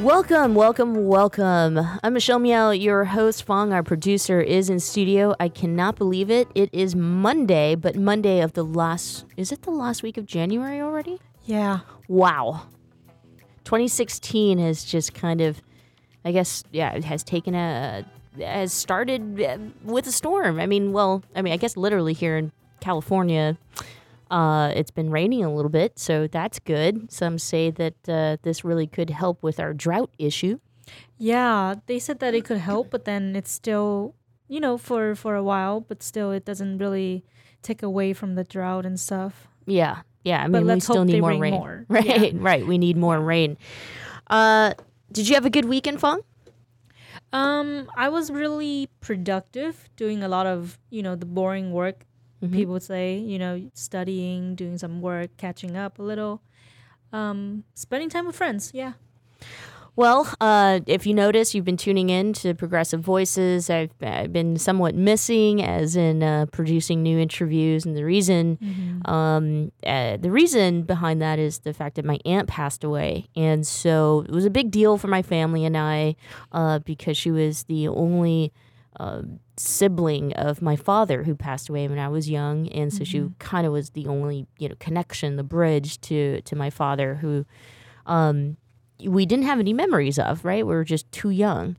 Welcome, 0.00 0.54
welcome, 0.54 1.06
welcome. 1.06 1.78
I'm 2.02 2.14
Michelle 2.14 2.38
Meow, 2.38 2.70
your 2.70 3.04
host. 3.04 3.42
Fong, 3.42 3.70
our 3.74 3.82
producer, 3.82 4.40
is 4.40 4.70
in 4.70 4.80
studio. 4.80 5.34
I 5.38 5.50
cannot 5.50 5.96
believe 5.96 6.30
it. 6.30 6.48
It 6.54 6.70
is 6.72 6.96
Monday, 6.96 7.74
but 7.74 7.96
Monday 7.96 8.40
of 8.40 8.54
the 8.54 8.62
last, 8.62 9.26
is 9.36 9.52
it 9.52 9.60
the 9.60 9.70
last 9.70 10.02
week 10.02 10.16
of 10.16 10.24
January 10.24 10.80
already? 10.80 11.20
Yeah. 11.44 11.80
Wow. 12.08 12.62
2016 13.64 14.58
has 14.58 14.84
just 14.84 15.12
kind 15.12 15.42
of, 15.42 15.60
I 16.24 16.32
guess, 16.32 16.64
yeah, 16.72 16.92
it 16.92 17.04
has 17.04 17.22
taken 17.22 17.54
a, 17.54 18.06
has 18.38 18.72
started 18.72 19.38
uh, 19.42 19.58
with 19.84 20.06
a 20.06 20.12
storm. 20.12 20.60
I 20.60 20.64
mean, 20.64 20.92
well, 20.92 21.22
I 21.36 21.42
mean, 21.42 21.52
I 21.52 21.58
guess 21.58 21.76
literally 21.76 22.14
here 22.14 22.38
in 22.38 22.52
California, 22.80 23.58
uh, 24.30 24.72
it's 24.74 24.90
been 24.90 25.10
raining 25.10 25.44
a 25.44 25.52
little 25.52 25.70
bit, 25.70 25.98
so 25.98 26.26
that's 26.26 26.58
good. 26.60 27.10
Some 27.10 27.38
say 27.38 27.70
that 27.70 27.94
uh, 28.08 28.36
this 28.42 28.64
really 28.64 28.86
could 28.86 29.10
help 29.10 29.42
with 29.42 29.58
our 29.60 29.72
drought 29.74 30.10
issue. 30.18 30.58
Yeah, 31.18 31.74
they 31.86 31.98
said 31.98 32.20
that 32.20 32.34
it 32.34 32.44
could 32.44 32.58
help, 32.58 32.90
but 32.90 33.04
then 33.04 33.36
it's 33.36 33.50
still, 33.52 34.14
you 34.48 34.60
know, 34.60 34.78
for 34.78 35.14
for 35.14 35.34
a 35.36 35.42
while, 35.42 35.80
but 35.80 36.02
still, 36.02 36.30
it 36.32 36.44
doesn't 36.44 36.78
really 36.78 37.24
take 37.62 37.82
away 37.82 38.12
from 38.12 38.34
the 38.36 38.44
drought 38.44 38.86
and 38.86 38.98
stuff. 38.98 39.48
Yeah, 39.66 40.02
yeah. 40.24 40.42
I 40.42 40.48
mean, 40.48 40.66
we 40.66 40.80
still 40.80 41.04
need 41.04 41.20
more 41.20 41.30
rain 41.30 41.40
rain. 41.40 41.54
more. 41.54 41.84
Right, 41.88 42.06
Yeah. 42.06 42.30
right. 42.34 42.66
We 42.66 42.78
need 42.78 42.96
more 42.96 43.20
rain. 43.20 43.56
Uh, 44.28 44.74
did 45.12 45.28
you 45.28 45.34
have 45.34 45.44
a 45.46 45.50
good 45.50 45.66
weekend, 45.66 46.00
Fong? 46.00 46.22
Um, 47.32 47.88
I 47.96 48.08
was 48.08 48.30
really 48.30 48.88
productive, 49.00 49.88
doing 49.96 50.22
a 50.22 50.28
lot 50.28 50.46
of 50.46 50.78
you 50.90 51.02
know 51.02 51.14
the 51.16 51.26
boring 51.26 51.72
work. 51.72 52.04
Mhm. 52.42 52.52
People 52.52 52.72
would 52.74 52.82
say, 52.82 53.18
you 53.18 53.38
know, 53.38 53.70
studying, 53.74 54.54
doing 54.54 54.78
some 54.78 55.00
work, 55.00 55.30
catching 55.36 55.76
up 55.76 55.98
a 55.98 56.02
little, 56.02 56.40
um, 57.12 57.64
spending 57.74 58.08
time 58.08 58.26
with 58.26 58.36
friends. 58.36 58.70
Yeah. 58.74 58.92
Well, 59.96 60.32
uh, 60.40 60.80
if 60.86 61.04
you 61.04 61.12
notice, 61.12 61.54
you've 61.54 61.64
been 61.64 61.76
tuning 61.76 62.08
in 62.08 62.32
to 62.34 62.54
Progressive 62.54 63.00
Voices. 63.00 63.68
I've, 63.68 63.90
I've 64.00 64.32
been 64.32 64.56
somewhat 64.56 64.94
missing, 64.94 65.62
as 65.62 65.96
in 65.96 66.22
uh, 66.22 66.46
producing 66.46 67.02
new 67.02 67.18
interviews, 67.18 67.84
and 67.84 67.96
the 67.96 68.04
reason, 68.04 69.00
um, 69.04 69.72
uh, 69.84 70.16
the 70.16 70.30
reason 70.30 70.84
behind 70.84 71.20
that 71.20 71.38
is 71.38 71.58
the 71.58 71.74
fact 71.74 71.96
that 71.96 72.04
my 72.04 72.18
aunt 72.24 72.48
passed 72.48 72.84
away, 72.84 73.26
and 73.36 73.66
so 73.66 74.24
it 74.26 74.30
was 74.30 74.46
a 74.46 74.50
big 74.50 74.70
deal 74.70 74.96
for 74.96 75.08
my 75.08 75.22
family 75.22 75.64
and 75.66 75.76
I, 75.76 76.14
uh, 76.52 76.78
because 76.78 77.18
she 77.18 77.30
was 77.30 77.64
the 77.64 77.88
only. 77.88 78.52
Uh, 78.98 79.22
sibling 79.56 80.32
of 80.34 80.60
my 80.60 80.74
father 80.74 81.22
who 81.22 81.34
passed 81.36 81.68
away 81.68 81.86
when 81.86 81.98
I 81.98 82.08
was 82.08 82.28
young, 82.28 82.66
and 82.68 82.92
so 82.92 83.04
she 83.04 83.18
kind 83.38 83.64
of 83.66 83.72
was 83.72 83.90
the 83.90 84.06
only 84.08 84.46
you 84.58 84.68
know 84.68 84.74
connection, 84.80 85.36
the 85.36 85.44
bridge 85.44 86.00
to 86.02 86.40
to 86.42 86.56
my 86.56 86.70
father 86.70 87.14
who, 87.14 87.46
um, 88.06 88.56
we 89.06 89.24
didn't 89.26 89.44
have 89.46 89.60
any 89.60 89.72
memories 89.72 90.18
of. 90.18 90.44
Right, 90.44 90.66
we 90.66 90.74
were 90.74 90.84
just 90.84 91.10
too 91.12 91.30
young, 91.30 91.76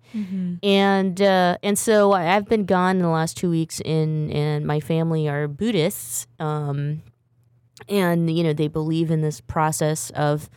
and 0.64 1.22
uh, 1.22 1.58
and 1.62 1.78
so 1.78 2.14
I- 2.14 2.34
I've 2.36 2.48
been 2.48 2.66
gone 2.66 2.96
in 2.96 3.02
the 3.02 3.10
last 3.10 3.36
two 3.36 3.50
weeks. 3.50 3.82
In 3.84 4.32
and 4.32 4.66
my 4.66 4.80
family 4.80 5.28
are 5.28 5.50
Buddhists, 5.50 6.28
um, 6.40 7.02
and 7.90 8.36
you 8.36 8.44
know 8.44 8.54
they 8.54 8.70
believe 8.70 9.12
in 9.12 9.22
this 9.22 9.42
process 9.42 10.12
of 10.12 10.50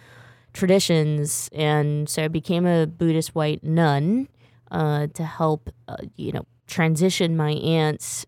traditions, 0.52 1.48
and 1.52 2.08
so 2.08 2.24
I 2.24 2.28
became 2.28 2.64
a 2.64 2.86
Buddhist 2.86 3.34
white 3.34 3.64
nun 3.64 4.28
uh, 4.74 5.06
to 5.14 5.24
help 5.24 5.70
uh, 5.88 5.96
you 6.16 6.32
know 6.32 6.44
transition 6.66 7.36
my 7.36 7.52
aunt's 7.52 8.26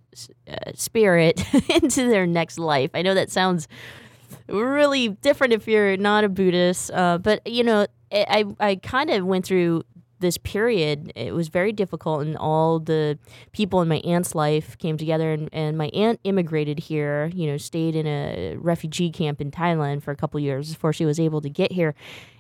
uh, 0.49 0.73
spirit 0.75 1.43
into 1.69 2.09
their 2.09 2.27
next 2.27 2.59
life. 2.59 2.91
I 2.95 3.03
know 3.03 3.15
that 3.15 3.31
sounds 3.31 3.67
really 4.49 5.09
different 5.09 5.53
if 5.53 5.67
you're 5.67 5.97
not 5.97 6.25
a 6.25 6.29
Buddhist, 6.29 6.91
uh, 6.93 7.19
but 7.19 7.47
you 7.47 7.65
know 7.65 7.87
I 8.13 8.45
I, 8.61 8.69
I 8.69 8.77
kind 8.77 9.11
of 9.11 9.27
went 9.27 9.45
through 9.45 9.83
this 10.21 10.39
period. 10.39 11.13
It 11.17 11.35
was 11.35 11.49
very 11.49 11.73
difficult, 11.73 12.23
and 12.23 12.37
all 12.37 12.79
the 12.79 13.19
people 13.53 13.83
in 13.83 13.89
my 13.89 13.99
aunt's 13.99 14.35
life 14.35 14.79
came 14.79 14.97
together, 14.97 15.33
and, 15.33 15.49
and 15.53 15.77
my 15.77 15.89
aunt 15.89 16.21
immigrated 16.23 16.79
here. 16.79 17.31
You 17.35 17.49
know, 17.49 17.57
stayed 17.57 17.97
in 17.97 18.07
a 18.07 18.57
refugee 18.57 19.11
camp 19.11 19.41
in 19.41 19.51
Thailand 19.51 20.05
for 20.05 20.13
a 20.13 20.17
couple 20.17 20.39
years 20.39 20.73
before 20.73 20.93
she 20.93 21.05
was 21.05 21.19
able 21.19 21.41
to 21.41 21.51
get 21.51 21.73
here. 21.73 21.97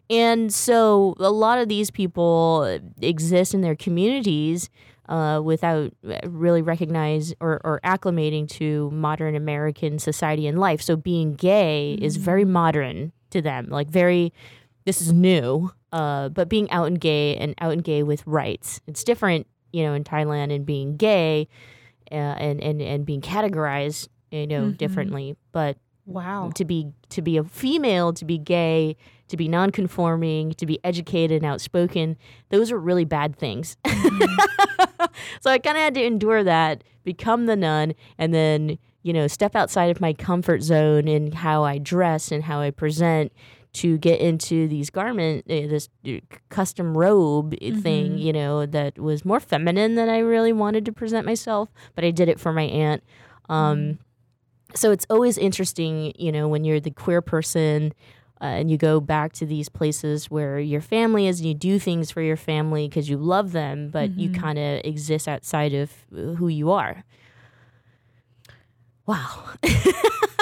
And 0.08 0.52
so 0.52 1.14
a 1.18 1.30
lot 1.30 1.58
of 1.58 1.68
these 1.68 1.90
people 1.90 2.78
exist 3.00 3.54
in 3.54 3.60
their 3.60 3.74
communities 3.74 4.70
uh, 5.08 5.40
without 5.42 5.92
really 6.24 6.62
recognize 6.62 7.34
or, 7.40 7.60
or 7.64 7.80
acclimating 7.84 8.48
to 8.50 8.90
modern 8.90 9.34
American 9.34 9.98
society 9.98 10.46
and 10.46 10.58
life. 10.58 10.80
So 10.82 10.96
being 10.96 11.34
gay 11.34 11.94
is 12.00 12.16
very 12.16 12.44
modern 12.44 13.12
to 13.30 13.40
them, 13.42 13.68
like 13.68 13.88
very, 13.88 14.32
this 14.84 15.00
is 15.00 15.12
new. 15.12 15.70
Uh, 15.92 16.28
but 16.28 16.48
being 16.48 16.70
out 16.70 16.86
and 16.88 17.00
gay 17.00 17.36
and 17.36 17.54
out 17.60 17.72
and 17.72 17.82
gay 17.82 18.02
with 18.02 18.26
rights, 18.26 18.80
it's 18.86 19.02
different, 19.04 19.46
you 19.72 19.82
know, 19.82 19.94
in 19.94 20.04
Thailand 20.04 20.54
and 20.54 20.66
being 20.66 20.96
gay 20.96 21.48
uh, 22.10 22.14
and, 22.14 22.60
and, 22.60 22.82
and 22.82 23.06
being 23.06 23.20
categorized, 23.20 24.08
you 24.30 24.46
know, 24.46 24.70
differently. 24.72 25.36
But 25.52 25.78
Wow. 26.04 26.52
to 26.54 26.64
be 26.64 26.92
to 27.08 27.22
be 27.22 27.36
a 27.36 27.42
female, 27.42 28.12
to 28.12 28.24
be 28.24 28.38
gay, 28.38 28.96
to 29.28 29.36
be 29.36 29.48
non-conforming, 29.48 30.52
to 30.54 30.66
be 30.66 30.78
educated 30.84 31.42
and 31.42 31.46
outspoken, 31.46 32.16
those 32.50 32.70
are 32.70 32.78
really 32.78 33.04
bad 33.04 33.36
things. 33.36 33.76
so 35.40 35.50
I 35.50 35.58
kind 35.58 35.76
of 35.76 35.82
had 35.82 35.94
to 35.94 36.04
endure 36.04 36.44
that, 36.44 36.84
become 37.04 37.46
the 37.46 37.56
nun, 37.56 37.94
and 38.18 38.32
then 38.34 38.78
you 39.02 39.12
know 39.12 39.26
step 39.28 39.54
outside 39.54 39.90
of 39.90 40.00
my 40.00 40.12
comfort 40.12 40.62
zone 40.62 41.06
in 41.06 41.32
how 41.32 41.64
I 41.64 41.78
dress 41.78 42.32
and 42.32 42.44
how 42.44 42.60
I 42.60 42.70
present 42.70 43.32
to 43.76 43.98
get 43.98 44.20
into 44.20 44.66
these 44.68 44.88
garment, 44.88 45.44
uh, 45.50 45.68
this 45.68 45.90
uh, 46.08 46.12
custom 46.48 46.96
robe 46.96 47.54
thing, 47.82 48.16
you 48.16 48.32
know, 48.32 48.64
that 48.64 48.98
was 48.98 49.22
more 49.22 49.38
feminine 49.38 49.96
than 49.96 50.08
I 50.08 50.18
really 50.18 50.52
wanted 50.52 50.86
to 50.86 50.92
present 50.92 51.26
myself, 51.26 51.68
but 51.94 52.02
I 52.02 52.10
did 52.10 52.30
it 52.30 52.40
for 52.40 52.54
my 52.54 52.62
aunt. 52.62 53.04
Um, 53.50 53.98
so 54.74 54.92
it's 54.92 55.06
always 55.10 55.36
interesting, 55.36 56.14
you 56.18 56.32
know, 56.32 56.48
when 56.48 56.64
you're 56.64 56.80
the 56.80 56.90
queer 56.90 57.20
person 57.20 57.92
uh, 58.40 58.44
and 58.44 58.70
you 58.70 58.76
go 58.76 59.00
back 59.00 59.32
to 59.34 59.46
these 59.46 59.68
places 59.68 60.30
where 60.30 60.58
your 60.58 60.80
family 60.82 61.26
is 61.26 61.40
and 61.40 61.48
you 61.48 61.54
do 61.54 61.78
things 61.78 62.10
for 62.10 62.20
your 62.22 62.36
family 62.36 62.86
because 62.88 63.08
you 63.08 63.16
love 63.16 63.52
them, 63.52 63.88
but 63.90 64.10
you 64.18 64.28
kind 64.30 64.58
of 64.58 64.80
exist 64.84 65.26
outside 65.28 65.72
of 65.74 65.90
uh, 66.14 66.34
who 66.34 66.48
you 66.48 66.70
are. 66.70 67.04
Wow. 69.06 69.44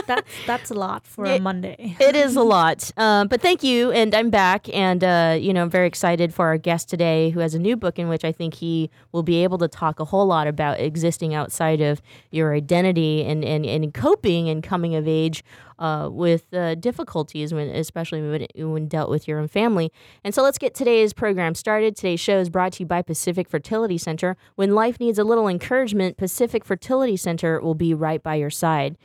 That's 0.06 0.31
that's 0.46 0.70
a 0.70 0.75
lot 0.75 1.06
for 1.06 1.25
Yeah. 1.26 1.37
a 1.37 1.41
Monday. 1.41 1.96
It 1.99 2.14
is 2.14 2.37
a 2.37 2.43
lot. 2.56 2.91
Um, 2.99 3.26
but 3.29 3.41
thank 3.41 3.62
you. 3.62 3.91
And 3.91 4.14
I'm 4.14 4.29
back. 4.29 4.69
And, 4.75 5.02
uh, 5.02 5.38
you 5.40 5.55
know, 5.55 5.62
I'm 5.62 5.70
very 5.70 5.87
excited 5.87 6.35
for 6.35 6.44
our 6.44 6.58
guest 6.58 6.90
today 6.90 7.31
who 7.31 7.40
has 7.40 7.55
a 7.55 7.58
new 7.58 7.75
book 7.75 7.99
in 7.99 8.11
which 8.11 8.23
I 8.23 8.31
think 8.31 8.52
he 8.52 8.90
will 9.12 9.23
be 9.23 9.43
able 9.44 9.56
to 9.58 9.69
talk 9.69 10.00
a 10.00 10.05
whole 10.05 10.26
lot 10.26 10.47
about 10.47 10.79
existing 10.79 11.32
outside 11.32 11.81
of 11.81 12.02
your 12.31 12.52
identity 12.55 13.25
and, 13.25 13.47
and, 13.47 13.64
and 13.64 13.94
coping 13.94 14.47
and 14.50 14.62
coming 14.62 14.94
of 14.94 15.08
age 15.08 15.43
uh, 15.79 16.09
with 16.11 16.53
uh, 16.55 16.75
difficulties, 16.76 17.53
when, 17.53 17.69
especially 17.69 18.23
when, 18.23 18.71
when 18.71 18.88
dealt 18.88 19.11
with 19.11 19.26
your 19.26 19.38
own 19.38 19.49
family. 19.49 19.93
And 20.23 20.35
so 20.35 20.43
let's 20.43 20.59
get 20.59 20.75
today's 20.75 21.12
program 21.12 21.55
started. 21.55 21.97
Today's 21.97 22.21
show 22.21 22.38
is 22.38 22.49
brought 22.49 22.75
to 22.75 22.82
you 22.82 22.87
by 22.87 23.03
Pacific 23.03 23.49
Fertility 23.49 23.99
Center. 23.99 24.37
When 24.55 24.75
life 24.75 25.00
needs 25.00 25.19
a 25.19 25.25
little 25.25 25.49
encouragement, 25.49 26.17
Pacific 26.17 26.65
Fertility 26.65 27.17
Center 27.17 27.61
will 27.61 27.75
be 27.75 27.94
right 27.94 28.23
by 28.23 28.37
your 28.37 28.50
side. 28.50 28.97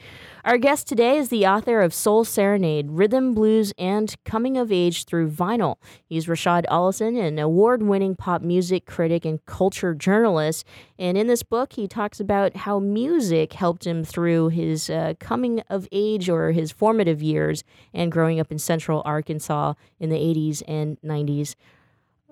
Our 0.46 0.58
guest 0.58 0.88
today 0.88 1.18
is 1.18 1.28
the 1.28 1.46
author 1.46 1.82
of 1.82 1.94
Soul 1.94 2.24
Serenade, 2.24 2.92
Rhythm, 2.92 3.34
Blues, 3.34 3.74
and 3.78 4.16
Coming 4.24 4.56
of 4.58 4.72
Age 4.72 5.04
Through 5.04 5.32
Vinyl. 5.32 5.76
He's 6.06 6.30
Rashod 6.30 6.66
Ollison, 6.72 7.22
an 7.22 7.38
award 7.40 7.84
winning 7.84 8.16
pop 8.16 8.42
music 8.42 8.86
critic 8.86 9.26
and 9.26 9.46
culture 9.46 9.94
journalist. 9.94 10.66
And 10.98 11.18
in 11.18 11.28
this 11.28 11.44
book, 11.44 11.74
he 11.74 11.90
talks 11.90 12.22
about 12.22 12.56
how 12.56 12.80
music 12.80 13.52
helped 13.52 13.86
him 13.86 14.06
through 14.06 14.50
his 14.50 14.90
uh, 14.90 15.16
coming 15.20 15.60
of 15.70 15.90
age 15.92 16.30
or 16.30 16.54
his 16.54 16.72
formative 16.72 17.22
years 17.22 17.66
and 17.94 18.10
growing 18.10 18.40
up 18.40 18.50
in 18.50 18.60
central 18.60 19.02
Arkansas 19.04 19.74
in 20.00 20.10
the 20.10 20.16
80s 20.16 20.64
and 20.70 20.98
90s. 21.02 21.56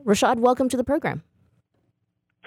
Rashod, 0.06 0.40
welcome 0.40 0.70
to 0.70 0.78
the 0.78 0.86
program. 0.86 1.24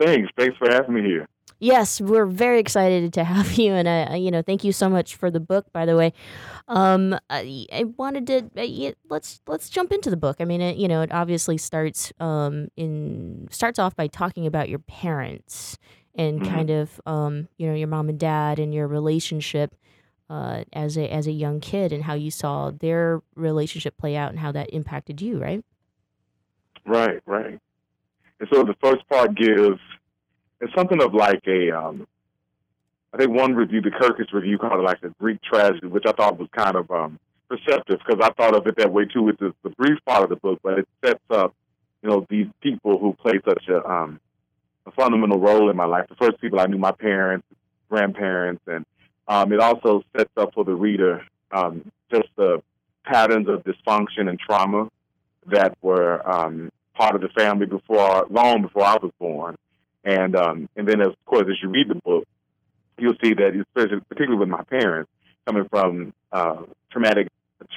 Thanks. 0.01 0.31
Thanks 0.39 0.57
for 0.57 0.71
having 0.71 0.95
me 0.95 1.03
here. 1.03 1.29
Yes, 1.63 2.01
we're 2.01 2.25
very 2.25 2.59
excited 2.59 3.13
to 3.13 3.23
have 3.25 3.53
you, 3.59 3.75
and 3.75 3.87
I, 3.87 4.17
you 4.17 4.31
know, 4.31 4.41
thank 4.43 4.65
you 4.65 4.73
so 4.73 4.89
much 4.89 5.15
for 5.15 5.31
the 5.31 5.41
book. 5.41 5.71
By 5.73 5.85
the 5.85 5.95
way, 5.95 6.15
um, 6.69 7.19
I, 7.29 7.67
I 7.71 7.85
wanted 7.85 8.27
to 8.29 8.89
uh, 8.89 8.93
let's 9.11 9.43
let's 9.47 9.69
jump 9.69 9.93
into 9.93 10.09
the 10.09 10.17
book. 10.17 10.39
I 10.41 10.47
mean, 10.47 10.63
it, 10.63 10.79
you 10.79 10.89
know, 10.89 11.03
it 11.03 11.13
obviously 11.13 11.59
starts 11.59 12.13
um 12.19 12.69
in 12.77 13.47
starts 13.51 13.79
off 13.79 13.95
by 13.95 14.07
talking 14.07 14.47
about 14.47 14.71
your 14.71 14.79
parents 14.79 15.77
and 16.15 16.41
mm-hmm. 16.41 16.55
kind 16.55 16.71
of 16.71 17.01
um 17.07 17.49
you 17.59 17.69
know 17.69 17.75
your 17.75 17.89
mom 17.89 18.09
and 18.09 18.19
dad 18.19 18.59
and 18.59 18.75
your 18.75 18.89
relationship 18.89 19.77
uh 20.29 20.65
as 20.73 20.97
a 20.97 21.09
as 21.13 21.29
a 21.29 21.33
young 21.33 21.61
kid 21.61 21.93
and 21.93 22.05
how 22.05 22.15
you 22.15 22.31
saw 22.31 22.71
their 22.71 23.23
relationship 23.37 23.97
play 23.97 24.17
out 24.17 24.31
and 24.31 24.39
how 24.39 24.51
that 24.51 24.71
impacted 24.73 25.21
you, 25.21 25.39
right? 25.39 25.63
Right, 26.87 27.21
right. 27.27 27.59
And 28.41 28.49
so 28.51 28.65
the 28.65 28.75
first 28.81 29.07
part 29.09 29.35
gives 29.35 29.79
it's 30.61 30.75
something 30.75 31.03
of 31.03 31.15
like 31.15 31.43
a 31.47 31.71
um, 31.71 32.07
I 33.13 33.17
think 33.17 33.31
one 33.31 33.55
review, 33.55 33.81
the 33.81 33.91
Kirkus 33.91 34.33
review, 34.33 34.59
called 34.59 34.81
it 34.81 34.83
like 34.83 35.03
a 35.03 35.09
Greek 35.21 35.43
tragedy, 35.43 35.89
which 35.89 36.05
I 36.07 36.13
thought 36.13 36.39
was 36.39 36.49
kind 36.57 36.77
of 36.77 36.91
um, 36.91 37.19
perceptive 37.49 37.99
because 38.07 38.21
I 38.23 38.31
thought 38.35 38.55
of 38.55 38.67
it 38.67 38.77
that 38.77 38.93
way 38.93 39.05
too 39.05 39.23
with 39.23 39.39
the, 39.39 39.53
the 39.65 39.71
brief 39.71 39.99
part 40.07 40.23
of 40.23 40.31
the 40.31 40.37
book, 40.37 40.61
but 40.63 40.79
it 40.79 40.89
sets 41.05 41.21
up, 41.31 41.55
you 42.03 42.09
know, 42.09 42.25
these 42.31 42.47
people 42.61 42.99
who 42.99 43.13
play 43.15 43.41
such 43.45 43.65
a, 43.69 43.85
um, 43.85 44.21
a 44.87 44.93
fundamental 44.93 45.41
role 45.41 45.71
in 45.71 45.77
my 45.77 45.87
life. 45.87 46.07
The 46.09 46.15
first 46.15 46.41
people 46.41 46.61
I 46.61 46.67
knew, 46.67 46.79
my 46.79 46.93
parents, 46.93 47.47
grandparents, 47.89 48.63
and 48.69 48.87
um, 49.27 49.53
it 49.53 49.59
also 49.59 50.05
sets 50.17 50.31
up 50.37 50.55
for 50.55 50.65
the 50.65 50.75
reader 50.75 51.25
um, 51.51 51.91
just 52.13 52.29
the 52.37 52.63
patterns 53.05 53.49
of 53.49 53.65
dysfunction 53.65 54.29
and 54.29 54.39
trauma 54.39 54.89
that 55.47 55.77
were 55.83 56.29
um, 56.31 56.71
part 56.95 57.17
of 57.17 57.23
the 57.23 57.29
family 57.31 57.67
before, 57.67 58.27
long 58.31 58.63
before 58.63 58.85
I 58.85 58.97
was 59.03 59.11
born. 59.19 59.57
And 60.05 60.35
um, 60.37 60.69
and 60.77 60.89
then, 60.89 61.01
of 61.01 61.15
course, 61.27 61.47
as 61.51 61.57
you 61.63 61.69
read 61.69 61.89
the 61.89 61.95
book, 61.95 62.27
you'll 62.99 63.17
see 63.23 63.35
that, 63.35 63.55
especially 63.55 64.01
particularly 64.09 64.39
with 64.39 64.49
my 64.49 64.63
parents, 64.63 65.11
coming 65.47 65.69
from 65.69 66.13
uh, 66.33 66.63
traumatic 66.91 67.29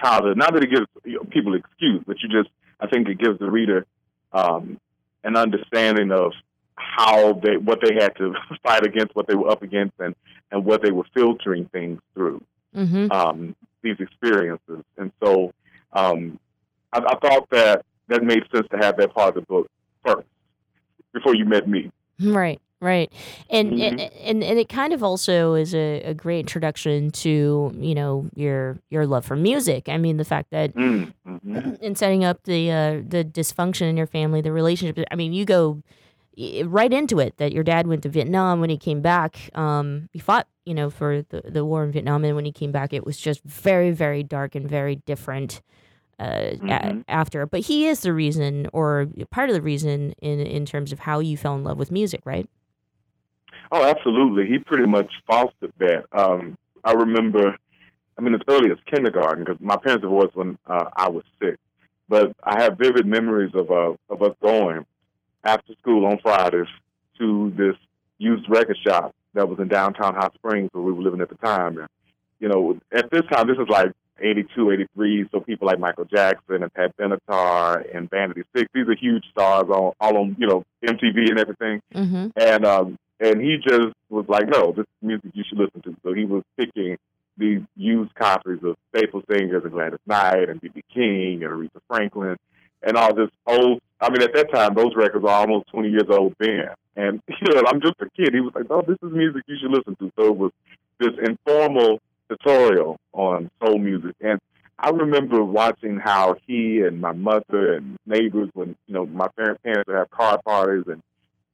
childhood. 0.01 0.37
Not 0.37 0.53
that 0.53 0.63
it 0.63 0.69
gives 0.69 0.87
you 1.03 1.15
know, 1.15 1.23
people 1.23 1.55
excuse, 1.55 2.01
but 2.05 2.17
you 2.21 2.29
just 2.29 2.49
I 2.79 2.87
think 2.87 3.09
it 3.09 3.19
gives 3.19 3.39
the 3.39 3.49
reader 3.49 3.85
um, 4.31 4.79
an 5.23 5.35
understanding 5.35 6.11
of 6.11 6.31
how 6.75 7.33
they 7.33 7.57
what 7.57 7.79
they 7.81 7.93
had 7.95 8.15
to 8.17 8.33
fight 8.63 8.85
against, 8.85 9.15
what 9.15 9.27
they 9.27 9.35
were 9.35 9.49
up 9.49 9.63
against, 9.63 9.93
and 9.99 10.15
and 10.51 10.65
what 10.65 10.81
they 10.81 10.91
were 10.91 11.05
filtering 11.13 11.65
things 11.65 11.99
through 12.13 12.41
mm-hmm. 12.75 13.11
um, 13.11 13.55
these 13.81 13.97
experiences. 13.99 14.83
And 14.97 15.11
so 15.21 15.53
um, 15.93 16.39
I, 16.91 16.99
I 16.99 17.15
thought 17.17 17.49
that 17.49 17.85
that 18.07 18.23
made 18.23 18.43
sense 18.53 18.67
to 18.71 18.77
have 18.77 18.97
that 18.97 19.13
part 19.13 19.29
of 19.29 19.35
the 19.35 19.41
book 19.41 19.67
first 20.05 20.27
before 21.13 21.35
you 21.35 21.45
met 21.45 21.67
me. 21.67 21.91
Right, 22.23 22.61
right, 22.81 23.11
and 23.49 23.73
mm-hmm. 23.73 23.99
and 24.21 24.43
and 24.43 24.59
it 24.59 24.69
kind 24.69 24.93
of 24.93 25.03
also 25.03 25.53
is 25.55 25.73
a, 25.73 26.01
a, 26.03 26.13
great 26.13 26.39
introduction 26.39 27.11
to 27.11 27.73
you 27.77 27.95
know 27.95 28.29
your 28.35 28.77
your 28.89 29.05
love 29.05 29.25
for 29.25 29.35
music. 29.35 29.89
I 29.89 29.97
mean, 29.97 30.17
the 30.17 30.25
fact 30.25 30.51
that 30.51 30.73
mm-hmm. 30.73 31.75
in 31.81 31.95
setting 31.95 32.23
up 32.23 32.43
the 32.43 32.71
uh, 32.71 33.01
the 33.05 33.23
dysfunction 33.23 33.89
in 33.89 33.97
your 33.97 34.07
family, 34.07 34.41
the 34.41 34.51
relationship. 34.51 35.05
I 35.11 35.15
mean, 35.15 35.33
you 35.33 35.45
go 35.45 35.81
right 36.65 36.91
into 36.91 37.19
it 37.19 37.37
that 37.37 37.51
your 37.51 37.63
dad 37.63 37.87
went 37.87 38.03
to 38.03 38.09
Vietnam 38.09 38.59
when 38.59 38.69
he 38.69 38.77
came 38.77 39.01
back. 39.01 39.49
Um, 39.53 40.09
he 40.13 40.19
fought, 40.19 40.47
you 40.65 40.73
know, 40.73 40.89
for 40.89 41.23
the 41.29 41.41
the 41.45 41.65
war 41.65 41.83
in 41.83 41.91
Vietnam, 41.91 42.23
and 42.23 42.35
when 42.35 42.45
he 42.45 42.51
came 42.51 42.71
back, 42.71 42.93
it 42.93 43.05
was 43.05 43.17
just 43.17 43.43
very, 43.43 43.91
very 43.91 44.23
dark 44.23 44.55
and 44.55 44.67
very 44.67 44.95
different. 44.95 45.61
Uh, 46.23 46.55
mm-hmm. 46.55 46.69
a- 46.69 47.03
after. 47.09 47.45
But 47.45 47.61
he 47.61 47.87
is 47.87 47.99
the 47.99 48.13
reason, 48.13 48.67
or 48.71 49.07
part 49.29 49.49
of 49.49 49.55
the 49.55 49.61
reason, 49.61 50.13
in 50.21 50.39
in 50.39 50.65
terms 50.65 50.93
of 50.93 50.99
how 50.99 51.19
you 51.19 51.35
fell 51.35 51.55
in 51.55 51.63
love 51.63 51.77
with 51.77 51.91
music, 51.91 52.21
right? 52.23 52.49
Oh, 53.71 53.83
absolutely. 53.83 54.47
He 54.47 54.59
pretty 54.59 54.85
much 54.85 55.11
fostered 55.27 55.73
that. 55.79 56.05
Um, 56.13 56.57
I 56.83 56.93
remember, 56.93 57.57
I 58.17 58.21
mean, 58.21 58.35
as 58.35 58.41
early 58.47 58.71
as 58.71 58.77
kindergarten, 58.85 59.43
because 59.43 59.59
my 59.59 59.75
parents 59.75 60.03
divorced 60.03 60.35
when 60.35 60.57
uh, 60.67 60.89
I 60.95 61.09
was 61.09 61.23
six. 61.41 61.57
But 62.07 62.35
I 62.43 62.61
have 62.61 62.77
vivid 62.77 63.05
memories 63.05 63.51
of 63.53 63.71
uh, 63.71 63.93
of 64.09 64.21
us 64.21 64.35
going 64.41 64.85
after 65.43 65.73
school 65.81 66.05
on 66.05 66.19
Fridays 66.19 66.67
to 67.17 67.51
this 67.57 67.75
used 68.17 68.47
record 68.49 68.77
shop 68.85 69.13
that 69.33 69.49
was 69.49 69.59
in 69.59 69.67
downtown 69.67 70.15
Hot 70.15 70.33
Springs 70.35 70.69
where 70.71 70.83
we 70.83 70.93
were 70.93 71.01
living 71.01 71.21
at 71.21 71.29
the 71.29 71.35
time. 71.35 71.77
And, 71.79 71.87
you 72.39 72.47
know, 72.47 72.79
at 72.91 73.09
this 73.11 73.23
time, 73.31 73.47
this 73.47 73.57
is 73.57 73.67
like 73.67 73.91
82, 74.23 74.71
83. 74.71 75.29
So 75.31 75.39
people 75.39 75.67
like 75.67 75.79
Michael 75.79 76.05
Jackson 76.05 76.63
and 76.63 76.73
Pat 76.73 76.95
Benatar 76.97 77.95
and 77.95 78.09
Vanity 78.09 78.43
Six, 78.55 78.69
these 78.73 78.87
are 78.87 78.95
huge 78.95 79.25
stars 79.31 79.65
on 79.69 79.93
all 79.99 80.17
on, 80.17 80.35
you 80.39 80.47
know, 80.47 80.63
MTV 80.83 81.29
and 81.29 81.39
everything. 81.39 81.81
Mm-hmm. 81.93 82.27
And, 82.37 82.65
um, 82.65 82.97
and 83.19 83.41
he 83.41 83.57
just 83.57 83.93
was 84.09 84.25
like, 84.27 84.47
no, 84.47 84.71
this 84.71 84.83
is 84.83 85.01
music 85.01 85.31
you 85.33 85.43
should 85.47 85.59
listen 85.59 85.81
to. 85.81 85.95
So 86.03 86.13
he 86.13 86.25
was 86.25 86.43
picking 86.57 86.97
these 87.37 87.61
used 87.75 88.13
copies 88.15 88.59
of 88.63 88.75
staple 88.95 89.23
singers 89.29 89.63
and 89.63 89.71
Gladys 89.71 89.99
Knight 90.05 90.49
and 90.49 90.61
B.B. 90.61 90.83
King 90.93 91.43
and 91.43 91.51
Aretha 91.51 91.81
Franklin 91.87 92.37
and 92.81 92.97
all 92.97 93.13
this 93.13 93.29
old. 93.47 93.81
I 93.99 94.09
mean, 94.09 94.21
at 94.21 94.33
that 94.33 94.53
time, 94.53 94.75
those 94.75 94.93
records 94.95 95.23
were 95.23 95.29
almost 95.29 95.67
20 95.69 95.89
years 95.89 96.09
old 96.09 96.35
then. 96.39 96.69
And, 96.95 97.21
you 97.27 97.53
know, 97.53 97.63
I'm 97.67 97.81
just 97.81 97.95
a 98.01 98.09
kid. 98.09 98.33
He 98.33 98.41
was 98.41 98.53
like, 98.53 98.65
oh, 98.69 98.83
this 98.85 98.97
is 99.01 99.11
music 99.11 99.43
you 99.47 99.57
should 99.61 99.71
listen 99.71 99.95
to. 99.95 100.11
So 100.17 100.27
it 100.27 100.37
was 100.37 100.51
this 100.99 101.13
informal 101.25 101.99
tutorial 102.29 102.99
on 103.13 103.49
soul 103.61 103.77
music. 103.77 104.15
And 104.21 104.39
I 104.79 104.89
remember 104.89 105.43
watching 105.43 105.97
how 105.97 106.35
he 106.45 106.81
and 106.81 106.99
my 106.99 107.13
mother 107.13 107.75
and 107.75 107.97
neighbors, 108.05 108.49
when 108.53 108.75
you 108.87 108.93
know 108.93 109.05
my 109.05 109.27
parents 109.29 109.61
parents 109.63 109.87
would 109.87 109.95
have 109.95 110.11
card 110.11 110.43
parties 110.43 110.85
and 110.87 111.01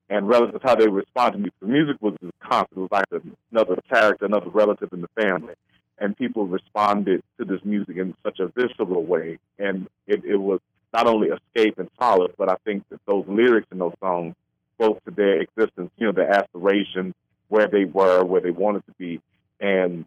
and 0.09 0.27
relatives, 0.27 0.63
how 0.63 0.75
they 0.75 0.87
respond 0.87 1.33
to 1.33 1.37
music. 1.39 1.53
The 1.61 1.67
music 1.67 1.97
was 2.01 2.15
just 2.21 2.33
constant. 2.39 2.77
It 2.77 2.81
was 2.81 2.89
like 2.91 3.23
another 3.51 3.79
character, 3.91 4.25
another 4.25 4.49
relative 4.49 4.89
in 4.91 5.01
the 5.01 5.21
family, 5.21 5.53
and 5.99 6.17
people 6.17 6.47
responded 6.47 7.21
to 7.37 7.45
this 7.45 7.63
music 7.63 7.97
in 7.97 8.15
such 8.23 8.39
a 8.39 8.47
visceral 8.47 9.03
way. 9.03 9.37
And 9.59 9.87
it, 10.07 10.25
it 10.25 10.37
was 10.37 10.61
not 10.93 11.05
only 11.05 11.27
escape 11.27 11.77
and 11.77 11.89
solace, 12.01 12.33
but 12.37 12.49
I 12.49 12.55
think 12.65 12.83
that 12.89 12.99
those 13.05 13.25
lyrics 13.27 13.67
in 13.71 13.77
those 13.77 13.93
songs 13.99 14.35
spoke 14.75 15.03
to 15.05 15.11
their 15.11 15.41
existence, 15.41 15.91
you 15.97 16.07
know, 16.07 16.13
their 16.13 16.31
aspirations, 16.31 17.13
where 17.49 17.67
they 17.67 17.85
were, 17.85 18.23
where 18.23 18.41
they 18.41 18.51
wanted 18.51 18.85
to 18.85 18.93
be, 18.93 19.21
and 19.59 20.05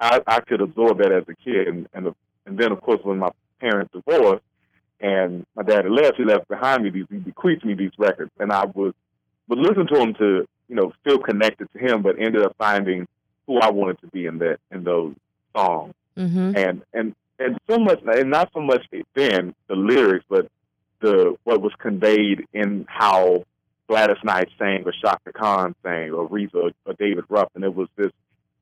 I, 0.00 0.20
I 0.26 0.40
could 0.40 0.60
absorb 0.60 0.98
that 0.98 1.12
as 1.12 1.24
a 1.28 1.34
kid, 1.34 1.68
and 1.68 1.88
and, 1.92 2.14
and 2.46 2.58
then 2.58 2.72
of 2.72 2.80
course 2.80 3.00
when 3.02 3.18
my 3.18 3.30
parents 3.60 3.92
divorced 3.92 4.44
and 5.00 5.46
my 5.54 5.62
dad 5.62 5.84
had 5.84 5.92
left, 5.92 6.16
he 6.16 6.24
left 6.24 6.48
behind 6.48 6.84
me 6.84 6.90
these 6.90 7.06
he 7.10 7.18
bequeathed 7.18 7.64
me 7.64 7.74
these 7.74 7.92
records, 7.98 8.30
and 8.38 8.52
I 8.52 8.66
was 8.66 8.94
would 9.48 9.58
listen 9.58 9.86
to 9.86 9.94
them 9.94 10.14
to 10.14 10.46
you 10.68 10.76
know 10.76 10.92
feel 11.04 11.18
connected 11.18 11.68
to 11.72 11.78
him, 11.78 12.02
but 12.02 12.18
ended 12.18 12.42
up 12.42 12.54
finding 12.58 13.06
who 13.46 13.58
I 13.58 13.70
wanted 13.70 14.00
to 14.00 14.06
be 14.08 14.26
in 14.26 14.38
that 14.38 14.58
in 14.70 14.84
those 14.84 15.14
songs, 15.54 15.94
mm-hmm. 16.16 16.56
and 16.56 16.82
and 16.92 17.14
and 17.38 17.58
so 17.68 17.78
much, 17.78 18.00
and 18.06 18.30
not 18.30 18.50
so 18.52 18.60
much 18.60 18.84
then 19.14 19.54
the 19.68 19.76
lyrics, 19.76 20.24
but 20.28 20.48
the 21.00 21.36
what 21.44 21.60
was 21.60 21.72
conveyed 21.78 22.46
in 22.52 22.86
how 22.88 23.44
Gladys 23.88 24.16
Knight 24.22 24.48
sang 24.58 24.82
or 24.84 24.92
Chaka 24.92 25.32
Khan 25.32 25.74
sang 25.82 26.10
or 26.10 26.26
Reza 26.26 26.56
or, 26.58 26.70
or 26.84 26.92
David 26.94 27.24
Ruffin. 27.28 27.64
It 27.64 27.74
was 27.74 27.88
this 27.96 28.12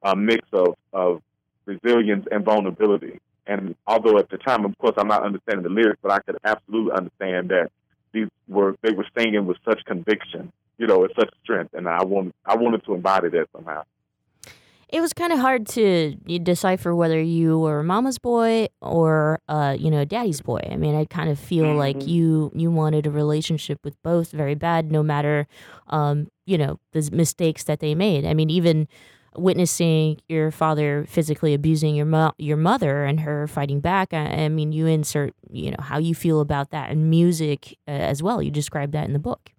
uh, 0.02 0.14
mix 0.14 0.46
of, 0.52 0.76
of 0.92 1.22
resilience 1.66 2.26
and 2.30 2.44
vulnerability. 2.44 3.20
And 3.46 3.76
although 3.86 4.18
at 4.18 4.30
the 4.30 4.38
time, 4.38 4.64
of 4.64 4.76
course, 4.78 4.94
I'm 4.96 5.08
not 5.08 5.22
understanding 5.22 5.62
the 5.62 5.68
lyrics, 5.68 5.98
but 6.02 6.10
I 6.10 6.18
could 6.20 6.36
absolutely 6.44 6.92
understand 6.92 7.50
that 7.50 7.70
these 8.12 8.28
were 8.48 8.76
they 8.82 8.92
were 8.92 9.06
singing 9.16 9.46
with 9.46 9.58
such 9.64 9.84
conviction, 9.84 10.52
you 10.78 10.86
know, 10.86 11.00
with 11.00 11.12
such 11.18 11.32
strength, 11.42 11.74
and 11.74 11.88
I 11.88 12.02
want 12.04 12.34
I 12.44 12.56
wanted 12.56 12.84
to 12.84 12.94
embody 12.94 13.28
that 13.28 13.46
somehow. 13.54 13.82
It 14.88 15.00
was 15.00 15.12
kind 15.12 15.32
of 15.32 15.40
hard 15.40 15.66
to 15.70 16.14
decipher 16.14 16.94
whether 16.94 17.20
you 17.20 17.58
were 17.58 17.82
mama's 17.82 18.18
boy 18.18 18.68
or, 18.80 19.40
uh, 19.48 19.76
you 19.76 19.90
know, 19.90 20.04
daddy's 20.04 20.40
boy. 20.40 20.60
I 20.70 20.76
mean, 20.76 20.94
I 20.94 21.04
kind 21.06 21.28
of 21.28 21.40
feel 21.40 21.64
mm-hmm. 21.64 21.78
like 21.78 22.06
you 22.06 22.52
you 22.54 22.70
wanted 22.70 23.06
a 23.06 23.10
relationship 23.10 23.80
with 23.84 24.00
both 24.02 24.30
very 24.30 24.54
bad, 24.54 24.92
no 24.92 25.02
matter, 25.02 25.48
um, 25.88 26.28
you 26.46 26.56
know, 26.56 26.78
the 26.92 27.08
mistakes 27.12 27.64
that 27.64 27.80
they 27.80 27.96
made. 27.96 28.24
I 28.24 28.32
mean, 28.32 28.48
even 28.48 28.86
witnessing 29.36 30.20
your 30.28 30.50
father 30.50 31.04
physically 31.08 31.54
abusing 31.54 31.94
your 31.94 32.06
mo- 32.06 32.34
your 32.38 32.56
mother 32.56 33.04
and 33.04 33.20
her 33.20 33.46
fighting 33.46 33.80
back. 33.80 34.12
I, 34.12 34.44
I, 34.44 34.48
mean, 34.48 34.72
you 34.72 34.86
insert 34.86 35.34
you 35.50 35.70
know 35.70 35.80
how 35.80 35.98
you 35.98 36.14
feel 36.14 36.40
about 36.40 36.70
that 36.70 36.90
and 36.90 37.10
music 37.10 37.76
uh, 37.88 37.90
as 37.90 38.22
well. 38.22 38.42
You 38.42 38.50
describe 38.50 38.92
that 38.92 39.06
in 39.06 39.12
the 39.12 39.18
book. 39.18 39.50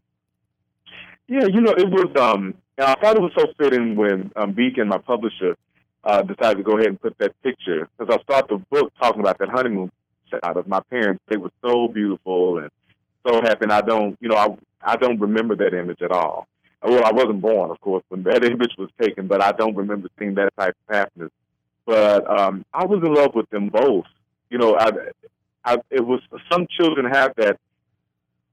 Yeah, 1.27 1.45
you 1.45 1.61
know, 1.61 1.71
it 1.71 1.89
was. 1.89 2.09
Um, 2.19 2.55
I 2.79 2.95
thought 3.01 3.15
it 3.17 3.21
was 3.21 3.31
so 3.37 3.47
fitting 3.57 3.95
when 3.95 4.31
um, 4.35 4.53
Beacon, 4.53 4.87
my 4.87 4.99
publisher, 4.99 5.57
uh, 6.03 6.21
decided 6.21 6.57
to 6.57 6.63
go 6.63 6.77
ahead 6.77 6.87
and 6.87 7.01
put 7.01 7.17
that 7.17 7.33
picture 7.43 7.89
because 7.97 8.15
I 8.15 8.21
start 8.23 8.47
the 8.47 8.57
book 8.69 8.93
talking 9.01 9.19
about 9.19 9.39
that 9.39 9.49
honeymoon 9.49 9.91
shot 10.29 10.57
of 10.57 10.67
my 10.67 10.79
parents. 10.89 11.21
They 11.27 11.37
were 11.37 11.51
so 11.61 11.87
beautiful 11.87 12.59
and 12.59 12.69
so 13.27 13.41
happy. 13.41 13.63
And 13.63 13.73
I 13.73 13.81
don't, 13.81 14.17
you 14.21 14.29
know, 14.29 14.35
I 14.35 14.55
I 14.81 14.95
don't 14.95 15.19
remember 15.19 15.55
that 15.57 15.73
image 15.73 16.01
at 16.01 16.11
all. 16.11 16.47
Well, 16.83 17.03
I 17.05 17.11
wasn't 17.11 17.41
born, 17.41 17.71
of 17.71 17.81
course, 17.81 18.03
when 18.09 18.23
that 18.23 18.43
image 18.43 18.75
was 18.77 18.89
taken, 19.01 19.27
but 19.27 19.41
I 19.41 19.51
don't 19.51 19.75
remember 19.75 20.09
seeing 20.17 20.35
that 20.35 20.55
type 20.57 20.75
of 20.87 20.95
happiness. 20.95 21.31
But 21.85 22.29
um, 22.29 22.65
I 22.73 22.85
was 22.85 23.01
in 23.03 23.13
love 23.13 23.33
with 23.33 23.49
them 23.49 23.69
both. 23.69 24.05
You 24.49 24.57
know, 24.57 24.77
I, 24.77 24.91
I, 25.63 25.77
it 25.89 26.05
was 26.05 26.21
some 26.51 26.67
children 26.69 27.05
have 27.11 27.33
that 27.37 27.59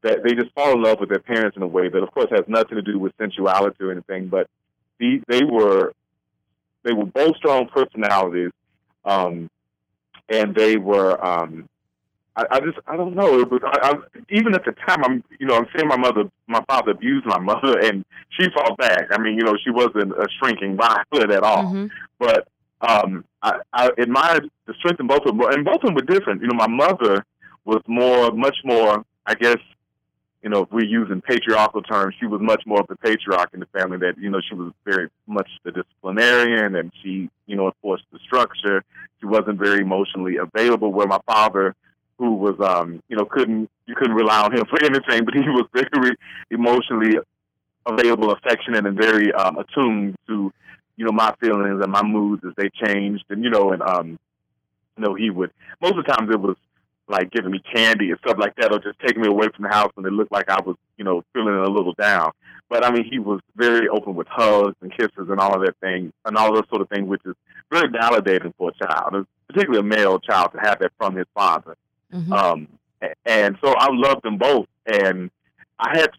that 0.03 0.23
they 0.23 0.35
just 0.35 0.53
fall 0.55 0.73
in 0.73 0.83
love 0.83 1.01
with 1.01 1.09
their 1.09 1.19
parents 1.19 1.57
in 1.57 1.63
a 1.63 1.67
way 1.67 1.89
that, 1.89 2.03
of 2.03 2.11
course, 2.13 2.29
has 2.31 2.45
nothing 2.47 2.77
to 2.77 2.83
do 2.83 2.99
with 2.99 3.17
sensuality 3.17 3.83
or 3.83 3.91
anything. 3.91 4.29
But 4.29 4.49
the, 4.99 5.23
they 5.29 5.43
were 5.43 5.93
they 6.83 6.93
were 6.93 7.07
both 7.07 7.37
strong 7.37 7.69
personalities, 7.69 8.51
um, 9.05 9.51
and 10.29 10.55
they 10.55 10.77
were. 10.77 11.25
Um, 11.25 11.69
I, 12.37 12.45
I 12.51 12.61
just 12.61 12.79
I 12.87 12.97
don't 12.97 13.15
know. 13.15 13.39
It 13.41 13.51
was 13.51 13.61
I, 13.65 13.91
I, 13.91 13.95
even 14.31 14.55
at 14.55 14.65
the 14.65 14.73
time 14.87 15.05
I'm 15.05 15.25
you 15.39 15.47
know 15.47 15.57
I'm 15.57 15.67
seeing 15.75 15.89
my 15.89 15.97
mother 15.97 16.25
my 16.47 16.63
father 16.69 16.91
abuse 16.93 17.23
my 17.27 17.39
mother 17.39 17.79
and 17.87 18.05
she 18.31 18.49
fought 18.55 18.77
back. 18.79 19.07
I 19.13 19.19
mean 19.19 19.35
you 19.39 19.45
know 19.45 19.57
she 19.63 19.71
wasn't 19.71 20.13
a 20.13 20.27
shrinking 20.39 20.77
violet 20.85 21.31
at 21.31 21.43
all, 21.43 21.65
Mm-hmm. 21.65 21.87
but 22.19 22.49
um, 22.81 23.25
I, 23.43 23.61
I 23.73 23.91
admired 23.97 24.51
the 24.67 24.75
strength 24.75 25.01
in 25.01 25.07
both 25.07 25.21
of 25.25 25.37
them, 25.37 25.41
and 25.41 25.65
both 25.65 25.77
of 25.77 25.83
them 25.83 25.95
were 25.95 26.03
different. 26.03 26.43
You 26.43 26.49
know, 26.49 26.55
my 26.55 26.67
mother 26.69 27.25
was 27.65 27.81
more, 27.87 28.31
much 28.33 28.59
more, 28.63 29.05
I 29.25 29.35
guess, 29.35 29.57
you 30.43 30.51
know, 30.51 30.65
if 30.65 30.71
we're 30.71 30.85
using 30.85 31.23
patriarchal 31.23 31.81
terms, 31.81 32.15
she 32.21 32.27
was 32.27 32.43
much 32.43 32.63
more 32.67 32.81
of 32.81 32.87
the 32.89 32.97
patriarch 32.97 33.55
in 33.55 33.61
the 33.61 33.67
family. 33.67 33.97
That 33.97 34.19
you 34.19 34.29
know, 34.29 34.41
she 34.47 34.55
was 34.55 34.71
very 34.85 35.09
much 35.27 35.49
the 35.63 35.73
disciplinarian, 35.73 36.75
and 36.77 36.93
she, 37.03 37.31
you 37.47 37.57
know, 37.57 37.67
enforced 37.69 38.05
the 38.13 38.19
structure. 38.19 38.85
She 39.21 39.27
wasn't 39.27 39.59
very 39.59 39.81
emotionally 39.81 40.37
available. 40.37 40.93
Where 40.93 41.07
my 41.07 41.21
father, 41.27 41.75
who 42.19 42.35
was, 42.35 42.55
um, 42.61 43.03
you 43.09 43.17
know, 43.17 43.25
couldn't 43.25 43.71
you 43.87 43.95
couldn't 43.95 44.15
rely 44.15 44.43
on 44.43 44.57
him 44.57 44.65
for 44.67 44.83
anything, 44.85 45.25
but 45.25 45.35
he 45.35 45.41
was 45.41 45.67
very 45.73 46.17
emotionally 46.51 47.19
available, 47.87 48.31
affectionate, 48.33 48.87
and 48.87 48.97
very 48.97 49.33
um, 49.33 49.59
attuned 49.59 50.17
to 50.27 50.53
you 50.97 51.05
know, 51.05 51.13
my 51.13 51.35
feelings 51.41 51.83
and 51.83 51.93
my 51.93 52.03
moods 52.03 52.43
as 52.45 52.53
they 52.57 52.71
changed. 52.87 53.25
And, 53.31 53.43
you 53.43 53.51
know, 53.51 53.73
and, 53.73 53.83
um, 53.83 54.19
you 54.97 55.05
know, 55.05 55.15
he 55.15 55.31
would, 55.31 55.51
most 55.81 55.97
of 55.97 56.05
the 56.05 56.13
times 56.13 56.31
it 56.33 56.41
was 56.41 56.57
like 57.09 57.31
giving 57.31 57.51
me 57.51 57.61
candy 57.75 58.11
and 58.11 58.19
stuff 58.21 58.39
like 58.39 58.55
that, 58.57 58.73
or 58.73 58.79
just 58.79 58.99
taking 59.01 59.23
me 59.23 59.29
away 59.29 59.49
from 59.55 59.65
the 59.65 59.69
house 59.69 59.91
when 59.95 60.07
it 60.07 60.13
looked 60.13 60.33
like 60.33 60.49
I 60.49 60.61
was, 60.61 60.77
you 60.97 61.05
know, 61.05 61.23
feeling 61.33 61.55
a 61.55 61.69
little 61.69 61.95
down. 61.95 62.33
But 62.71 62.85
I 62.85 62.91
mean, 62.91 63.05
he 63.05 63.19
was 63.19 63.41
very 63.57 63.89
open 63.89 64.15
with 64.15 64.27
hugs 64.29 64.77
and 64.81 64.91
kisses 64.91 65.29
and 65.29 65.39
all 65.39 65.55
of 65.55 65.67
that 65.67 65.77
thing, 65.81 66.13
and 66.25 66.37
all 66.37 66.55
those 66.55 66.69
sort 66.71 66.81
of 66.81 66.89
thing, 66.89 67.07
which 67.07 67.21
is 67.27 67.35
very 67.71 67.89
validating 67.89 68.55
for 68.57 68.71
a 68.71 68.87
child, 68.87 69.27
particularly 69.49 69.81
a 69.81 69.83
male 69.83 70.19
child, 70.19 70.53
to 70.53 70.61
have 70.61 70.79
that 70.79 70.93
from 70.97 71.15
his 71.15 71.27
father. 71.35 71.77
Mm-hmm. 72.15 72.33
Um, 72.33 72.69
and 73.27 73.57
so 73.63 73.75
I 73.77 73.89
loved 73.91 74.23
them 74.23 74.39
both, 74.39 74.67
and 74.87 75.31
I 75.79 75.99
had 75.99 76.11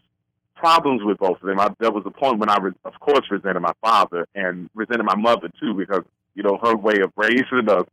problems 0.55 1.01
with 1.03 1.17
both 1.17 1.41
of 1.41 1.47
them. 1.47 1.59
I, 1.59 1.69
there 1.79 1.91
was 1.91 2.03
a 2.05 2.11
point 2.11 2.39
when 2.39 2.49
I, 2.49 2.57
re- 2.57 2.73
of 2.83 2.99
course, 2.99 3.29
resented 3.31 3.61
my 3.61 3.73
father 3.81 4.27
and 4.35 4.69
resented 4.75 5.05
my 5.05 5.15
mother 5.15 5.49
too, 5.59 5.73
because 5.73 6.03
you 6.35 6.43
know 6.43 6.59
her 6.61 6.75
way 6.75 6.99
of 6.99 7.11
raising 7.15 7.69
us 7.69 7.85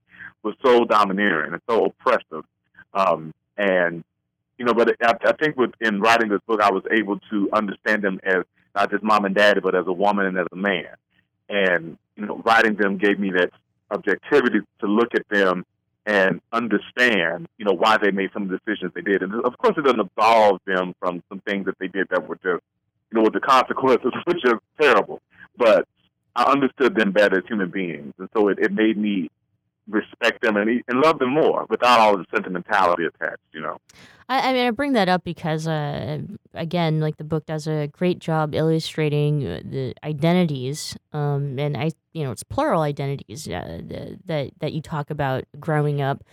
was 0.43 0.55
so 0.65 0.85
domineering 0.85 1.53
and 1.53 1.63
so 1.69 1.87
oppressive. 1.87 2.45
Um, 2.95 3.33
and 3.57 4.05
you 4.59 4.65
know, 4.65 4.75
but 4.75 4.97
I, 5.03 5.15
I 5.25 5.33
think 5.33 5.57
with 5.57 5.73
in 5.81 6.01
writing 6.01 6.29
this 6.29 6.41
book, 6.47 6.61
I 6.61 6.71
was 6.71 6.83
able 6.91 7.19
to 7.31 7.49
understand 7.53 8.03
them 8.03 8.21
as 8.25 8.45
not 8.75 8.91
just 8.91 9.03
mom 9.03 9.25
and 9.25 9.35
daddy, 9.35 9.61
but 9.61 9.75
as 9.75 9.87
a 9.87 9.93
woman 9.93 10.27
and 10.27 10.39
as 10.39 10.47
a 10.53 10.57
man. 10.57 10.89
And 11.49 11.99
you 12.17 12.27
know, 12.27 12.43
writing 12.45 12.75
them 12.75 12.99
gave 12.99 13.19
me 13.19 13.31
that 13.33 13.51
objectivity 13.91 14.61
to 14.81 14.87
look 14.87 15.15
at 15.15 15.29
them 15.29 15.65
and 16.07 16.41
understand, 16.53 17.49
you 17.59 17.65
know, 17.65 17.75
why 17.75 17.97
they 17.97 18.11
made 18.11 18.31
some 18.33 18.43
of 18.43 18.49
the 18.49 18.59
decisions 18.65 18.93
they 18.95 19.03
did. 19.03 19.23
And 19.23 19.35
of 19.45 19.57
course, 19.59 19.75
it 19.77 19.85
doesn't 19.85 20.01
absolve 20.01 20.61
them 20.67 20.95
from 20.99 21.23
some 21.29 21.41
things 21.41 21.67
that 21.67 21.79
they 21.79 21.89
did 21.89 22.09
that 22.11 22.27
were 22.29 22.37
just, 22.37 22.63
you 23.11 23.19
know, 23.19 23.23
with 23.23 23.35
the 23.35 23.41
consequences, 23.41 24.13
which 24.25 24.45
are 24.47 24.61
terrible. 24.81 25.21
But 25.57 25.87
I 26.35 26.45
understood 26.45 26.97
them 26.97 27.13
better 27.13 27.39
as 27.39 27.45
human 27.47 27.71
beings, 27.71 28.15
and 28.19 28.29
so 28.35 28.49
it, 28.49 28.59
it 28.59 28.73
made 28.73 28.97
me 28.97 29.31
respect 29.89 30.43
them 30.43 30.57
and, 30.57 30.83
and 30.89 31.01
love 31.01 31.19
them 31.19 31.31
more 31.31 31.67
without 31.69 32.01
all 32.01 32.17
the 32.17 32.25
sentimentality 32.35 33.05
attached, 33.05 33.43
you 33.53 33.61
know. 33.61 33.79
I, 34.29 34.51
I 34.51 34.53
mean, 34.53 34.67
I 34.67 34.71
bring 34.71 34.93
that 34.93 35.09
up 35.09 35.25
because, 35.25 35.67
uh, 35.67 36.21
again, 36.55 37.01
like 37.01 37.17
the 37.17 37.25
book 37.25 37.47
does 37.47 37.67
a 37.67 37.89
great 37.89 38.19
job 38.19 38.55
illustrating 38.55 39.47
uh, 39.47 39.61
the 39.65 39.95
identities, 40.05 40.97
um, 41.13 41.59
and 41.59 41.77
I, 41.77 41.91
you 42.13 42.25
know, 42.25 42.31
it's 42.31 42.45
plural 42.45 42.83
identities 42.83 43.49
uh, 43.49 43.81
that 44.27 44.51
that 44.61 44.73
you 44.73 44.81
talk 44.81 45.11
about 45.11 45.45
growing 45.59 46.01
up, 46.01 46.25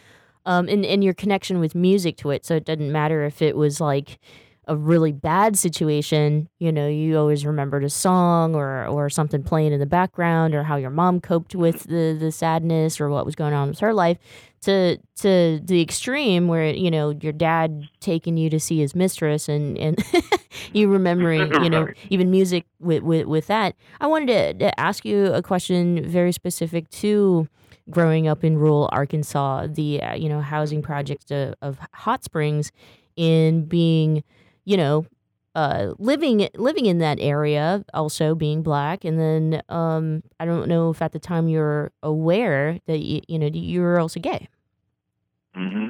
um, 0.45 0.69
and 0.69 0.85
and 0.85 1.03
your 1.03 1.13
connection 1.13 1.59
with 1.59 1.75
music 1.75 2.17
to 2.17 2.29
it. 2.29 2.45
So 2.45 2.55
it 2.55 2.65
doesn't 2.65 2.91
matter 2.91 3.23
if 3.23 3.41
it 3.41 3.57
was 3.57 3.81
like 3.81 4.19
a 4.69 4.77
really 4.77 5.11
bad 5.11 5.57
situation, 5.57 6.47
you 6.59 6.71
know, 6.71 6.87
you 6.87 7.17
always 7.17 7.43
remembered 7.43 7.83
a 7.83 7.89
song 7.89 8.55
or 8.55 8.85
or 8.85 9.09
something 9.09 9.41
playing 9.41 9.73
in 9.73 9.79
the 9.79 9.87
background 9.87 10.53
or 10.53 10.63
how 10.63 10.75
your 10.75 10.91
mom 10.91 11.19
coped 11.19 11.55
with 11.55 11.83
the 11.85 12.15
the 12.17 12.31
sadness 12.31 13.01
or 13.01 13.09
what 13.09 13.25
was 13.25 13.35
going 13.35 13.53
on 13.53 13.69
with 13.69 13.79
her 13.79 13.93
life 13.93 14.19
to 14.61 14.97
to 15.15 15.59
the 15.63 15.81
extreme 15.81 16.47
where 16.47 16.69
you 16.69 16.91
know 16.91 17.09
your 17.21 17.33
dad 17.33 17.89
taking 17.99 18.37
you 18.37 18.47
to 18.49 18.59
see 18.59 18.79
his 18.79 18.95
mistress 18.95 19.49
and 19.49 19.75
and 19.79 20.03
you 20.73 20.87
remembering 20.87 21.51
you 21.63 21.69
know 21.69 21.87
even 22.11 22.29
music 22.29 22.65
with, 22.79 23.01
with 23.01 23.25
with 23.25 23.47
that. 23.47 23.75
I 23.99 24.05
wanted 24.05 24.27
to, 24.27 24.65
to 24.65 24.79
ask 24.79 25.03
you 25.03 25.33
a 25.33 25.41
question 25.41 26.07
very 26.07 26.31
specific 26.31 26.87
to 26.91 27.47
growing 27.89 28.27
up 28.27 28.43
in 28.43 28.55
rural 28.55 28.87
arkansas 28.91 29.65
the 29.67 29.99
uh, 30.03 30.13
you 30.13 30.29
know 30.29 30.41
housing 30.41 30.83
project 30.83 31.31
of, 31.31 31.55
of 31.63 31.79
hot 31.93 32.23
springs 32.23 32.71
in 33.15 33.65
being 33.65 34.23
you 34.65 34.77
know 34.77 35.05
uh, 35.55 35.93
living 35.97 36.47
living 36.55 36.85
in 36.85 36.99
that 36.99 37.17
area, 37.19 37.83
also 37.93 38.35
being 38.35 38.61
black, 38.61 39.03
and 39.03 39.19
then 39.19 39.61
um, 39.69 40.23
I 40.39 40.45
don't 40.45 40.67
know 40.67 40.91
if 40.91 41.01
at 41.01 41.11
the 41.11 41.19
time 41.19 41.47
you're 41.47 41.91
aware 42.03 42.79
that 42.85 42.99
you, 42.99 43.21
you 43.27 43.39
know 43.39 43.47
you're 43.47 43.99
also 43.99 44.19
gay. 44.19 44.47
Mm-hmm. 45.55 45.89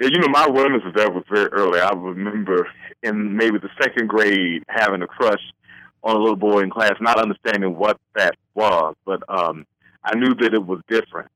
Yeah, 0.00 0.08
you 0.12 0.18
know, 0.20 0.28
my 0.28 0.44
awareness 0.44 0.82
of 0.86 0.94
that 0.94 1.12
was 1.12 1.24
very 1.30 1.48
early. 1.48 1.80
I 1.80 1.90
remember 1.90 2.68
in 3.02 3.36
maybe 3.36 3.58
the 3.58 3.68
second 3.80 4.08
grade 4.08 4.62
having 4.68 5.02
a 5.02 5.06
crush 5.06 5.42
on 6.04 6.16
a 6.16 6.18
little 6.18 6.36
boy 6.36 6.60
in 6.60 6.70
class, 6.70 6.94
not 7.00 7.20
understanding 7.20 7.76
what 7.76 7.98
that 8.14 8.34
was, 8.54 8.94
but 9.04 9.22
um, 9.28 9.66
I 10.04 10.14
knew 10.16 10.34
that 10.40 10.54
it 10.54 10.64
was 10.64 10.80
different. 10.88 11.30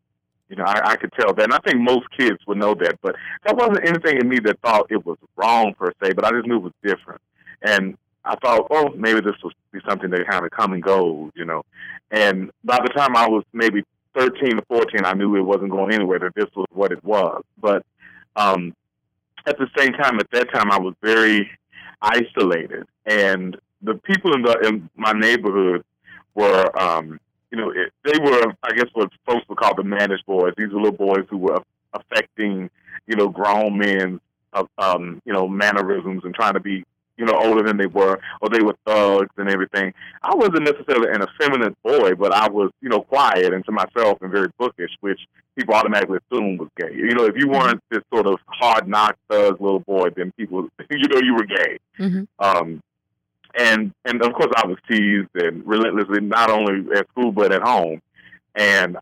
You 0.48 0.56
know, 0.56 0.64
I, 0.64 0.90
I 0.90 0.96
could 0.96 1.12
tell 1.18 1.34
that, 1.34 1.44
and 1.44 1.52
I 1.52 1.58
think 1.58 1.80
most 1.80 2.06
kids 2.16 2.38
would 2.46 2.58
know 2.58 2.74
that. 2.74 2.98
But 3.02 3.16
that 3.44 3.56
wasn't 3.56 3.86
anything 3.86 4.20
in 4.20 4.28
me 4.28 4.38
that 4.40 4.60
thought 4.60 4.86
it 4.90 5.04
was 5.04 5.18
wrong 5.36 5.74
per 5.74 5.92
se. 6.02 6.12
But 6.12 6.24
I 6.24 6.30
just 6.30 6.46
knew 6.46 6.56
it 6.56 6.62
was 6.62 6.72
different, 6.82 7.20
and 7.62 7.96
I 8.26 8.34
thought, 8.36 8.66
oh, 8.70 8.90
maybe 8.96 9.20
this 9.20 9.36
will 9.42 9.52
be 9.72 9.80
something 9.88 10.10
that 10.10 10.26
kind 10.28 10.44
of 10.44 10.50
come 10.50 10.72
and 10.72 10.82
goes, 10.82 11.30
you 11.34 11.44
know. 11.44 11.62
And 12.10 12.50
by 12.64 12.78
the 12.78 12.88
time 12.88 13.16
I 13.16 13.28
was 13.28 13.44
maybe 13.52 13.84
13 14.16 14.58
or 14.58 14.62
14, 14.68 15.04
I 15.04 15.14
knew 15.14 15.36
it 15.36 15.42
wasn't 15.42 15.70
going 15.70 15.94
anywhere, 15.94 16.18
that 16.18 16.34
this 16.34 16.50
was 16.56 16.66
what 16.70 16.90
it 16.90 17.02
was. 17.04 17.42
But 17.60 17.84
um, 18.34 18.74
at 19.46 19.58
the 19.58 19.68
same 19.76 19.92
time, 19.92 20.18
at 20.18 20.30
that 20.32 20.52
time, 20.52 20.72
I 20.72 20.78
was 20.78 20.94
very 21.02 21.48
isolated. 22.02 22.86
And 23.04 23.56
the 23.82 23.94
people 23.94 24.34
in, 24.34 24.42
the, 24.42 24.58
in 24.66 24.90
my 24.96 25.12
neighborhood 25.12 25.84
were, 26.34 26.80
um, 26.80 27.20
you 27.50 27.58
know, 27.58 27.70
it, 27.70 27.92
they 28.04 28.18
were, 28.18 28.54
I 28.62 28.72
guess, 28.74 28.88
what 28.94 29.10
folks 29.24 29.48
would 29.48 29.58
call 29.58 29.74
the 29.74 29.84
managed 29.84 30.26
boys. 30.26 30.54
These 30.56 30.72
were 30.72 30.80
little 30.80 30.96
boys 30.96 31.26
who 31.30 31.38
were 31.38 31.62
affecting, 31.92 32.70
you 33.06 33.16
know, 33.16 33.28
grown 33.28 33.78
men's, 33.78 34.20
um, 34.78 35.20
you 35.24 35.32
know, 35.32 35.48
mannerisms 35.48 36.22
and 36.24 36.34
trying 36.34 36.54
to 36.54 36.60
be 36.60 36.84
you 37.16 37.24
know, 37.24 37.34
older 37.34 37.62
than 37.62 37.76
they 37.76 37.86
were, 37.86 38.18
or 38.40 38.48
they 38.48 38.62
were 38.62 38.76
thugs 38.86 39.30
and 39.36 39.48
everything. 39.48 39.92
I 40.22 40.34
wasn't 40.34 40.64
necessarily 40.64 41.10
an 41.12 41.22
effeminate 41.22 41.76
boy, 41.82 42.14
but 42.14 42.32
I 42.32 42.48
was, 42.48 42.70
you 42.80 42.88
know, 42.88 43.00
quiet 43.00 43.52
and 43.52 43.64
to 43.64 43.72
myself 43.72 44.18
and 44.20 44.30
very 44.30 44.48
bookish, 44.58 44.90
which 45.00 45.20
people 45.56 45.74
automatically 45.74 46.18
assumed 46.30 46.60
was 46.60 46.68
gay. 46.76 46.94
You 46.94 47.14
know, 47.14 47.24
if 47.24 47.36
you 47.36 47.48
weren't 47.48 47.80
this 47.90 48.02
sort 48.12 48.26
of 48.26 48.38
hard 48.46 48.86
knock 48.86 49.16
thug 49.30 49.60
little 49.60 49.80
boy, 49.80 50.10
then 50.14 50.32
people, 50.36 50.68
you 50.90 51.08
know, 51.08 51.20
you 51.22 51.34
were 51.34 51.44
gay. 51.46 51.78
Mm-hmm. 51.98 52.24
Um, 52.38 52.82
and 53.56 53.92
and 54.04 54.22
of 54.22 54.32
course, 54.34 54.52
I 54.56 54.66
was 54.66 54.78
teased 54.88 55.30
and 55.34 55.66
relentlessly, 55.66 56.20
not 56.20 56.50
only 56.50 56.96
at 56.96 57.08
school 57.08 57.32
but 57.32 57.52
at 57.52 57.62
home. 57.62 58.00
And 58.54 58.96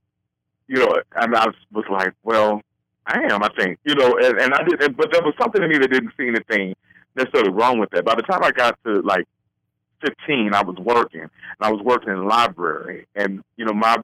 you 0.67 0.77
know, 0.77 0.97
and 1.17 1.37
I 1.37 1.47
was, 1.73 1.85
like, 1.91 2.15
well, 2.23 2.63
I 3.07 3.21
am, 3.31 3.43
I 3.43 3.49
think, 3.57 3.79
you 3.85 3.95
know, 3.95 4.17
and, 4.19 4.41
and 4.41 4.55
I 4.55 4.63
did, 4.63 4.97
but 4.97 5.13
there 5.13 5.23
was 5.23 5.35
something 5.39 5.63
in 5.63 5.69
me 5.69 5.77
that 5.79 5.91
didn't 5.91 6.13
see 6.19 6.27
anything 6.27 6.75
necessarily 7.15 7.51
wrong 7.51 7.79
with 7.79 7.91
that. 7.91 8.05
By 8.05 8.15
the 8.15 8.23
time 8.23 8.43
I 8.43 8.51
got 8.51 8.79
to 8.85 9.03
like 9.03 9.27
15, 10.01 10.55
I 10.55 10.63
was 10.63 10.77
working, 10.77 11.21
and 11.21 11.31
I 11.61 11.71
was 11.71 11.83
working 11.83 12.11
in 12.11 12.19
the 12.19 12.25
library, 12.25 13.07
and 13.15 13.43
you 13.57 13.65
know, 13.65 13.75
my 13.75 13.99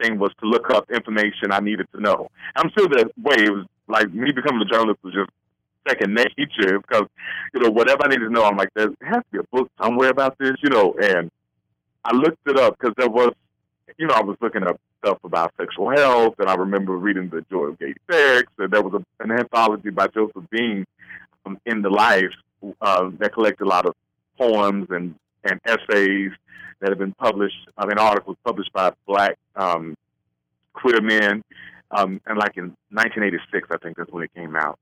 thing 0.00 0.18
was 0.18 0.32
to 0.40 0.46
look 0.46 0.70
up 0.70 0.90
information 0.90 1.50
I 1.50 1.60
needed 1.60 1.86
to 1.94 2.00
know. 2.00 2.28
I'm 2.54 2.70
sure 2.76 2.88
that 2.88 3.10
way. 3.16 3.36
It 3.38 3.50
was 3.50 3.66
like 3.88 4.12
me 4.12 4.30
becoming 4.32 4.62
a 4.62 4.64
journalist 4.64 5.00
was 5.02 5.14
just 5.14 5.30
second 5.86 6.14
nature 6.14 6.80
because 6.88 7.06
you 7.54 7.60
know 7.60 7.70
whatever 7.70 8.04
I 8.04 8.08
needed 8.08 8.26
to 8.26 8.30
know, 8.30 8.44
I'm 8.44 8.56
like, 8.56 8.70
there 8.74 8.90
has 9.02 9.18
to 9.18 9.24
be 9.32 9.38
a 9.38 9.56
book 9.56 9.70
somewhere 9.80 10.10
about 10.10 10.36
this, 10.38 10.54
you 10.62 10.70
know, 10.70 10.94
and 11.00 11.30
I 12.04 12.14
looked 12.14 12.46
it 12.46 12.58
up 12.58 12.78
because 12.78 12.94
there 12.96 13.08
was, 13.08 13.32
you 13.98 14.06
know, 14.06 14.14
I 14.14 14.22
was 14.22 14.36
looking 14.40 14.62
up 14.62 14.80
stuff 15.04 15.18
about 15.24 15.52
sexual 15.58 15.90
health, 15.90 16.34
and 16.38 16.48
I 16.48 16.54
remember 16.54 16.96
reading 16.96 17.28
the 17.28 17.44
Joy 17.50 17.64
of 17.64 17.78
Gay 17.78 17.94
Sex. 18.10 18.50
And 18.58 18.70
there 18.70 18.82
was 18.82 19.02
a, 19.02 19.22
an 19.22 19.32
anthology 19.32 19.90
by 19.90 20.08
Joseph 20.08 20.44
Beam 20.50 20.84
um, 21.44 21.58
in 21.66 21.82
the 21.82 21.90
Life 21.90 22.32
uh, 22.80 23.10
that 23.18 23.32
collected 23.32 23.64
a 23.64 23.68
lot 23.68 23.86
of 23.86 23.94
poems 24.38 24.88
and 24.90 25.14
and 25.44 25.60
essays 25.64 26.32
that 26.80 26.90
have 26.90 26.98
been 26.98 27.14
published. 27.14 27.68
I 27.78 27.86
mean, 27.86 27.98
articles 27.98 28.36
published 28.44 28.72
by 28.72 28.92
Black 29.06 29.36
um, 29.54 29.96
queer 30.72 31.00
men, 31.00 31.42
um, 31.90 32.20
and 32.26 32.38
like 32.38 32.56
in 32.56 32.74
1986, 32.90 33.68
I 33.70 33.76
think 33.78 33.96
that's 33.96 34.10
when 34.10 34.24
it 34.24 34.34
came 34.34 34.56
out. 34.56 34.78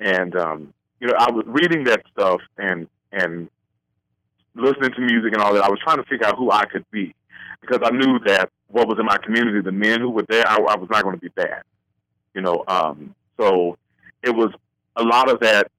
And 0.00 0.34
um, 0.34 0.74
you 0.98 1.06
know, 1.06 1.14
I 1.18 1.30
was 1.30 1.44
reading 1.46 1.84
that 1.84 2.02
stuff 2.12 2.40
and 2.58 2.88
and 3.12 3.48
listening 4.54 4.92
to 4.92 5.00
music 5.00 5.32
and 5.34 5.42
all 5.42 5.54
that. 5.54 5.62
I 5.64 5.70
was 5.70 5.78
trying 5.84 5.98
to 5.98 6.04
figure 6.04 6.26
out 6.26 6.36
who 6.36 6.50
I 6.50 6.64
could 6.64 6.84
be 6.90 7.14
because 7.60 7.80
I 7.84 7.90
knew 7.90 8.18
that 8.26 8.50
what 8.68 8.88
was 8.88 8.98
in 8.98 9.06
my 9.06 9.18
community, 9.18 9.60
the 9.60 9.72
men 9.72 10.00
who 10.00 10.10
were 10.10 10.24
there, 10.28 10.46
I, 10.46 10.56
I 10.56 10.76
was 10.76 10.88
not 10.90 11.02
going 11.02 11.16
to 11.16 11.20
be 11.20 11.28
bad. 11.28 11.62
You 12.34 12.42
know, 12.42 12.64
um, 12.68 13.14
so 13.38 13.76
it 14.22 14.30
was 14.30 14.50
a 14.96 15.02
lot 15.02 15.30
of 15.30 15.40
that. 15.40 15.70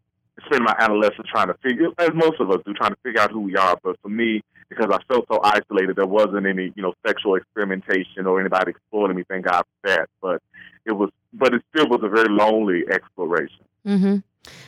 Spend 0.45 0.63
my 0.63 0.75
adolescence 0.79 1.27
trying 1.31 1.47
to 1.47 1.53
figure, 1.61 1.89
as 1.99 2.09
most 2.15 2.39
of 2.39 2.49
us 2.49 2.61
do, 2.65 2.73
trying 2.73 2.91
to 2.91 2.97
figure 3.03 3.21
out 3.21 3.31
who 3.31 3.41
we 3.41 3.55
are. 3.55 3.77
But 3.83 3.97
for 4.01 4.09
me, 4.09 4.41
because 4.69 4.87
I 4.91 4.97
felt 5.13 5.27
so 5.31 5.39
isolated, 5.43 5.97
there 5.97 6.07
wasn't 6.07 6.47
any, 6.47 6.73
you 6.75 6.81
know, 6.81 6.93
sexual 7.05 7.35
experimentation 7.35 8.25
or 8.25 8.39
anybody 8.39 8.71
exploring 8.71 9.17
me. 9.17 9.23
Thank 9.29 9.45
God 9.45 9.63
for 9.63 9.89
that. 9.89 10.09
But 10.19 10.41
it 10.85 10.93
was, 10.93 11.11
but 11.33 11.53
it 11.53 11.61
still 11.75 11.89
was 11.89 11.99
a 12.03 12.09
very 12.09 12.29
lonely 12.29 12.83
exploration. 12.91 13.63
Mm-hmm. 13.85 14.17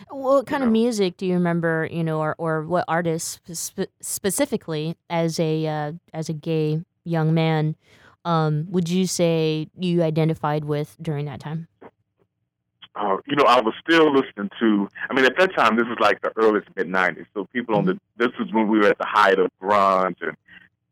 What 0.09 0.45
kind 0.45 0.61
you 0.61 0.65
know? 0.65 0.69
of 0.69 0.71
music 0.71 1.17
do 1.17 1.25
you 1.25 1.33
remember? 1.33 1.87
You 1.91 2.03
know, 2.03 2.19
or, 2.19 2.35
or 2.37 2.63
what 2.63 2.85
artists 2.87 3.39
spe- 3.53 3.91
specifically 4.01 4.95
as 5.09 5.39
a 5.39 5.65
uh, 5.67 5.91
as 6.13 6.29
a 6.29 6.33
gay 6.33 6.81
young 7.03 7.33
man 7.33 7.75
um, 8.25 8.67
would 8.69 8.89
you 8.89 9.07
say 9.07 9.67
you 9.77 10.03
identified 10.03 10.65
with 10.65 10.95
during 11.01 11.25
that 11.25 11.39
time? 11.39 11.67
Uh, 12.95 13.17
you 13.25 13.35
know, 13.35 13.45
I 13.45 13.59
was 13.59 13.73
still 13.81 14.13
listening 14.13 14.49
to. 14.59 14.87
I 15.09 15.13
mean, 15.13 15.25
at 15.25 15.37
that 15.39 15.55
time, 15.55 15.77
this 15.77 15.87
was 15.87 15.97
like 15.99 16.21
the 16.21 16.31
early 16.37 16.61
mid 16.75 16.87
'90s. 16.87 17.25
So 17.33 17.45
people 17.51 17.75
mm-hmm. 17.75 17.89
on 17.89 17.99
the 18.17 18.23
this 18.23 18.37
was 18.39 18.51
when 18.53 18.67
we 18.67 18.79
were 18.79 18.87
at 18.87 18.99
the 18.99 19.07
height 19.07 19.39
of 19.39 19.49
grunge 19.61 20.15
and 20.21 20.37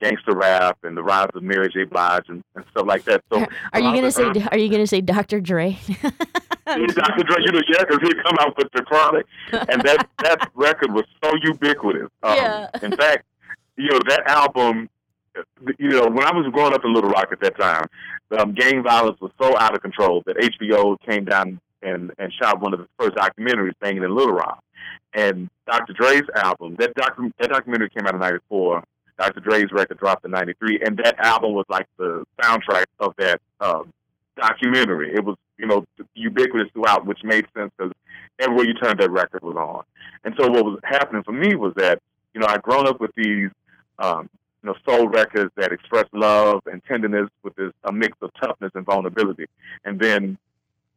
gangster 0.01 0.35
rap 0.35 0.77
and 0.83 0.97
the 0.97 1.03
rise 1.03 1.29
of 1.33 1.43
Mary 1.43 1.69
J. 1.69 1.83
Blige 1.85 2.25
and, 2.27 2.43
and 2.55 2.65
stuff 2.71 2.85
like 2.85 3.03
that. 3.05 3.23
So, 3.31 3.45
are 3.73 3.79
you 3.79 3.93
gonna 3.93 4.11
say? 4.11 4.23
Early, 4.23 4.43
are 4.51 4.57
you 4.57 4.69
gonna 4.69 4.87
say 4.87 5.01
Dr. 5.01 5.39
Dre? 5.39 5.77
Dr. 6.65 7.23
Dre, 7.23 7.37
you 7.41 7.51
know, 7.51 7.61
yeah, 7.69 7.83
because 7.83 7.99
he'd 8.01 8.23
come 8.23 8.37
out 8.39 8.57
with 8.57 8.67
the 8.73 8.83
Chronic, 8.83 9.25
and 9.51 9.81
that 9.83 10.07
that 10.23 10.51
record 10.55 10.91
was 10.93 11.05
so 11.23 11.31
ubiquitous. 11.43 12.09
Um, 12.23 12.35
yeah. 12.35 12.67
In 12.81 12.95
fact, 12.95 13.25
you 13.77 13.89
know, 13.89 13.99
that 14.07 14.23
album 14.27 14.89
you 15.77 15.89
know, 15.89 16.07
when 16.07 16.25
I 16.25 16.33
was 16.33 16.45
growing 16.51 16.73
up 16.73 16.83
in 16.83 16.93
Little 16.93 17.09
Rock 17.09 17.29
at 17.31 17.39
that 17.41 17.57
time, 17.57 17.85
um, 18.37 18.53
gang 18.53 18.83
violence 18.83 19.19
was 19.21 19.31
so 19.41 19.57
out 19.57 19.73
of 19.73 19.81
control 19.81 20.23
that 20.25 20.35
HBO 20.37 20.97
came 21.07 21.25
down 21.25 21.59
and, 21.81 22.11
and 22.17 22.33
shot 22.33 22.59
one 22.59 22.73
of 22.73 22.79
the 22.79 22.87
first 22.99 23.15
documentaries, 23.15 23.73
Banging 23.79 24.03
in 24.03 24.13
Little 24.13 24.33
Rock. 24.33 24.63
And 25.13 25.49
Dr. 25.67 25.93
Dre's 25.93 26.23
album, 26.35 26.75
that, 26.79 26.95
docu- 26.95 27.31
that 27.39 27.49
documentary 27.49 27.89
came 27.89 28.07
out 28.07 28.13
in 28.13 28.19
94. 28.19 28.83
Dr. 29.21 29.39
Dre's 29.39 29.71
record 29.71 29.99
dropped 29.99 30.25
in 30.25 30.31
93. 30.31 30.79
And 30.83 30.97
that 31.03 31.19
album 31.19 31.53
was 31.53 31.65
like 31.69 31.87
the 31.97 32.25
soundtrack 32.41 32.85
of 32.99 33.13
that 33.19 33.39
um, 33.59 33.93
documentary. 34.35 35.13
It 35.13 35.23
was, 35.23 35.37
you 35.59 35.67
know, 35.67 35.85
ubiquitous 36.15 36.71
throughout, 36.73 37.05
which 37.05 37.19
made 37.23 37.45
sense 37.55 37.71
because 37.77 37.93
everywhere 38.39 38.65
you 38.65 38.73
turned, 38.73 38.99
that 38.99 39.11
record 39.11 39.43
was 39.43 39.55
on. 39.55 39.83
And 40.23 40.33
so 40.39 40.49
what 40.49 40.65
was 40.65 40.79
happening 40.83 41.21
for 41.21 41.33
me 41.33 41.55
was 41.55 41.73
that, 41.75 41.99
you 42.33 42.41
know, 42.41 42.47
I'd 42.47 42.63
grown 42.63 42.87
up 42.87 42.99
with 42.99 43.11
these 43.15 43.51
um, 43.99 44.27
you 44.63 44.69
know, 44.69 44.75
soul 44.87 45.07
records 45.07 45.51
that 45.55 45.71
express 45.71 46.05
love 46.13 46.61
and 46.65 46.83
tenderness 46.85 47.29
with 47.43 47.55
this 47.55 47.71
a 47.83 47.91
mix 47.91 48.17
of 48.21 48.31
toughness 48.41 48.71
and 48.73 48.85
vulnerability. 48.85 49.45
And 49.85 49.99
then 49.99 50.35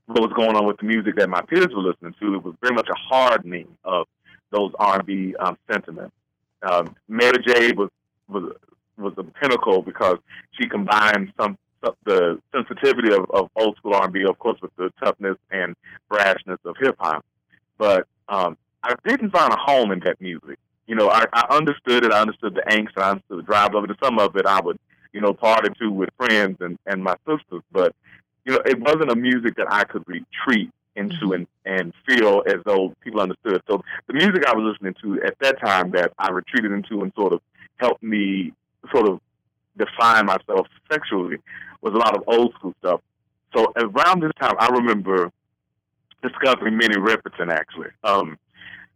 what 0.06 0.22
was 0.22 0.32
going 0.34 0.56
on 0.56 0.66
with 0.66 0.78
the 0.78 0.84
music 0.84 1.16
that 1.16 1.28
my 1.28 1.42
peers 1.42 1.68
were 1.74 1.82
listening 1.82 2.14
to, 2.20 2.34
it 2.36 2.42
was 2.42 2.54
very 2.62 2.74
much 2.74 2.88
a 2.88 2.96
hardening 2.96 3.68
of 3.84 4.06
those 4.50 4.72
R&B 4.78 5.34
um, 5.36 5.58
sentiments. 5.70 6.14
Um, 6.62 6.94
Mary 7.08 7.36
J 7.46 7.72
was 7.72 7.90
was 8.28 8.52
was 8.96 9.14
a 9.16 9.24
pinnacle 9.24 9.82
because 9.82 10.18
she 10.52 10.68
combined 10.68 11.32
some 11.38 11.58
the 12.04 12.40
sensitivity 12.50 13.12
of, 13.12 13.30
of 13.30 13.50
old 13.56 13.76
school 13.76 13.92
R&B, 13.92 14.24
of 14.24 14.38
course, 14.38 14.58
with 14.62 14.74
the 14.76 14.90
toughness 15.02 15.36
and 15.50 15.76
brashness 16.10 16.56
of 16.64 16.74
hip 16.80 16.96
hop. 16.98 17.22
But 17.76 18.06
um, 18.26 18.56
I 18.82 18.94
didn't 19.06 19.32
find 19.32 19.52
a 19.52 19.56
home 19.56 19.92
in 19.92 20.00
that 20.00 20.18
music 20.18 20.58
you 20.86 20.94
know, 20.94 21.08
I, 21.08 21.24
I 21.32 21.46
understood 21.50 22.04
it. 22.04 22.12
I 22.12 22.20
understood 22.20 22.54
the 22.54 22.62
angst. 22.62 22.96
I 22.96 23.10
understood 23.10 23.38
the 23.38 23.42
drive 23.42 23.74
of 23.74 23.84
it. 23.84 23.90
And 23.90 23.98
some 24.02 24.18
of 24.18 24.36
it 24.36 24.46
I 24.46 24.60
would, 24.60 24.78
you 25.12 25.20
know, 25.20 25.32
party 25.32 25.70
to 25.80 25.90
with 25.90 26.10
friends 26.16 26.58
and, 26.60 26.78
and 26.86 27.02
my 27.02 27.16
sisters. 27.26 27.62
But, 27.72 27.94
you 28.44 28.52
know, 28.52 28.60
it 28.66 28.78
wasn't 28.78 29.10
a 29.10 29.16
music 29.16 29.56
that 29.56 29.72
I 29.72 29.84
could 29.84 30.04
retreat 30.06 30.70
into 30.96 31.16
mm-hmm. 31.16 31.32
and, 31.32 31.46
and 31.64 31.92
feel 32.06 32.42
as 32.46 32.60
though 32.64 32.94
people 33.00 33.20
understood. 33.20 33.62
So 33.66 33.82
the 34.06 34.14
music 34.14 34.44
I 34.46 34.54
was 34.54 34.72
listening 34.72 34.94
to 35.02 35.24
at 35.24 35.38
that 35.40 35.60
time 35.60 35.90
that 35.92 36.12
I 36.18 36.30
retreated 36.30 36.72
into 36.72 37.02
and 37.02 37.12
sort 37.16 37.32
of 37.32 37.40
helped 37.76 38.02
me 38.02 38.52
sort 38.92 39.08
of 39.08 39.20
define 39.76 40.26
myself 40.26 40.66
sexually 40.90 41.38
was 41.80 41.94
a 41.94 41.98
lot 41.98 42.16
of 42.16 42.22
old 42.26 42.54
school 42.54 42.74
stuff. 42.78 43.00
So 43.54 43.72
around 43.76 44.22
this 44.22 44.32
time, 44.40 44.54
I 44.58 44.68
remember 44.68 45.30
discovering 46.22 46.76
Minnie 46.76 46.96
Riperton 46.96 47.50
actually. 47.50 47.90
Um, 48.02 48.38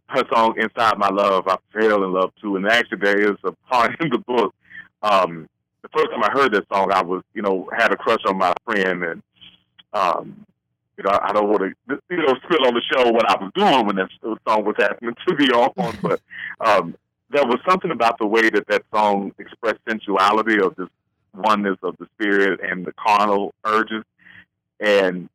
her 0.08 0.22
song 0.32 0.54
"Inside 0.58 0.98
My 0.98 1.08
Love," 1.08 1.46
I 1.48 1.56
fell 1.72 2.02
in 2.02 2.12
love 2.12 2.32
too. 2.40 2.56
And 2.56 2.66
actually, 2.66 2.98
there 2.98 3.20
is 3.20 3.36
a 3.44 3.52
part 3.70 3.94
in 4.00 4.08
the 4.08 4.18
book. 4.18 4.54
Um, 5.02 5.48
the 5.82 5.88
first 5.94 6.10
time 6.10 6.24
I 6.24 6.30
heard 6.32 6.52
that 6.54 6.66
song, 6.72 6.90
I 6.92 7.02
was, 7.02 7.22
you 7.34 7.42
know, 7.42 7.68
had 7.76 7.92
a 7.92 7.96
crush 7.96 8.22
on 8.26 8.38
my 8.38 8.52
friend, 8.64 9.04
and 9.04 9.22
um, 9.92 10.46
you 10.96 11.04
know, 11.04 11.18
I 11.22 11.32
don't 11.32 11.48
want 11.48 11.60
to, 11.60 12.00
you 12.10 12.16
know, 12.16 12.34
spill 12.42 12.66
on 12.66 12.74
the 12.74 12.82
show 12.92 13.10
what 13.10 13.30
I 13.30 13.36
was 13.40 13.52
doing 13.54 13.86
when 13.86 13.96
that 13.96 14.08
song 14.48 14.64
was 14.64 14.74
happening 14.78 15.14
to 15.28 15.34
be 15.36 15.48
on, 15.50 15.96
but 16.02 16.20
um, 16.60 16.96
there 17.30 17.44
was 17.44 17.58
something 17.68 17.90
about 17.90 18.18
the 18.18 18.26
way 18.26 18.48
that 18.50 18.66
that 18.68 18.82
song 18.92 19.32
expressed 19.38 19.80
sensuality 19.88 20.60
of 20.60 20.74
this 20.76 20.88
oneness 21.34 21.76
of 21.82 21.96
the 21.98 22.06
spirit 22.14 22.60
and 22.62 22.84
the 22.84 22.92
carnal 22.92 23.54
urges, 23.64 24.04
and 24.80 25.28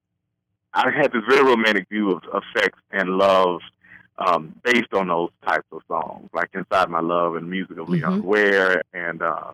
I 0.74 0.90
had 0.90 1.12
this 1.12 1.22
very 1.30 1.44
romantic 1.44 1.88
view 1.90 2.12
of, 2.12 2.24
of 2.32 2.42
sex 2.56 2.78
and 2.92 3.10
love 3.10 3.62
um, 4.18 4.56
based 4.64 4.94
on 4.94 5.08
those 5.08 5.30
types 5.48 5.68
of 5.72 5.82
songs, 5.88 6.30
like 6.34 6.50
Inside 6.54 6.90
My 6.90 7.00
Love 7.00 7.36
and 7.36 7.50
music 7.50 7.78
of 7.78 7.90
Leon 7.90 8.20
mm-hmm. 8.20 8.28
Ware 8.28 8.82
and 8.94 9.22
uh, 9.22 9.52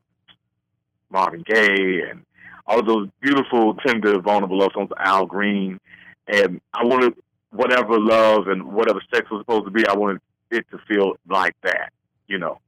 Marvin 1.10 1.44
Gaye 1.46 2.04
and 2.10 2.24
all 2.68 2.84
those 2.84 3.10
beautiful, 3.22 3.76
tender, 3.86 4.20
vulnerable 4.22 4.60
love 4.60 4.72
songs, 4.74 4.92
of 4.92 4.98
Al 5.00 5.26
Green. 5.26 5.80
And 6.28 6.62
I 6.74 6.86
wanted 6.86 7.16
whatever 7.52 8.00
love 8.00 8.48
and 8.48 8.64
whatever 8.72 9.02
sex 9.14 9.30
was 9.32 9.42
supposed 9.42 9.66
to 9.66 9.72
be, 9.72 9.86
I 9.88 9.96
wanted 9.96 10.22
it 10.52 10.66
to 10.72 10.78
feel 10.88 11.16
like 11.28 11.56
that, 11.64 11.92
you 12.30 12.38
know. 12.38 12.60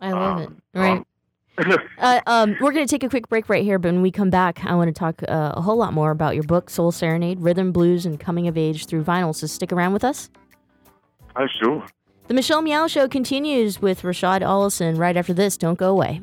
I 0.00 0.12
love 0.12 0.36
um, 0.38 0.42
it. 0.42 0.78
Right. 0.78 0.96
Um, 0.98 1.06
uh, 1.98 2.20
um, 2.26 2.56
we're 2.60 2.72
going 2.72 2.86
to 2.86 2.90
take 2.90 3.04
a 3.04 3.08
quick 3.08 3.28
break 3.28 3.48
right 3.48 3.62
here, 3.62 3.78
but 3.78 3.92
when 3.92 4.02
we 4.02 4.10
come 4.10 4.30
back, 4.30 4.64
I 4.64 4.74
want 4.74 4.88
to 4.88 4.92
talk 4.92 5.22
uh, 5.28 5.52
a 5.54 5.60
whole 5.60 5.76
lot 5.76 5.92
more 5.92 6.10
about 6.10 6.34
your 6.34 6.42
book, 6.42 6.68
Soul 6.68 6.90
Serenade 6.90 7.40
Rhythm, 7.40 7.70
Blues, 7.70 8.04
and 8.04 8.18
Coming 8.18 8.48
of 8.48 8.58
Age 8.58 8.86
Through 8.86 9.04
Vinyl. 9.04 9.34
So 9.34 9.46
stick 9.46 9.72
around 9.72 9.92
with 9.92 10.02
us. 10.02 10.30
Oh, 11.36 11.46
sure. 11.62 11.86
The 12.26 12.34
Michelle 12.34 12.62
Meow 12.62 12.86
Show 12.86 13.06
continues 13.06 13.80
with 13.80 14.02
Rashod 14.02 14.42
Ollison 14.42 14.98
right 14.98 15.16
after 15.16 15.32
this. 15.32 15.56
Don't 15.56 15.78
go 15.78 15.90
away. 15.90 16.22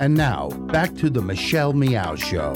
And 0.00 0.14
now, 0.14 0.48
back 0.72 0.94
to 0.96 1.08
the 1.08 1.22
Michelle 1.22 1.72
Meow 1.72 2.14
Show. 2.14 2.52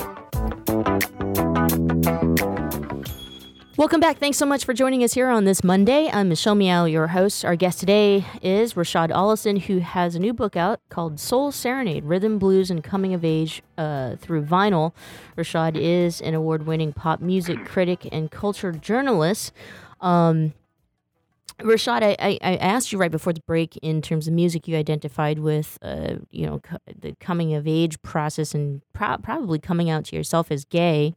Welcome 3.78 4.00
back. 4.00 4.18
Thanks 4.18 4.38
so 4.38 4.44
much 4.44 4.64
for 4.64 4.74
joining 4.74 5.04
us 5.04 5.14
here 5.14 5.28
on 5.28 5.44
this 5.44 5.62
Monday. 5.62 6.10
I'm 6.12 6.28
Michelle 6.28 6.56
Meow, 6.56 6.86
your 6.86 7.06
host. 7.06 7.44
Our 7.44 7.54
guest 7.54 7.78
today 7.78 8.24
is 8.42 8.76
Rashod 8.76 9.10
Ollison, 9.10 9.60
who 9.62 9.78
has 9.78 10.16
a 10.16 10.18
new 10.18 10.32
book 10.32 10.56
out 10.56 10.80
called 10.88 11.20
Soul 11.20 11.52
Serenade 11.52 12.04
Rhythm, 12.04 12.40
Blues, 12.40 12.72
and 12.72 12.82
Coming 12.82 13.14
of 13.14 13.24
Age 13.24 13.62
uh, 13.78 14.16
through 14.16 14.46
Vinyl. 14.46 14.92
Rashod 15.36 15.76
is 15.76 16.20
an 16.20 16.34
award 16.34 16.66
winning 16.66 16.92
pop 16.92 17.20
music 17.20 17.64
critic 17.64 18.08
and 18.10 18.32
culture 18.32 18.72
journalist. 18.72 19.52
Um, 20.00 20.54
Rashod, 21.62 22.03
I, 22.05 22.38
I 22.40 22.57
asked 22.57 22.92
you 22.92 22.99
right 22.99 23.11
before 23.11 23.33
the 23.33 23.40
break 23.40 23.77
in 23.79 24.01
terms 24.01 24.29
of 24.29 24.35
music 24.35 24.68
you 24.68 24.77
identified 24.77 25.40
with, 25.40 25.79
uh, 25.83 26.14
you 26.31 26.47
know, 26.47 26.61
co- 26.61 26.79
the 27.01 27.16
coming 27.21 27.55
of 27.55 27.66
age 27.66 28.01
process 28.03 28.55
and 28.55 28.81
pro- 28.92 29.18
probably 29.18 29.59
coming 29.59 29.90
out 29.90 30.05
to 30.07 30.16
yourself 30.16 30.53
as 30.53 30.64
gay. 30.64 31.14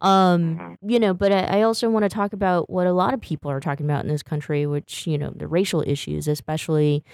Um, 0.00 0.78
you 0.82 0.98
know, 0.98 1.12
but 1.12 1.30
I, 1.30 1.58
I 1.58 1.62
also 1.62 1.90
want 1.90 2.04
to 2.04 2.08
talk 2.08 2.32
about 2.32 2.70
what 2.70 2.86
a 2.86 2.92
lot 2.92 3.12
of 3.12 3.20
people 3.20 3.50
are 3.50 3.60
talking 3.60 3.84
about 3.84 4.02
in 4.02 4.08
this 4.08 4.22
country, 4.22 4.66
which, 4.66 5.06
you 5.06 5.18
know, 5.18 5.32
the 5.36 5.46
racial 5.46 5.82
issues, 5.86 6.26
especially 6.26 7.04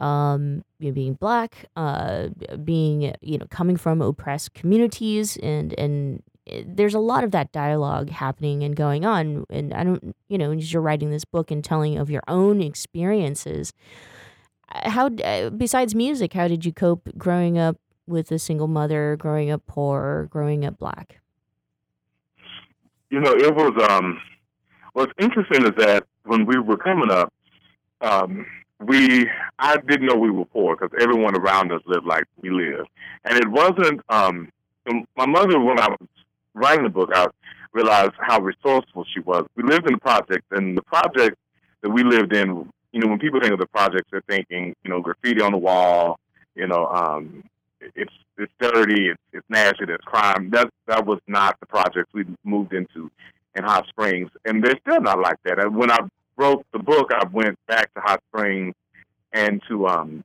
um, 0.00 0.64
you 0.80 0.88
know, 0.88 0.94
being 0.94 1.14
black, 1.14 1.66
uh, 1.76 2.28
being, 2.64 3.14
you 3.20 3.38
know, 3.38 3.46
coming 3.50 3.76
from 3.76 4.02
oppressed 4.02 4.54
communities 4.54 5.36
and, 5.36 5.72
and, 5.78 6.22
there's 6.66 6.94
a 6.94 6.98
lot 6.98 7.24
of 7.24 7.30
that 7.30 7.50
dialogue 7.52 8.10
happening 8.10 8.62
and 8.62 8.76
going 8.76 9.04
on 9.04 9.44
and 9.50 9.72
i 9.72 9.82
don't 9.82 10.14
you 10.28 10.38
know 10.38 10.52
as 10.52 10.72
you're 10.72 10.82
writing 10.82 11.10
this 11.10 11.24
book 11.24 11.50
and 11.50 11.64
telling 11.64 11.96
of 11.96 12.10
your 12.10 12.22
own 12.28 12.60
experiences 12.60 13.72
uh, 14.72 14.90
how 14.90 15.06
uh, 15.06 15.50
besides 15.50 15.94
music 15.94 16.34
how 16.34 16.46
did 16.46 16.64
you 16.64 16.72
cope 16.72 17.08
growing 17.16 17.58
up 17.58 17.76
with 18.06 18.30
a 18.30 18.38
single 18.38 18.68
mother 18.68 19.16
growing 19.16 19.50
up 19.50 19.62
poor 19.66 20.28
growing 20.30 20.64
up 20.64 20.78
black 20.78 21.20
You 23.10 23.20
know, 23.20 23.32
it 23.32 23.54
was 23.54 23.72
um. 23.90 24.20
What's 24.94 25.12
interesting 25.18 25.62
is 25.64 25.72
that 25.78 26.04
when 26.24 26.46
we 26.46 26.58
were 26.58 26.76
coming 26.76 27.10
up, 27.10 27.32
um, 28.00 28.44
we 28.80 29.28
I 29.58 29.76
didn't 29.76 30.06
know 30.06 30.16
we 30.16 30.30
were 30.30 30.46
poor 30.46 30.76
because 30.76 30.90
everyone 31.00 31.36
around 31.36 31.70
us 31.70 31.80
lived 31.86 32.06
like 32.06 32.24
we 32.42 32.50
lived, 32.50 32.88
and 33.24 33.38
it 33.38 33.48
wasn't. 33.48 34.00
Um, 34.08 34.48
my 35.16 35.26
mother, 35.26 35.60
when 35.60 35.78
I 35.78 35.88
was 35.88 36.08
writing 36.54 36.84
the 36.84 36.90
book, 36.90 37.10
I 37.14 37.28
realized 37.72 38.12
how 38.18 38.40
resourceful 38.40 39.04
she 39.12 39.20
was. 39.20 39.46
We 39.56 39.64
lived 39.64 39.86
in 39.86 39.94
the 39.94 40.00
project, 40.00 40.44
and 40.52 40.76
the 40.76 40.82
project 40.82 41.36
that 41.82 41.90
we 41.90 42.02
lived 42.04 42.32
in, 42.32 42.70
you 42.92 43.00
know, 43.00 43.08
when 43.08 43.18
people 43.18 43.40
think 43.40 43.52
of 43.52 43.58
the 43.58 43.66
projects, 43.66 44.08
they're 44.10 44.22
thinking, 44.28 44.74
you 44.84 44.90
know, 44.90 45.00
graffiti 45.00 45.42
on 45.42 45.52
the 45.52 45.58
wall, 45.58 46.18
you 46.54 46.66
know, 46.66 46.86
um, 46.86 47.44
it's 47.80 48.12
it's 48.38 48.52
dirty, 48.58 49.08
it's, 49.08 49.20
it's 49.32 49.46
nasty, 49.48 49.84
there's 49.84 50.00
crime. 50.04 50.50
That 50.50 50.70
that 50.86 51.04
was 51.04 51.20
not 51.26 51.58
the 51.60 51.66
projects 51.66 52.10
we 52.12 52.24
moved 52.44 52.72
into 52.72 53.10
in 53.54 53.64
Hot 53.64 53.86
Springs, 53.88 54.30
and 54.44 54.62
they're 54.62 54.78
still 54.80 55.00
not 55.00 55.20
like 55.20 55.36
that. 55.44 55.58
And 55.58 55.76
when 55.76 55.90
I 55.90 55.98
wrote 56.36 56.64
the 56.72 56.78
book, 56.78 57.10
I 57.12 57.26
went 57.26 57.58
back 57.66 57.92
to 57.94 58.00
Hot 58.00 58.20
Springs 58.28 58.74
and 59.32 59.60
to 59.68 59.86
um 59.86 60.24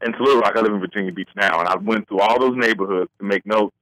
and 0.00 0.14
to 0.14 0.22
Little 0.22 0.40
Rock. 0.40 0.54
I 0.56 0.60
live 0.60 0.72
in 0.72 0.80
Virginia 0.80 1.12
Beach 1.12 1.30
now, 1.36 1.60
and 1.60 1.68
I 1.68 1.76
went 1.76 2.08
through 2.08 2.20
all 2.20 2.38
those 2.38 2.56
neighborhoods 2.56 3.10
to 3.18 3.24
make 3.24 3.46
notes 3.46 3.74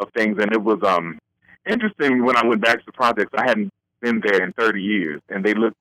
of 0.00 0.12
things, 0.12 0.38
and 0.40 0.52
it 0.52 0.62
was 0.62 0.82
um 0.82 1.18
interesting 1.66 2.24
when 2.24 2.36
I 2.36 2.46
went 2.46 2.62
back 2.62 2.78
to 2.78 2.86
the 2.86 2.92
projects. 2.92 3.30
I 3.36 3.48
hadn't 3.48 3.70
been 4.00 4.20
there 4.20 4.42
in 4.42 4.52
30 4.54 4.82
years, 4.82 5.20
and 5.28 5.44
they 5.44 5.54
looked 5.54 5.76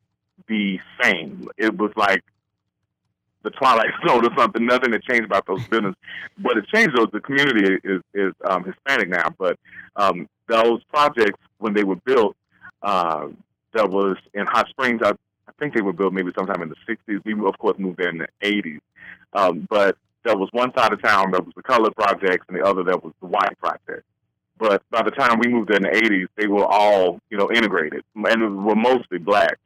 the 0.47 0.79
same. 1.01 1.47
It 1.57 1.77
was 1.77 1.91
like 1.95 2.23
the 3.43 3.49
Twilight 3.51 3.91
Zone 4.07 4.25
or 4.25 4.35
something. 4.37 4.65
Nothing 4.65 4.91
had 4.91 5.03
changed 5.03 5.25
about 5.25 5.45
those 5.47 5.65
buildings. 5.67 5.95
What 6.41 6.55
had 6.55 6.67
changed 6.67 6.95
though, 6.95 7.05
the 7.05 7.19
community 7.19 7.79
is 7.83 8.01
is 8.13 8.33
um, 8.49 8.63
Hispanic 8.63 9.09
now, 9.09 9.29
but 9.37 9.57
um, 9.95 10.27
those 10.47 10.83
projects 10.85 11.39
when 11.57 11.73
they 11.73 11.83
were 11.83 11.97
built, 11.97 12.35
uh, 12.81 13.27
that 13.73 13.89
was 13.89 14.17
in 14.33 14.45
Hot 14.45 14.67
Springs. 14.69 15.01
I, 15.03 15.11
I 15.47 15.51
think 15.59 15.73
they 15.73 15.81
were 15.81 15.93
built 15.93 16.13
maybe 16.13 16.31
sometime 16.37 16.61
in 16.61 16.69
the 16.69 16.75
'60s. 16.87 17.23
We 17.25 17.33
of 17.45 17.57
course 17.57 17.77
moved 17.77 17.97
there 17.97 18.09
in 18.09 18.19
the 18.19 18.27
'80s, 18.41 18.79
um, 19.33 19.67
but 19.69 19.97
there 20.23 20.37
was 20.37 20.49
one 20.51 20.73
side 20.75 20.93
of 20.93 21.01
town 21.01 21.31
that 21.31 21.45
was 21.45 21.53
the 21.55 21.63
colored 21.63 21.95
projects, 21.95 22.45
and 22.47 22.57
the 22.57 22.65
other 22.65 22.83
that 22.83 23.03
was 23.03 23.13
the 23.21 23.27
white 23.27 23.57
project. 23.59 24.03
But 24.57 24.83
by 24.89 25.03
the 25.03 25.11
time 25.11 25.39
we 25.39 25.47
moved 25.47 25.69
there 25.69 25.77
in 25.77 25.83
the 25.83 25.89
'80s, 25.89 26.27
they 26.35 26.47
were 26.47 26.65
all 26.65 27.19
you 27.29 27.37
know 27.37 27.51
integrated, 27.51 28.03
and 28.15 28.65
were 28.65 28.75
mostly 28.75 29.17
blacks. 29.17 29.59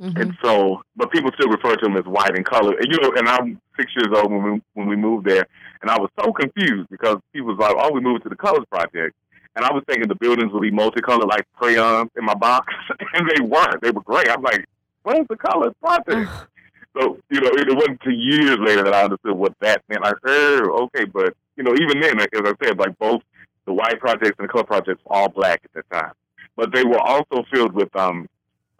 Mm-hmm. 0.00 0.20
And 0.20 0.36
so, 0.42 0.82
but 0.94 1.10
people 1.10 1.30
still 1.38 1.48
refer 1.48 1.74
to 1.74 1.86
them 1.86 1.96
as 1.96 2.04
white 2.04 2.36
and 2.36 2.44
color. 2.44 2.76
And 2.76 2.92
you 2.92 2.98
know, 3.00 3.12
and 3.16 3.28
I'm 3.28 3.60
six 3.78 3.92
years 3.96 4.08
old 4.14 4.30
when 4.30 4.42
we 4.42 4.62
when 4.74 4.88
we 4.88 4.96
moved 4.96 5.26
there, 5.26 5.46
and 5.80 5.90
I 5.90 5.98
was 5.98 6.10
so 6.20 6.32
confused 6.32 6.88
because 6.90 7.18
people 7.32 7.48
was 7.48 7.58
like, 7.58 7.74
"Oh, 7.78 7.92
we 7.92 8.00
moved 8.00 8.22
to 8.24 8.28
the 8.28 8.36
Colors 8.36 8.64
Project," 8.70 9.14
and 9.54 9.64
I 9.64 9.72
was 9.72 9.82
thinking 9.86 10.08
the 10.08 10.14
buildings 10.14 10.52
would 10.52 10.62
be 10.62 10.70
multicolored 10.70 11.28
like 11.28 11.46
crayons 11.54 12.10
in 12.16 12.24
my 12.24 12.34
box, 12.34 12.74
and 13.14 13.28
they 13.28 13.42
weren't. 13.42 13.80
They 13.82 13.90
were 13.90 14.02
gray. 14.02 14.24
I'm 14.28 14.42
like, 14.42 14.66
"Where's 15.02 15.26
the 15.28 15.36
Colors 15.36 15.74
Project?" 15.80 16.30
So 16.96 17.18
you 17.30 17.40
know, 17.40 17.50
it 17.52 17.74
wasn't 17.74 18.00
until 18.00 18.12
years 18.12 18.58
later 18.58 18.82
that 18.84 18.94
I 18.94 19.04
understood 19.04 19.36
what 19.36 19.54
that 19.60 19.82
meant. 19.88 20.02
Like, 20.02 20.16
oh, 20.24 20.88
okay, 20.94 21.04
but 21.04 21.34
you 21.56 21.64
know, 21.64 21.74
even 21.74 22.00
then, 22.00 22.20
as 22.20 22.28
I 22.32 22.52
said, 22.62 22.78
like 22.78 22.98
both 22.98 23.22
the 23.66 23.72
white 23.72 23.98
projects 24.00 24.36
and 24.38 24.48
the 24.48 24.52
color 24.52 24.64
projects 24.64 25.02
were 25.04 25.16
all 25.16 25.28
black 25.28 25.60
at 25.64 25.72
that 25.74 25.90
time, 25.90 26.12
but 26.56 26.72
they 26.72 26.84
were 26.84 27.00
also 27.00 27.44
filled 27.52 27.72
with 27.72 27.94
um 27.96 28.28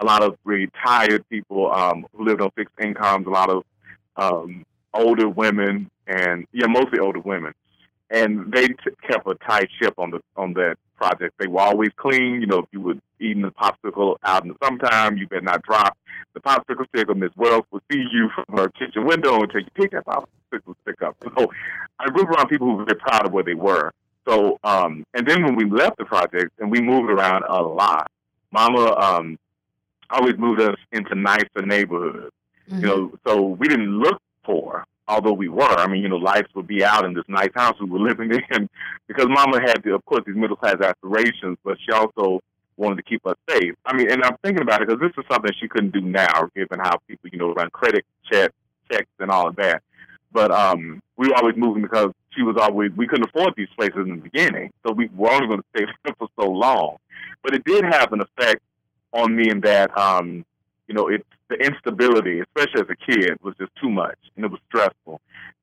a 0.01 0.05
lot 0.05 0.23
of 0.23 0.37
retired 0.45 1.29
people 1.29 1.73
um, 1.73 2.07
who 2.13 2.25
lived 2.25 2.41
on 2.41 2.51
fixed 2.51 2.75
incomes, 2.81 3.27
a 3.27 3.31
lot 3.31 3.51
of 3.51 3.65
um, 4.17 4.65
older 4.93 5.29
women, 5.29 5.91
and 6.07 6.47
yeah, 6.53 6.67
mostly 6.67 6.99
older 6.99 7.21
women. 7.21 7.53
And 8.11 8.53
they 8.53 8.69
t- 8.69 8.75
kept 9.09 9.27
a 9.27 9.35
tight 9.37 9.69
ship 9.81 9.95
on 9.99 10.11
the 10.11 10.21
on 10.37 10.53
that 10.55 10.77
project. 10.97 11.35
They 11.39 11.47
were 11.47 11.61
always 11.61 11.91
clean. 11.97 12.41
You 12.41 12.47
know, 12.47 12.59
if 12.59 12.67
you 12.73 12.81
were 12.81 12.95
eating 13.21 13.43
the 13.43 13.51
popsicle 13.51 14.17
out 14.25 14.43
in 14.43 14.49
the 14.49 14.57
summertime, 14.63 15.17
you 15.17 15.27
better 15.27 15.43
not 15.43 15.63
drop 15.63 15.97
the 16.35 16.41
popsicle 16.41 16.87
stick, 16.89 17.09
or 17.09 17.15
Miss 17.15 17.31
Wells 17.37 17.65
would 17.71 17.83
see 17.91 18.05
you 18.13 18.29
from 18.35 18.59
her 18.59 18.69
kitchen 18.69 19.07
window 19.07 19.41
until 19.41 19.61
you 19.61 19.71
pick 19.75 19.93
that 19.93 20.05
popsicle 20.05 20.75
stick 20.83 21.01
up. 21.03 21.17
So 21.37 21.51
I 21.99 22.09
grew 22.11 22.25
up 22.25 22.31
around 22.31 22.49
people 22.49 22.67
who 22.67 22.75
were 22.75 22.85
very 22.85 22.99
proud 22.99 23.27
of 23.27 23.33
where 23.33 23.45
they 23.45 23.55
were. 23.55 23.93
So, 24.29 24.59
um, 24.65 25.05
and 25.15 25.27
then 25.27 25.45
when 25.45 25.55
we 25.57 25.65
left 25.65 25.99
the 25.99 26.05
project 26.05 26.53
and 26.59 26.71
we 26.71 26.81
moved 26.81 27.11
around 27.11 27.45
a 27.49 27.63
lot, 27.63 28.11
Mama 28.53 28.95
um, 28.97 29.39
always 30.11 30.37
moved 30.37 30.61
us 30.61 30.77
into 30.93 31.15
nicer 31.15 31.63
neighborhoods. 31.65 32.33
You 32.69 32.81
know, 32.81 33.13
so 33.25 33.43
we 33.43 33.69
didn't 33.69 33.99
look 33.99 34.21
poor, 34.43 34.85
although 35.09 35.33
we 35.33 35.49
were. 35.49 35.63
I 35.63 35.87
mean, 35.87 36.03
you 36.03 36.09
know, 36.09 36.17
lights 36.17 36.55
would 36.55 36.67
be 36.67 36.85
out 36.85 37.05
in 37.05 37.15
this 37.15 37.25
nice 37.29 37.51
house 37.55 37.75
we 37.81 37.89
were 37.89 37.99
living 37.99 38.31
in 38.51 38.69
because 39.07 39.27
Mama 39.29 39.61
had, 39.61 39.87
of 39.87 40.05
course, 40.05 40.23
these 40.27 40.37
middle 40.37 40.57
class 40.57 40.77
aspirations, 40.81 41.59
but 41.65 41.79
she 41.85 41.93
also 41.93 42.41
wanted 42.77 42.97
to 42.97 43.03
keep 43.03 43.27
us 43.27 43.37
safe. 43.49 43.75
I 43.85 43.97
mean, 43.97 44.11
and 44.11 44.23
I'm 44.23 44.37
thinking 44.43 44.63
about 44.63 44.83
it 44.83 44.89
because 44.89 45.01
this 45.01 45.13
is 45.17 45.25
something 45.31 45.51
she 45.59 45.69
couldn't 45.69 45.93
do 45.93 46.01
now, 46.01 46.49
given 46.55 46.79
how 46.81 46.99
people, 47.09 47.31
you 47.31 47.39
know, 47.39 47.55
run 47.55 47.71
credit 47.71 48.05
check, 48.31 48.53
checks 48.91 49.11
and 49.19 49.31
all 49.31 49.49
of 49.49 49.57
that. 49.57 49.83
But 50.33 50.51
um, 50.51 51.03
we 51.17 51.29
were 51.29 51.37
always 51.37 51.57
moving 51.57 51.83
because 51.83 52.13
she 52.35 52.43
was 52.43 52.57
always 52.61 52.93
we 52.97 53.07
couldn't 53.07 53.29
afford 53.29 53.55
these 53.57 53.69
places 53.77 54.01
in 54.07 54.17
the 54.17 54.23
beginning, 54.23 54.73
so 54.85 54.93
we 54.93 55.09
were 55.15 55.31
only 55.31 55.47
going 55.47 55.61
to 55.61 55.67
stay 55.75 55.87
for 56.19 56.29
so 56.39 56.51
long. 56.51 56.97
But 57.43 57.55
it 57.55 57.65
did 57.65 57.85
have 57.85 58.13
an 58.13 58.21
effect 58.21 58.61
on 59.13 59.35
me 59.35 59.49
in 59.51 59.61
that 59.61 59.97
um, 59.97 60.45
you 60.89 60.95
know, 60.95 61.09
it's 61.09 61.25
the 61.49 61.57
instability, 61.57 62.41
especially 62.41 62.81
as 62.81 62.89
a 62.91 62.97
kid, 62.97 63.39
was 63.43 63.55
just 63.59 63.73
too 63.81 63.91
much, 63.91 64.19
and 64.37 64.45
it 64.45 64.51
was 64.51 64.61
stressful, 64.69 65.21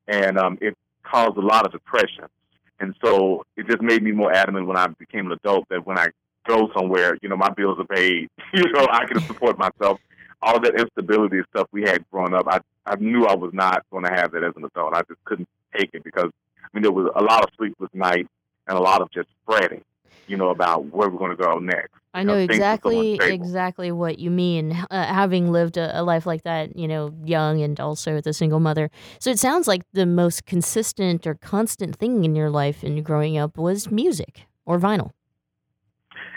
and 0.07 0.37
um, 0.37 0.57
it 0.61 0.75
caused 1.03 1.37
a 1.37 1.41
lot 1.41 1.65
of 1.65 1.71
depression. 1.71 2.25
And 2.79 2.95
so 3.03 3.45
it 3.55 3.67
just 3.67 3.81
made 3.81 4.03
me 4.03 4.11
more 4.11 4.33
adamant 4.33 4.67
when 4.67 4.77
I 4.77 4.87
became 4.87 5.27
an 5.27 5.33
adult 5.33 5.67
that 5.69 5.85
when 5.85 5.97
I 5.97 6.07
go 6.47 6.69
somewhere. 6.77 7.17
You 7.21 7.29
know, 7.29 7.37
my 7.37 7.49
bills 7.49 7.77
are 7.79 7.85
paid. 7.85 8.29
you 8.53 8.71
know, 8.71 8.87
I 8.91 9.05
can 9.05 9.21
support 9.21 9.57
myself. 9.57 9.99
All 10.41 10.59
that 10.59 10.77
instability 10.77 11.39
stuff 11.49 11.67
we 11.71 11.83
had 11.83 12.03
growing 12.11 12.33
up, 12.33 12.47
I 12.47 12.59
I 12.85 12.95
knew 12.95 13.25
I 13.25 13.35
was 13.35 13.51
not 13.53 13.83
going 13.91 14.03
to 14.03 14.11
have 14.11 14.31
that 14.31 14.43
as 14.43 14.53
an 14.57 14.65
adult. 14.65 14.93
I 14.93 15.01
just 15.07 15.23
couldn't 15.23 15.47
take 15.75 15.91
it 15.93 16.03
because 16.03 16.29
I 16.57 16.67
mean 16.73 16.83
there 16.83 16.91
was 16.91 17.09
a 17.15 17.23
lot 17.23 17.43
of 17.43 17.49
sleepless 17.57 17.89
nights 17.93 18.29
and 18.67 18.77
a 18.77 18.81
lot 18.81 19.01
of 19.01 19.09
just 19.11 19.29
fretting. 19.45 19.83
You 20.27 20.37
know 20.37 20.49
about 20.49 20.85
where 20.85 21.09
we're 21.09 21.17
going 21.17 21.35
to 21.35 21.43
go 21.43 21.59
next. 21.59 21.93
I 22.13 22.23
know 22.23 22.33
so 22.33 22.39
exactly 22.39 23.19
exactly 23.21 23.91
what 23.91 24.19
you 24.19 24.29
mean. 24.29 24.71
Uh, 24.91 25.05
having 25.05 25.51
lived 25.51 25.77
a, 25.77 25.99
a 25.99 26.03
life 26.03 26.25
like 26.25 26.43
that, 26.43 26.77
you 26.77 26.87
know, 26.87 27.11
young 27.25 27.61
and 27.61 27.79
also 27.79 28.15
as 28.17 28.27
a 28.27 28.33
single 28.33 28.59
mother. 28.59 28.91
So 29.19 29.31
it 29.31 29.39
sounds 29.39 29.67
like 29.67 29.81
the 29.93 30.05
most 30.05 30.45
consistent 30.45 31.25
or 31.25 31.33
constant 31.35 31.95
thing 31.95 32.23
in 32.23 32.35
your 32.35 32.51
life 32.51 32.83
in 32.83 33.01
growing 33.01 33.37
up 33.37 33.57
was 33.57 33.89
music 33.89 34.45
or 34.65 34.79
vinyl. 34.79 35.11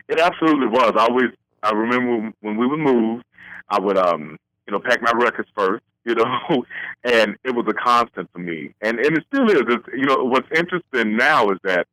It 0.08 0.18
absolutely 0.18 0.68
was. 0.68 0.92
I 0.96 1.06
always 1.06 1.30
I 1.62 1.72
remember 1.72 2.32
when 2.40 2.56
we 2.56 2.66
would 2.66 2.80
move, 2.80 3.22
I 3.68 3.78
would 3.78 3.98
um 3.98 4.38
you 4.66 4.72
know 4.72 4.80
pack 4.80 5.02
my 5.02 5.12
records 5.12 5.48
first, 5.54 5.84
you 6.04 6.14
know, 6.14 6.64
and 7.04 7.36
it 7.44 7.54
was 7.54 7.66
a 7.68 7.74
constant 7.74 8.30
for 8.32 8.38
me, 8.38 8.72
and 8.80 8.98
and 8.98 9.18
it 9.18 9.24
still 9.28 9.50
is. 9.50 9.62
It's, 9.68 9.86
you 9.92 10.06
know 10.06 10.24
what's 10.24 10.48
interesting 10.54 11.16
now 11.16 11.50
is 11.50 11.58
that 11.64 11.86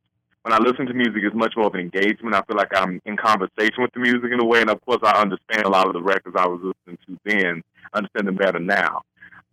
when 0.43 0.53
I 0.53 0.57
listen 0.57 0.85
to 0.87 0.93
music, 0.93 1.23
it's 1.23 1.35
much 1.35 1.53
more 1.55 1.67
of 1.67 1.73
an 1.73 1.79
engagement. 1.79 2.35
I 2.35 2.41
feel 2.41 2.57
like 2.57 2.75
I'm 2.75 3.01
in 3.05 3.15
conversation 3.15 3.81
with 3.81 3.93
the 3.93 4.01
music 4.01 4.29
in 4.31 4.41
a 4.41 4.45
way, 4.45 4.61
and 4.61 4.69
of 4.69 4.85
course 4.85 4.99
I 5.01 5.21
understand 5.21 5.63
a 5.63 5.69
lot 5.69 5.87
of 5.87 5.93
the 5.93 6.01
records 6.01 6.35
I 6.37 6.47
was 6.47 6.59
listening 6.61 6.97
to 7.07 7.19
then, 7.25 7.63
I 7.93 7.99
understand 7.99 8.27
them 8.27 8.35
better 8.35 8.59
now, 8.59 9.03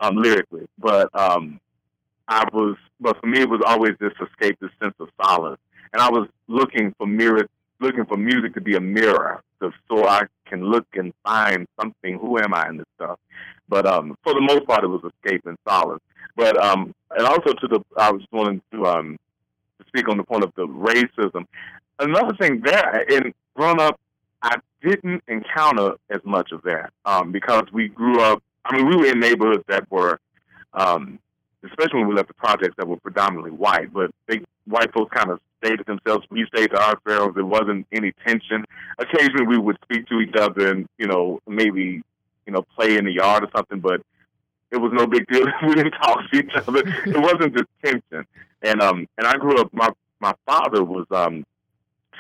um, 0.01 0.17
lyrically. 0.17 0.67
But 0.79 1.09
um, 1.15 1.61
I 2.27 2.45
was, 2.53 2.77
but 3.01 3.21
for 3.21 3.27
me, 3.29 3.41
it 3.41 3.49
was 3.49 3.63
always 3.65 3.93
this 4.01 4.13
escape, 4.21 4.59
this 4.61 4.71
sense 4.83 4.95
of 4.99 5.09
solace, 5.23 5.61
and 5.93 6.03
I 6.03 6.11
was 6.11 6.29
looking 6.49 6.93
for 6.99 7.07
mirror, 7.07 7.49
looking 7.79 8.05
for 8.05 8.17
music 8.17 8.55
to 8.55 8.61
be 8.61 8.75
a 8.75 8.81
mirror, 8.81 9.43
to, 9.61 9.71
so 9.89 10.09
I 10.09 10.23
can 10.47 10.65
look 10.65 10.87
and 10.95 11.13
find 11.25 11.69
something. 11.81 12.19
Who 12.19 12.39
am 12.39 12.53
I 12.53 12.69
in 12.69 12.79
this 12.79 12.87
stuff? 12.97 13.21
But 13.69 13.87
um, 13.87 14.17
for 14.25 14.35
the 14.35 14.41
most 14.41 14.67
part, 14.67 14.83
it 14.83 14.89
was 14.89 15.03
escape 15.05 15.43
and 15.47 15.57
solace. 15.69 16.03
But 16.35 16.61
um, 16.61 16.93
and 17.17 17.27
also 17.27 17.53
to 17.53 17.69
the, 17.69 17.81
I 17.97 18.11
was 18.11 18.23
wanting 18.33 18.61
to 18.73 18.87
um, 18.87 19.19
speak 19.91 20.09
on 20.09 20.17
the 20.17 20.25
point 20.25 20.45
of 20.45 20.53
the 20.57 20.67
racism. 20.67 21.47
Another 21.99 22.35
thing 22.41 22.63
there, 22.65 23.03
in 23.09 23.35
growing 23.55 23.81
up, 23.81 24.01
I 24.43 24.57
didn't 24.83 25.23
encounter 25.29 25.95
as 26.09 26.21
much 26.25 26.53
of 26.53 26.63
that 26.63 26.93
um, 27.05 27.33
because 27.33 27.65
we 27.73 27.89
grew 27.89 28.21
up. 28.21 28.43
I 28.65 28.77
mean, 28.77 28.89
we 28.89 28.97
were 28.97 29.07
in 29.07 29.21
neighborhoods 29.21 29.65
that 29.69 29.91
were, 29.91 30.19
um, 30.73 31.19
especially 31.65 32.01
when 32.01 32.09
we 32.09 32.15
left 32.15 32.29
the 32.29 32.35
projects, 32.35 32.75
that 32.79 32.87
were 32.87 32.97
predominantly 32.97 33.51
white. 33.51 33.93
But 33.93 34.11
they, 34.27 34.41
white 34.67 34.93
folks 34.93 35.13
kind 35.15 35.31
of 35.31 35.41
stayed 35.63 35.77
to 35.77 35.85
themselves. 35.85 36.27
We 36.31 36.47
stayed 36.55 36.71
to 36.71 36.81
ourselves. 36.81 37.35
There 37.35 37.45
wasn't 37.45 37.87
any 37.93 38.13
tension. 38.27 38.65
Occasionally, 38.99 39.47
we 39.47 39.59
would 39.59 39.79
speak 39.83 40.07
to 40.09 40.21
each 40.21 40.35
other 40.37 40.71
and 40.71 40.89
you 40.99 41.07
know 41.07 41.41
maybe 41.47 42.03
you 42.47 42.53
know 42.53 42.63
play 42.77 42.97
in 42.97 43.05
the 43.05 43.13
yard 43.13 43.45
or 43.45 43.49
something, 43.55 43.81
but 43.81 44.01
it 44.71 44.77
was 44.77 44.93
no 44.95 45.07
big 45.07 45.27
deal. 45.27 45.47
we 45.67 45.75
didn't 45.75 45.93
talk 45.93 46.19
to 46.31 46.39
each 46.39 46.53
other. 46.55 46.83
It 47.07 47.21
wasn't 47.21 47.55
this 47.55 47.67
tension. 47.85 48.27
And 48.63 48.81
um 48.81 49.07
and 49.19 49.27
I 49.27 49.37
grew 49.37 49.61
up. 49.61 49.73
My 49.73 49.91
my 50.21 50.35
father 50.47 50.85
was 50.85 51.07
um 51.11 51.45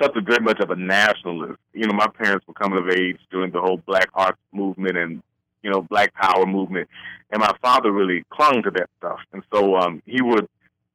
something 0.00 0.24
very 0.24 0.40
much 0.40 0.60
of 0.60 0.70
a 0.70 0.76
nationalist. 0.76 1.58
You 1.72 1.86
know, 1.86 1.94
my 1.94 2.08
parents 2.08 2.46
were 2.46 2.54
coming 2.54 2.78
of 2.78 2.88
age 2.88 3.18
during 3.30 3.52
the 3.52 3.60
whole 3.60 3.78
Black 3.86 4.08
Arts 4.14 4.38
movement 4.52 4.96
and 4.96 5.22
you 5.62 5.70
know 5.70 5.82
Black 5.82 6.14
Power 6.14 6.46
movement, 6.46 6.88
and 7.30 7.40
my 7.40 7.52
father 7.60 7.92
really 7.92 8.24
clung 8.30 8.62
to 8.62 8.70
that 8.70 8.88
stuff. 8.98 9.20
And 9.32 9.42
so 9.52 9.76
um 9.76 10.02
he 10.06 10.22
would. 10.22 10.48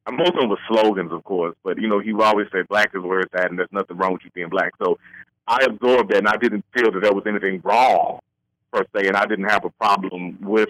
Most 0.08 0.34
of 0.34 0.42
them 0.42 0.50
were 0.50 0.60
slogans, 0.68 1.12
of 1.12 1.24
course, 1.24 1.56
but 1.64 1.80
you 1.80 1.88
know 1.88 2.00
he 2.00 2.14
would 2.14 2.26
always 2.26 2.48
say, 2.52 2.62
"Black 2.62 2.92
is 2.94 3.02
where 3.02 3.22
it's 3.22 3.34
at, 3.34 3.50
and 3.50 3.58
there's 3.58 3.72
nothing 3.72 3.98
wrong 3.98 4.14
with 4.14 4.24
you 4.24 4.30
being 4.36 4.50
black." 4.50 4.72
So 4.78 5.00
I 5.48 5.66
absorbed 5.66 6.12
that, 6.12 6.20
and 6.20 6.28
I 6.28 6.38
didn't 6.38 6.64
feel 6.76 6.92
that 6.92 7.02
there 7.02 7.14
was 7.14 7.26
anything 7.26 7.60
wrong 7.64 8.20
per 8.72 8.86
se, 8.96 9.08
and 9.08 9.18
I 9.18 9.26
didn't 9.26 9.50
have 9.50 9.66
a 9.66 9.72
problem 9.72 10.38
with 10.42 10.70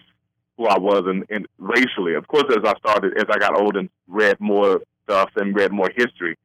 who 0.58 0.66
I 0.68 0.78
was 0.78 1.04
and, 1.06 1.26
and 1.30 1.48
racially. 1.58 2.16
Of 2.16 2.28
course, 2.28 2.46
as 2.50 2.64
I 2.64 2.74
started, 2.80 3.18
as 3.18 3.26
I 3.30 3.38
got 3.38 3.60
older 3.60 3.80
and 3.80 3.90
read 4.08 4.40
more 4.40 4.82
stuff 5.04 5.32
and 5.36 5.56
read 5.56 5.72
more 5.72 5.92
history, 5.96 6.38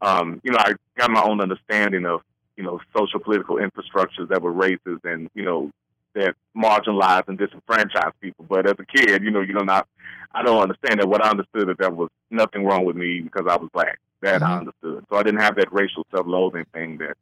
um, 0.00 0.40
you 0.44 0.52
know, 0.52 0.58
I 0.60 0.74
got 0.96 1.10
my 1.10 1.22
own 1.22 1.40
understanding 1.40 2.06
of, 2.06 2.20
you 2.56 2.64
know, 2.64 2.80
social 2.96 3.20
political 3.20 3.56
infrastructures 3.56 4.28
that 4.28 4.42
were 4.42 4.52
racist 4.52 5.04
and, 5.04 5.28
you 5.34 5.44
know, 5.44 5.70
that 6.14 6.34
marginalized 6.56 7.28
and 7.28 7.36
disenfranchised 7.36 8.18
people. 8.20 8.46
But 8.48 8.66
as 8.66 8.74
a 8.78 8.86
kid, 8.86 9.22
you 9.22 9.30
know, 9.30 9.40
you 9.40 9.52
know, 9.52 9.64
not, 9.64 9.86
I 10.32 10.42
don't 10.42 10.62
understand 10.62 11.00
that. 11.00 11.08
What 11.08 11.24
I 11.24 11.30
understood 11.30 11.62
is 11.62 11.66
that 11.66 11.78
there 11.78 11.90
was 11.90 12.08
nothing 12.30 12.64
wrong 12.64 12.84
with 12.84 12.96
me 12.96 13.20
because 13.20 13.46
I 13.48 13.56
was 13.56 13.68
black. 13.72 13.98
That 14.22 14.42
I 14.42 14.58
understood. 14.58 15.04
So 15.10 15.16
I 15.16 15.22
didn't 15.22 15.40
have 15.40 15.56
that 15.56 15.70
racial 15.72 16.06
self-loathing 16.10 16.64
thing 16.72 16.96
that 16.98 17.16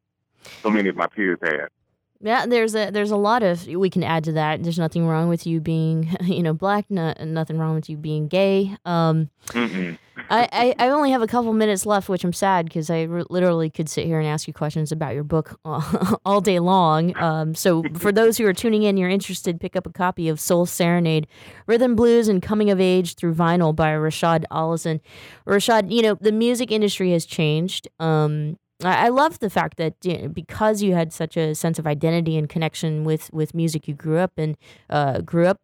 so 0.62 0.70
many 0.70 0.88
of 0.88 0.96
my 0.96 1.09
peers 1.09 1.38
had. 1.42 1.68
Yeah, 2.24 2.46
there's 2.46 2.74
a 2.74 2.90
there's 2.90 3.10
a 3.10 3.18
lot 3.18 3.42
of 3.42 3.66
we 3.66 3.90
can 3.90 4.02
add 4.02 4.24
to 4.24 4.32
that. 4.32 4.62
There's 4.62 4.78
nothing 4.78 5.06
wrong 5.06 5.28
with 5.28 5.46
you 5.46 5.60
being 5.60 6.16
you 6.22 6.42
know 6.42 6.54
black. 6.54 6.87
No, 6.88 7.12
nothing 7.22 7.58
wrong 7.58 7.74
with 7.74 7.90
you 7.90 7.98
being 7.98 8.28
gay. 8.28 8.74
Um, 8.87 9.28
I, 10.30 10.48
I, 10.52 10.74
I 10.78 10.88
only 10.88 11.10
have 11.10 11.20
a 11.20 11.26
couple 11.26 11.52
minutes 11.52 11.84
left, 11.84 12.08
which 12.08 12.24
I'm 12.24 12.32
sad 12.32 12.64
because 12.64 12.88
I 12.88 13.02
re- 13.02 13.24
literally 13.28 13.68
could 13.68 13.90
sit 13.90 14.06
here 14.06 14.18
and 14.18 14.26
ask 14.26 14.48
you 14.48 14.54
questions 14.54 14.90
about 14.90 15.12
your 15.12 15.24
book 15.24 15.60
all, 15.66 15.84
all 16.24 16.40
day 16.40 16.60
long. 16.60 17.14
Um, 17.18 17.54
so 17.54 17.82
for 17.94 18.10
those 18.12 18.38
who 18.38 18.46
are 18.46 18.54
tuning 18.54 18.84
in, 18.84 18.96
you're 18.96 19.10
interested, 19.10 19.60
pick 19.60 19.76
up 19.76 19.87
a 19.87 19.92
copy 19.92 20.30
of 20.30 20.40
Soul 20.40 20.64
Serenade, 20.64 21.26
Rhythm 21.66 21.94
Blues 21.94 22.28
and 22.28 22.40
Coming 22.40 22.70
of 22.70 22.80
Age 22.80 23.16
through 23.16 23.34
Vinyl 23.34 23.76
by 23.76 23.92
Rashod 23.92 24.46
Ollison. 24.50 25.00
Rashod, 25.44 25.92
you 25.92 26.00
know 26.00 26.14
the 26.18 26.32
music 26.32 26.72
industry 26.72 27.12
has 27.12 27.26
changed. 27.26 27.88
Um, 28.00 28.56
I 28.82 29.08
love 29.08 29.38
the 29.38 29.50
fact 29.50 29.76
that 29.76 29.94
you 30.02 30.22
know, 30.22 30.28
because 30.28 30.82
you 30.82 30.94
had 30.94 31.12
such 31.12 31.37
a 31.37 31.54
sense 31.54 31.78
of 31.78 31.87
identity 31.87 32.37
and 32.37 32.48
connection 32.48 33.04
with, 33.04 33.32
with 33.32 33.54
music 33.54 33.87
you 33.87 33.94
grew 33.94 34.18
up 34.18 34.32
and 34.37 34.56
uh, 34.90 35.20
grew 35.20 35.46
up 35.46 35.60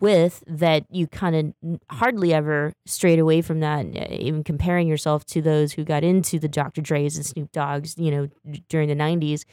with, 0.00 0.42
that 0.46 0.84
you 0.90 1.06
kind 1.06 1.36
of 1.36 1.78
hardly 1.90 2.34
ever 2.34 2.72
strayed 2.84 3.20
away 3.20 3.42
from 3.42 3.60
that. 3.60 3.86
Even 4.12 4.42
comparing 4.42 4.88
yourself 4.88 5.24
to 5.26 5.40
those 5.40 5.72
who 5.72 5.84
got 5.84 6.02
into 6.02 6.40
the 6.40 6.48
Dr. 6.48 6.80
Dre's 6.80 7.16
and 7.16 7.24
Snoop 7.24 7.52
Dogs, 7.52 7.96
you 7.96 8.10
know, 8.10 8.28
during 8.68 8.88
the 8.88 8.96
'90s. 8.96 9.44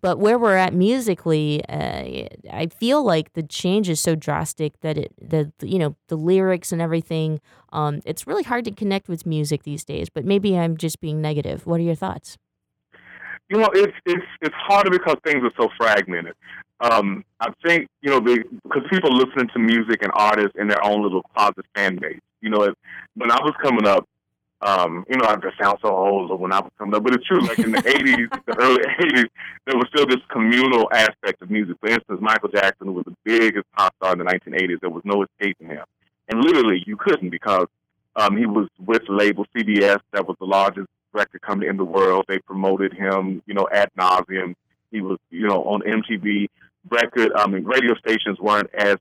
But 0.00 0.18
where 0.18 0.38
we're 0.38 0.56
at 0.56 0.74
musically, 0.74 1.64
uh, 1.68 2.28
I 2.52 2.68
feel 2.78 3.02
like 3.02 3.32
the 3.32 3.42
change 3.42 3.88
is 3.88 4.00
so 4.00 4.14
drastic 4.14 4.78
that 4.80 4.98
it, 4.98 5.12
the 5.20 5.52
you 5.62 5.78
know, 5.78 5.96
the 6.08 6.16
lyrics 6.16 6.72
and 6.72 6.82
everything. 6.82 7.40
Um, 7.72 8.00
it's 8.04 8.26
really 8.26 8.44
hard 8.44 8.64
to 8.64 8.72
connect 8.72 9.08
with 9.08 9.26
music 9.26 9.62
these 9.62 9.84
days. 9.84 10.08
But 10.08 10.24
maybe 10.24 10.58
I'm 10.58 10.76
just 10.76 11.00
being 11.00 11.20
negative. 11.20 11.66
What 11.66 11.80
are 11.80 11.84
your 11.84 11.94
thoughts? 11.94 12.36
You 13.48 13.58
know, 13.58 13.70
it's 13.72 13.96
it's 14.04 14.26
it's 14.40 14.54
harder 14.54 14.90
because 14.90 15.16
things 15.24 15.42
are 15.42 15.52
so 15.58 15.68
fragmented. 15.78 16.34
Um, 16.80 17.24
I 17.40 17.48
think 17.64 17.88
you 18.02 18.10
know 18.10 18.20
the, 18.20 18.44
because 18.62 18.82
people 18.90 19.10
listening 19.12 19.48
to 19.52 19.58
music 19.58 20.02
and 20.02 20.12
artists 20.14 20.56
in 20.58 20.68
their 20.68 20.84
own 20.84 21.02
little 21.02 21.22
closet 21.34 21.64
fan 21.74 21.96
base. 21.96 22.20
You 22.40 22.50
know, 22.50 22.62
it, 22.64 22.74
when 23.14 23.30
I 23.30 23.40
was 23.42 23.54
coming 23.60 23.86
up, 23.86 24.06
um, 24.60 25.04
you 25.08 25.16
know, 25.16 25.26
I 25.26 25.36
just 25.36 25.58
sound 25.60 25.78
so 25.82 25.88
old 25.88 26.38
when 26.38 26.52
I 26.52 26.60
was 26.60 26.70
coming 26.78 26.94
up, 26.94 27.02
but 27.02 27.14
it's 27.14 27.26
true. 27.26 27.40
Like 27.40 27.58
in 27.58 27.72
the 27.72 27.78
'80s, 27.82 28.28
the 28.46 28.58
early 28.58 28.82
'80s, 28.82 29.28
there 29.66 29.76
was 29.76 29.86
still 29.88 30.06
this 30.06 30.22
communal 30.30 30.88
aspect 30.92 31.42
of 31.42 31.50
music. 31.50 31.76
For 31.80 31.88
instance, 31.88 32.20
Michael 32.20 32.50
Jackson 32.50 32.94
was 32.94 33.04
the 33.06 33.16
biggest 33.24 33.66
pop 33.76 33.94
star 33.96 34.12
in 34.12 34.18
the 34.18 34.24
1980s. 34.24 34.80
There 34.80 34.90
was 34.90 35.02
no 35.04 35.24
escaping 35.24 35.68
him, 35.68 35.84
and 36.28 36.40
literally 36.40 36.84
you 36.86 36.96
couldn't 36.96 37.30
because 37.30 37.66
um, 38.18 38.36
he 38.36 38.46
was 38.46 38.68
with 38.84 39.02
label 39.08 39.46
CBS, 39.56 40.00
that 40.12 40.26
was 40.26 40.36
the 40.40 40.46
largest 40.46 40.88
record 41.12 41.42
company 41.42 41.68
in 41.68 41.76
the 41.76 41.84
world. 41.84 42.24
They 42.28 42.38
promoted 42.40 42.92
him, 42.92 43.42
you 43.46 43.54
know, 43.54 43.68
ad 43.72 43.90
nauseum. 43.98 44.54
He 44.90 45.00
was, 45.00 45.18
you 45.30 45.46
know, 45.46 45.64
on 45.64 45.82
MTV. 45.82 46.48
Record, 46.90 47.32
I 47.34 47.46
mean, 47.48 47.64
radio 47.64 47.94
stations 47.96 48.38
weren't 48.38 48.70
as 48.74 48.96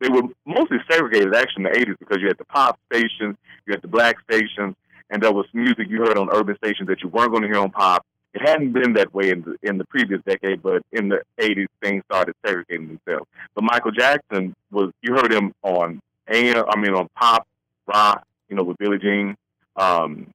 they 0.00 0.08
were 0.08 0.22
mostly 0.46 0.78
segregated 0.90 1.34
actually 1.34 1.64
in 1.66 1.72
the 1.72 1.78
80s 1.78 1.98
because 1.98 2.18
you 2.20 2.28
had 2.28 2.38
the 2.38 2.44
pop 2.44 2.78
stations, 2.92 3.36
you 3.66 3.72
had 3.72 3.82
the 3.82 3.88
black 3.88 4.16
stations, 4.20 4.76
and 5.10 5.22
there 5.22 5.32
was 5.32 5.46
music 5.52 5.88
you 5.88 5.98
heard 5.98 6.16
on 6.16 6.28
urban 6.30 6.56
stations 6.56 6.88
that 6.88 7.02
you 7.02 7.08
weren't 7.08 7.30
going 7.30 7.42
to 7.42 7.48
hear 7.48 7.58
on 7.58 7.70
pop. 7.70 8.04
It 8.34 8.46
hadn't 8.46 8.72
been 8.72 8.92
that 8.92 9.12
way 9.14 9.30
in 9.30 9.42
the, 9.42 9.56
in 9.62 9.78
the 9.78 9.84
previous 9.86 10.20
decade, 10.26 10.62
but 10.62 10.82
in 10.92 11.08
the 11.08 11.22
80s, 11.40 11.66
things 11.82 12.04
started 12.04 12.34
segregating 12.44 12.86
themselves. 12.88 13.26
But 13.54 13.64
Michael 13.64 13.90
Jackson 13.90 14.54
was, 14.70 14.92
you 15.02 15.14
heard 15.14 15.32
him 15.32 15.52
on 15.62 16.00
AM, 16.28 16.64
I 16.68 16.78
mean, 16.78 16.94
on 16.94 17.08
pop, 17.16 17.46
rock, 17.86 18.24
you 18.48 18.56
know, 18.56 18.62
with 18.62 18.76
Billie 18.78 18.98
Jean. 18.98 19.34
Um, 19.76 20.28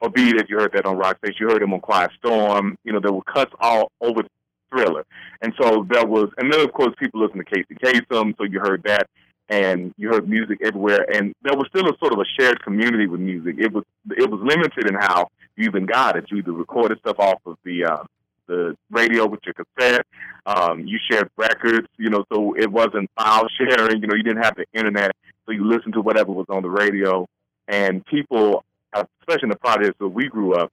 or 0.00 0.10
be 0.10 0.32
that 0.32 0.48
you 0.48 0.58
heard 0.58 0.72
that 0.72 0.86
on 0.86 0.96
Rock 0.96 1.18
Station, 1.18 1.36
you 1.40 1.48
heard 1.48 1.62
him 1.62 1.72
on 1.72 1.80
Quiet 1.80 2.10
Storm. 2.18 2.76
You 2.84 2.92
know, 2.92 3.00
there 3.00 3.12
were 3.12 3.22
cuts 3.22 3.52
all 3.60 3.90
over 4.00 4.22
Thriller, 4.70 5.04
and 5.42 5.52
so 5.60 5.86
there 5.90 6.06
was, 6.06 6.30
and 6.38 6.52
then 6.52 6.60
of 6.60 6.72
course 6.72 6.94
people 6.98 7.20
listened 7.20 7.44
to 7.44 7.54
Casey 7.54 7.74
Kasem, 7.74 8.36
so 8.38 8.44
you 8.44 8.60
heard 8.60 8.82
that, 8.84 9.08
and 9.48 9.92
you 9.96 10.08
heard 10.08 10.28
music 10.28 10.58
everywhere, 10.62 11.04
and 11.12 11.34
there 11.42 11.56
was 11.56 11.66
still 11.68 11.88
a 11.88 11.98
sort 11.98 12.12
of 12.12 12.20
a 12.20 12.24
shared 12.38 12.62
community 12.62 13.06
with 13.08 13.20
music. 13.20 13.56
It 13.58 13.72
was 13.72 13.84
it 14.16 14.30
was 14.30 14.40
limited 14.40 14.86
in 14.88 14.94
how 14.94 15.28
you 15.56 15.66
even 15.66 15.86
got 15.86 16.16
it. 16.16 16.26
You 16.30 16.38
either 16.38 16.52
recorded 16.52 16.98
stuff 17.00 17.18
off 17.18 17.40
of 17.46 17.56
the 17.64 17.84
uh, 17.84 18.04
the 18.46 18.76
radio 18.90 19.26
with 19.26 19.40
your 19.44 19.54
cassette. 19.54 20.06
Um, 20.46 20.86
you 20.86 20.98
shared 21.10 21.30
records, 21.36 21.86
you 21.98 22.10
know, 22.10 22.24
so 22.32 22.54
it 22.56 22.70
wasn't 22.70 23.10
file 23.16 23.46
sharing. 23.58 24.00
You 24.00 24.08
know, 24.08 24.14
you 24.14 24.22
didn't 24.22 24.42
have 24.42 24.56
the 24.56 24.66
internet, 24.72 25.12
so 25.46 25.52
you 25.52 25.64
listened 25.64 25.94
to 25.94 26.00
whatever 26.00 26.32
was 26.32 26.46
on 26.48 26.62
the 26.62 26.70
radio. 26.70 27.26
And 27.68 28.04
people, 28.06 28.64
especially 28.94 29.44
in 29.44 29.48
the 29.50 29.56
projects 29.56 29.98
where 29.98 30.08
we 30.08 30.28
grew 30.28 30.54
up, 30.54 30.72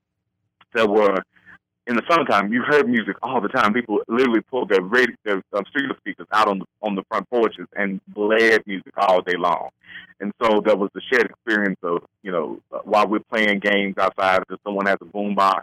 that 0.74 0.88
were 0.88 1.22
in 1.88 1.96
the 1.96 2.02
summertime, 2.08 2.52
you 2.52 2.62
heard 2.62 2.86
music 2.86 3.16
all 3.22 3.40
the 3.40 3.48
time. 3.48 3.72
People 3.72 4.00
literally 4.08 4.42
pulled 4.42 4.68
their 4.68 4.82
radio, 4.82 5.14
their 5.24 5.42
um, 5.54 5.64
studio 5.70 5.96
speakers 5.96 6.26
out 6.32 6.46
on 6.46 6.58
the 6.58 6.66
on 6.82 6.94
the 6.94 7.02
front 7.04 7.28
porches 7.30 7.66
and 7.74 8.00
blared 8.08 8.62
music 8.66 8.92
all 8.98 9.22
day 9.22 9.36
long. 9.36 9.70
And 10.20 10.32
so 10.42 10.60
there 10.60 10.76
was 10.76 10.90
the 10.94 11.00
shared 11.10 11.30
experience 11.30 11.78
of, 11.82 12.02
you 12.22 12.30
know, 12.30 12.60
uh, 12.72 12.80
while 12.84 13.06
we're 13.06 13.20
playing 13.20 13.60
games 13.60 13.96
outside, 13.98 14.42
if 14.50 14.58
someone 14.64 14.86
has 14.86 14.98
a 15.00 15.04
boombox, 15.04 15.62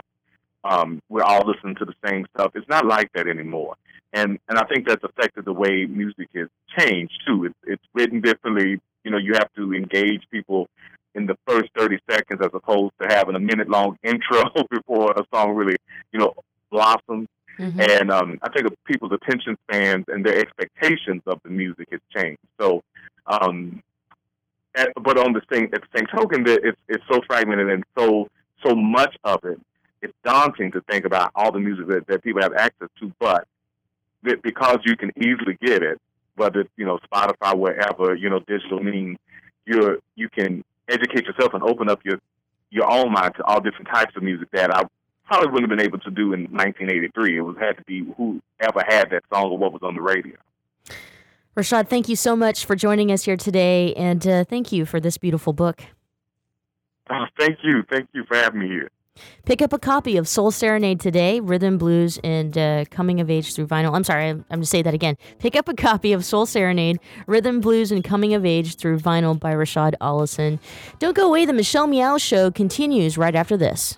um, 0.63 1.01
we're 1.09 1.23
all 1.23 1.45
listening 1.45 1.75
to 1.75 1.85
the 1.85 1.93
same 2.05 2.25
stuff. 2.33 2.53
It's 2.55 2.67
not 2.69 2.85
like 2.85 3.11
that 3.13 3.27
anymore. 3.27 3.75
And 4.11 4.39
and 4.49 4.57
I 4.57 4.65
think 4.65 4.87
that's 4.87 5.03
affected 5.03 5.45
the 5.45 5.53
way 5.53 5.85
music 5.85 6.29
has 6.33 6.47
changed 6.77 7.21
too. 7.27 7.45
It's 7.45 7.55
it's 7.67 7.83
written 7.93 8.21
differently. 8.21 8.81
You 9.03 9.11
know, 9.11 9.17
you 9.17 9.33
have 9.33 9.53
to 9.57 9.75
engage 9.75 10.23
people 10.31 10.69
in 11.15 11.25
the 11.25 11.37
first 11.47 11.69
30 11.75 11.97
seconds 12.09 12.41
as 12.41 12.51
opposed 12.53 12.93
to 13.01 13.07
having 13.07 13.35
a 13.35 13.39
minute 13.39 13.69
long 13.69 13.97
intro 14.03 14.43
before 14.69 15.11
a 15.11 15.23
song 15.33 15.51
really, 15.55 15.77
you 16.11 16.19
know, 16.19 16.33
blossoms. 16.69 17.27
Mm-hmm. 17.57 17.79
And 17.79 18.11
um, 18.11 18.37
I 18.41 18.49
think 18.49 18.67
of 18.67 18.75
people's 18.85 19.13
attention 19.13 19.57
spans 19.63 20.05
and 20.09 20.25
their 20.25 20.37
expectations 20.39 21.21
of 21.25 21.39
the 21.43 21.49
music 21.49 21.87
has 21.91 22.01
changed. 22.13 22.41
So, 22.59 22.83
um, 23.27 23.81
at, 24.75 24.89
but 25.01 25.17
on 25.17 25.31
the 25.31 25.41
same 25.51 25.69
at 25.73 25.81
the 25.81 25.87
same 25.95 26.05
token, 26.07 26.43
that 26.43 26.59
it's 26.65 26.77
it's 26.89 27.03
so 27.09 27.21
fragmented 27.25 27.69
and 27.69 27.85
so 27.97 28.27
so 28.65 28.75
much 28.75 29.15
of 29.23 29.39
it. 29.45 29.57
It's 30.01 30.13
daunting 30.25 30.73
to 30.73 30.81
think 30.81 31.05
about 31.05 31.31
all 31.33 31.53
the 31.53 31.61
music 31.61 31.87
that, 31.87 32.07
that 32.07 32.23
people 32.23 32.41
have 32.41 32.53
access 32.53 32.89
to, 32.99 33.13
but 33.21 33.47
that 34.23 34.41
because 34.41 34.79
you 34.83 34.97
can 34.97 35.11
easily 35.15 35.57
get 35.61 35.81
it, 35.81 35.99
whether 36.35 36.59
it's 36.59 36.69
you 36.75 36.85
know 36.85 36.99
Spotify, 37.09 37.57
wherever 37.57 38.15
you 38.15 38.29
know 38.29 38.39
digital 38.39 38.83
means, 38.83 39.17
you're 39.65 39.99
you 40.15 40.27
can 40.29 40.63
educate 40.89 41.25
yourself 41.25 41.53
and 41.53 41.63
open 41.63 41.89
up 41.89 41.99
your 42.03 42.19
your 42.71 42.91
own 42.91 43.11
mind 43.11 43.33
to 43.35 43.43
all 43.45 43.61
different 43.61 43.87
types 43.87 44.15
of 44.15 44.23
music 44.23 44.49
that 44.51 44.75
I 44.75 44.83
probably 45.27 45.49
wouldn't 45.49 45.71
have 45.71 45.77
been 45.77 45.85
able 45.85 45.99
to 45.99 46.11
do 46.11 46.33
in 46.33 46.43
1983. 46.51 47.37
It 47.37 47.41
was 47.41 47.55
had 47.57 47.77
to 47.77 47.83
be 47.83 48.05
whoever 48.17 48.83
had 48.87 49.09
that 49.11 49.23
song 49.31 49.51
or 49.51 49.57
what 49.57 49.71
was 49.71 49.81
on 49.83 49.95
the 49.95 50.01
radio. 50.01 50.35
Rashod, 51.55 51.87
thank 51.87 52.09
you 52.09 52.15
so 52.17 52.35
much 52.35 52.65
for 52.65 52.75
joining 52.75 53.11
us 53.11 53.23
here 53.23 53.37
today, 53.37 53.93
and 53.93 54.27
uh, 54.27 54.43
thank 54.43 54.73
you 54.73 54.85
for 54.85 54.99
this 54.99 55.17
beautiful 55.17 55.53
book. 55.53 55.83
Oh, 57.09 57.25
thank 57.39 57.59
you. 57.63 57.83
Thank 57.89 58.09
you 58.13 58.25
for 58.27 58.35
having 58.35 58.59
me 58.59 58.67
here. 58.67 58.89
Pick 59.45 59.61
up 59.61 59.73
a 59.73 59.79
copy 59.79 60.17
of 60.17 60.27
Soul 60.27 60.51
Serenade 60.51 60.99
today, 60.99 61.39
Rhythm, 61.39 61.77
Blues, 61.77 62.19
and 62.23 62.57
uh, 62.57 62.85
Coming 62.89 63.19
of 63.19 63.29
Age 63.29 63.53
through 63.53 63.67
Vinyl. 63.67 63.93
I'm 63.95 64.03
sorry, 64.03 64.29
I'm, 64.29 64.45
going 64.49 64.61
to 64.61 64.65
say 64.65 64.81
that 64.81 64.93
again. 64.93 65.17
Pick 65.39 65.55
up 65.55 65.69
a 65.69 65.73
copy 65.73 66.13
of 66.13 66.25
Soul 66.25 66.45
Serenade, 66.45 66.99
Rhythm, 67.27 67.61
Blues, 67.61 67.91
and 67.91 68.03
Coming 68.03 68.33
of 68.33 68.45
Age 68.45 68.75
through 68.75 68.99
Vinyl 68.99 69.39
by 69.39 69.51
Rashod 69.51 69.95
Ollison. 70.01 70.59
Don't 70.99 71.15
go 71.15 71.27
away, 71.27 71.45
the 71.45 71.53
Michelle 71.53 71.87
Meow 71.87 72.17
Show 72.17 72.49
continues 72.51 73.17
right 73.17 73.35
after 73.35 73.55
this. 73.55 73.97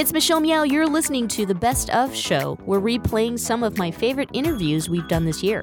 It's 0.00 0.14
Michelle 0.14 0.40
Meow. 0.40 0.62
You're 0.62 0.86
listening 0.86 1.28
to 1.28 1.44
the 1.44 1.54
Best 1.54 1.90
of 1.90 2.16
Show. 2.16 2.56
We're 2.64 2.80
replaying 2.80 3.38
some 3.38 3.62
of 3.62 3.76
my 3.76 3.90
favorite 3.90 4.30
interviews 4.32 4.88
we've 4.88 5.06
done 5.08 5.26
this 5.26 5.42
year. 5.42 5.62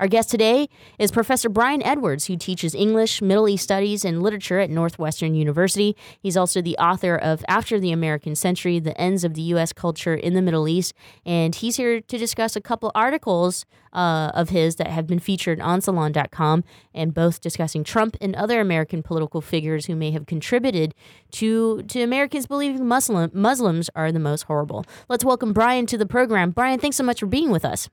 Our 0.00 0.08
guest 0.08 0.30
today 0.30 0.68
is 0.98 1.12
Professor 1.12 1.48
Brian 1.48 1.82
Edwards, 1.82 2.26
who 2.26 2.36
teaches 2.36 2.74
English, 2.74 3.22
Middle 3.22 3.48
East 3.48 3.64
Studies, 3.64 4.04
and 4.04 4.22
Literature 4.22 4.58
at 4.58 4.70
Northwestern 4.70 5.34
University. 5.34 5.96
He's 6.20 6.36
also 6.36 6.60
the 6.60 6.76
author 6.78 7.14
of 7.14 7.44
After 7.48 7.78
the 7.78 7.92
American 7.92 8.34
Century 8.34 8.80
The 8.80 8.98
Ends 9.00 9.22
of 9.22 9.34
the 9.34 9.42
U.S. 9.42 9.72
Culture 9.72 10.14
in 10.14 10.34
the 10.34 10.42
Middle 10.42 10.66
East. 10.66 10.94
And 11.24 11.54
he's 11.54 11.76
here 11.76 12.00
to 12.00 12.18
discuss 12.18 12.56
a 12.56 12.60
couple 12.60 12.90
articles 12.94 13.66
uh, 13.92 14.32
of 14.34 14.48
his 14.48 14.76
that 14.76 14.88
have 14.88 15.06
been 15.06 15.20
featured 15.20 15.60
on 15.60 15.80
Salon.com, 15.80 16.64
and 16.92 17.14
both 17.14 17.40
discussing 17.40 17.84
Trump 17.84 18.16
and 18.20 18.34
other 18.34 18.60
American 18.60 19.02
political 19.02 19.40
figures 19.40 19.86
who 19.86 19.94
may 19.94 20.10
have 20.10 20.26
contributed 20.26 20.94
to, 21.30 21.82
to 21.84 22.02
Americans 22.02 22.46
believing 22.46 22.86
Muslim, 22.86 23.30
Muslims 23.32 23.88
are 23.94 24.10
the 24.10 24.18
most 24.18 24.42
horrible. 24.42 24.84
Let's 25.08 25.24
welcome 25.24 25.52
Brian 25.52 25.86
to 25.86 25.96
the 25.96 26.06
program. 26.06 26.50
Brian, 26.50 26.80
thanks 26.80 26.96
so 26.96 27.04
much 27.04 27.20
for 27.20 27.26
being 27.26 27.50
with 27.50 27.64
us. 27.64 27.88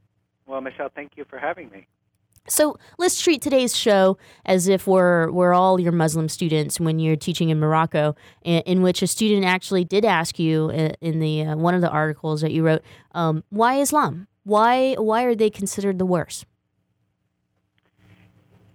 Well, 0.51 0.59
Michelle, 0.59 0.89
thank 0.93 1.13
you 1.15 1.23
for 1.23 1.39
having 1.39 1.69
me. 1.69 1.87
So 2.49 2.77
let's 2.97 3.21
treat 3.21 3.41
today's 3.41 3.73
show 3.73 4.17
as 4.45 4.67
if 4.67 4.85
we're 4.85 5.31
we're 5.31 5.53
all 5.53 5.79
your 5.79 5.93
Muslim 5.93 6.27
students 6.27 6.77
when 6.77 6.99
you're 6.99 7.15
teaching 7.15 7.47
in 7.47 7.57
Morocco, 7.57 8.17
in, 8.43 8.61
in 8.63 8.81
which 8.81 9.01
a 9.01 9.07
student 9.07 9.45
actually 9.45 9.85
did 9.85 10.03
ask 10.03 10.37
you 10.39 10.69
uh, 10.73 10.89
in 10.99 11.19
the 11.21 11.45
uh, 11.45 11.55
one 11.55 11.73
of 11.73 11.79
the 11.79 11.89
articles 11.89 12.41
that 12.41 12.51
you 12.51 12.65
wrote, 12.65 12.81
um, 13.13 13.45
why 13.49 13.75
Islam? 13.75 14.27
Why 14.43 14.95
why 14.95 15.23
are 15.23 15.35
they 15.35 15.49
considered 15.49 15.99
the 15.99 16.05
worst? 16.05 16.45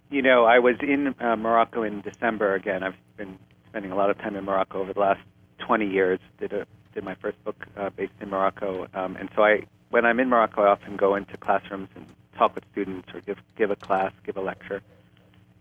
You 0.09 0.23
know, 0.23 0.47
I 0.47 0.61
was 0.61 0.77
in 0.81 1.15
uh, 1.21 1.37
Morocco 1.37 1.83
in 1.83 2.01
December 2.01 2.55
again. 2.55 2.83
I've 2.83 2.95
been 3.19 3.39
spending 3.69 3.93
a 3.93 3.97
lot 3.97 4.09
of 4.09 4.17
time 4.17 4.35
in 4.35 4.45
Morocco 4.45 4.81
over 4.81 4.95
the 4.95 5.01
last 5.01 5.21
20 5.59 5.87
years. 5.87 6.21
Did 6.39 6.55
a 6.55 6.67
did 6.95 7.05
my 7.05 7.17
first 7.17 7.45
book 7.45 7.67
uh, 7.77 7.91
based 7.91 8.15
in 8.23 8.31
Morocco, 8.31 8.87
um, 8.95 9.17
and 9.17 9.29
so 9.37 9.45
I 9.45 9.67
when 9.97 10.05
I'm 10.05 10.21
in 10.21 10.29
Morocco, 10.29 10.61
I 10.61 10.69
often 10.69 10.97
go 10.97 11.15
into 11.15 11.39
classrooms 11.39 11.89
and 11.97 12.05
talk 12.37 12.55
with 12.55 12.65
students 12.71 13.09
or 13.15 13.23
give 13.23 13.39
give 13.57 13.71
a 13.71 13.77
class, 13.77 14.13
give 14.27 14.37
a 14.37 14.43
lecture. 14.43 14.83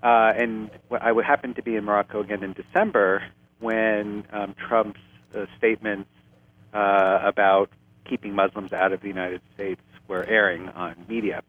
Uh, 0.04 0.34
and 0.36 0.70
I 0.92 1.14
would 1.14 1.24
happen 1.24 1.54
to 1.54 1.64
be 1.64 1.78
in 1.78 1.86
Morocco 1.86 2.20
again 2.20 2.44
in 2.44 2.52
December 2.52 3.24
when 3.60 4.26
um, 4.34 4.54
Trump's 4.68 5.00
uh, 5.34 5.46
statements 5.58 6.10
uh, 6.74 7.20
about 7.24 7.70
keeping 8.04 8.36
Muslims 8.36 8.74
out 8.74 8.92
of 8.92 9.00
the 9.00 9.08
United 9.08 9.40
States 9.54 9.80
were 10.10 10.26
airing 10.26 10.68
on 10.68 10.98
media. 11.08 11.42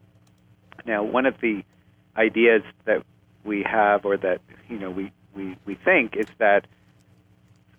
Now, 0.86 1.02
one 1.02 1.26
of 1.26 1.40
the 1.40 1.64
ideas 2.16 2.62
that 2.84 3.02
we 3.42 3.64
have, 3.64 4.04
or 4.04 4.16
that 4.18 4.42
you 4.68 4.78
know 4.78 4.92
we, 4.92 5.10
we, 5.34 5.56
we 5.64 5.74
think, 5.74 6.14
is 6.14 6.28
that 6.38 6.68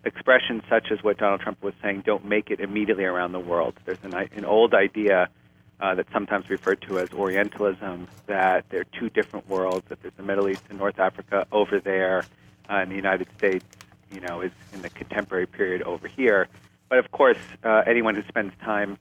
expressions 0.04 0.62
such 0.68 0.90
as 0.90 1.02
what 1.02 1.18
Donald 1.18 1.40
Trump 1.40 1.62
was 1.62 1.74
saying 1.82 2.02
don't 2.06 2.24
make 2.24 2.50
it 2.50 2.60
immediately 2.60 3.04
around 3.04 3.32
the 3.32 3.40
world. 3.40 3.74
There's 3.84 4.02
an, 4.02 4.14
an 4.14 4.44
old 4.44 4.74
idea 4.74 5.28
uh, 5.80 5.94
that's 5.94 6.12
sometimes 6.12 6.48
referred 6.50 6.80
to 6.82 6.98
as 6.98 7.12
Orientalism, 7.12 8.08
that 8.26 8.68
there 8.70 8.80
are 8.80 8.98
two 8.98 9.08
different 9.10 9.48
worlds, 9.48 9.86
that 9.88 10.00
there's 10.02 10.14
the 10.14 10.22
Middle 10.22 10.48
East 10.48 10.62
and 10.70 10.78
North 10.78 10.98
Africa 10.98 11.46
over 11.52 11.80
there, 11.80 12.24
uh, 12.68 12.74
and 12.74 12.90
the 12.90 12.96
United 12.96 13.28
States, 13.36 13.64
you 14.12 14.20
know, 14.20 14.40
is 14.40 14.52
in 14.72 14.82
the 14.82 14.90
contemporary 14.90 15.46
period 15.46 15.82
over 15.82 16.08
here. 16.08 16.48
But 16.88 16.98
of 16.98 17.10
course, 17.10 17.38
uh, 17.62 17.82
anyone 17.86 18.14
who 18.14 18.22
spends 18.28 18.52
time 18.62 18.98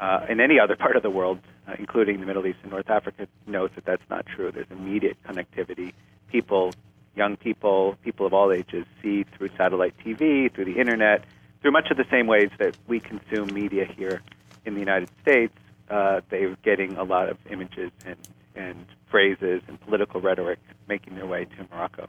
uh, 0.00 0.26
in 0.28 0.40
any 0.40 0.58
other 0.58 0.76
part 0.84 0.96
of 0.96 1.02
the 1.02 1.10
world, 1.10 1.38
uh, 1.68 1.74
including 1.78 2.20
the 2.20 2.26
Middle 2.26 2.46
East 2.46 2.58
and 2.62 2.72
North 2.72 2.90
Africa, 2.90 3.28
knows 3.46 3.70
that 3.74 3.84
that's 3.84 4.08
not 4.10 4.26
true. 4.26 4.50
There's 4.50 4.70
immediate 4.70 5.16
connectivity. 5.24 5.92
People, 6.28 6.74
young 7.16 7.36
people, 7.36 7.96
people 8.04 8.26
of 8.26 8.32
all 8.32 8.52
ages, 8.52 8.86
see 9.02 9.24
through 9.36 9.50
satellite 9.56 9.94
TV, 10.04 10.52
through 10.54 10.66
the 10.66 10.78
internet, 10.78 11.24
through 11.62 11.72
much 11.72 11.90
of 11.90 11.96
the 11.96 12.04
same 12.10 12.26
ways 12.26 12.50
that 12.58 12.76
we 12.86 13.00
consume 13.00 13.52
media 13.52 13.84
here 13.84 14.22
in 14.64 14.74
the 14.74 14.80
United 14.80 15.10
States. 15.22 15.54
Uh, 15.88 16.20
they're 16.28 16.56
getting 16.62 16.96
a 16.96 17.02
lot 17.02 17.28
of 17.28 17.38
images 17.50 17.90
and, 18.04 18.16
and 18.54 18.86
phrases 19.10 19.62
and 19.68 19.80
political 19.80 20.20
rhetoric 20.20 20.58
making 20.88 21.14
their 21.14 21.26
way 21.26 21.44
to 21.44 21.66
Morocco. 21.72 22.08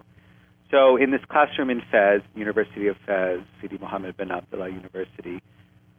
So, 0.70 0.97
in 0.97 1.12
this 1.12 1.22
classroom 1.30 1.70
in 1.70 1.82
Fez, 1.89 2.22
University 2.36 2.88
of 2.88 2.97
Fez, 3.05 3.39
Sidi 3.62 3.78
Mohammed 3.78 4.18
bin 4.18 4.32
Abdullah 4.32 4.70
University, 4.70 5.41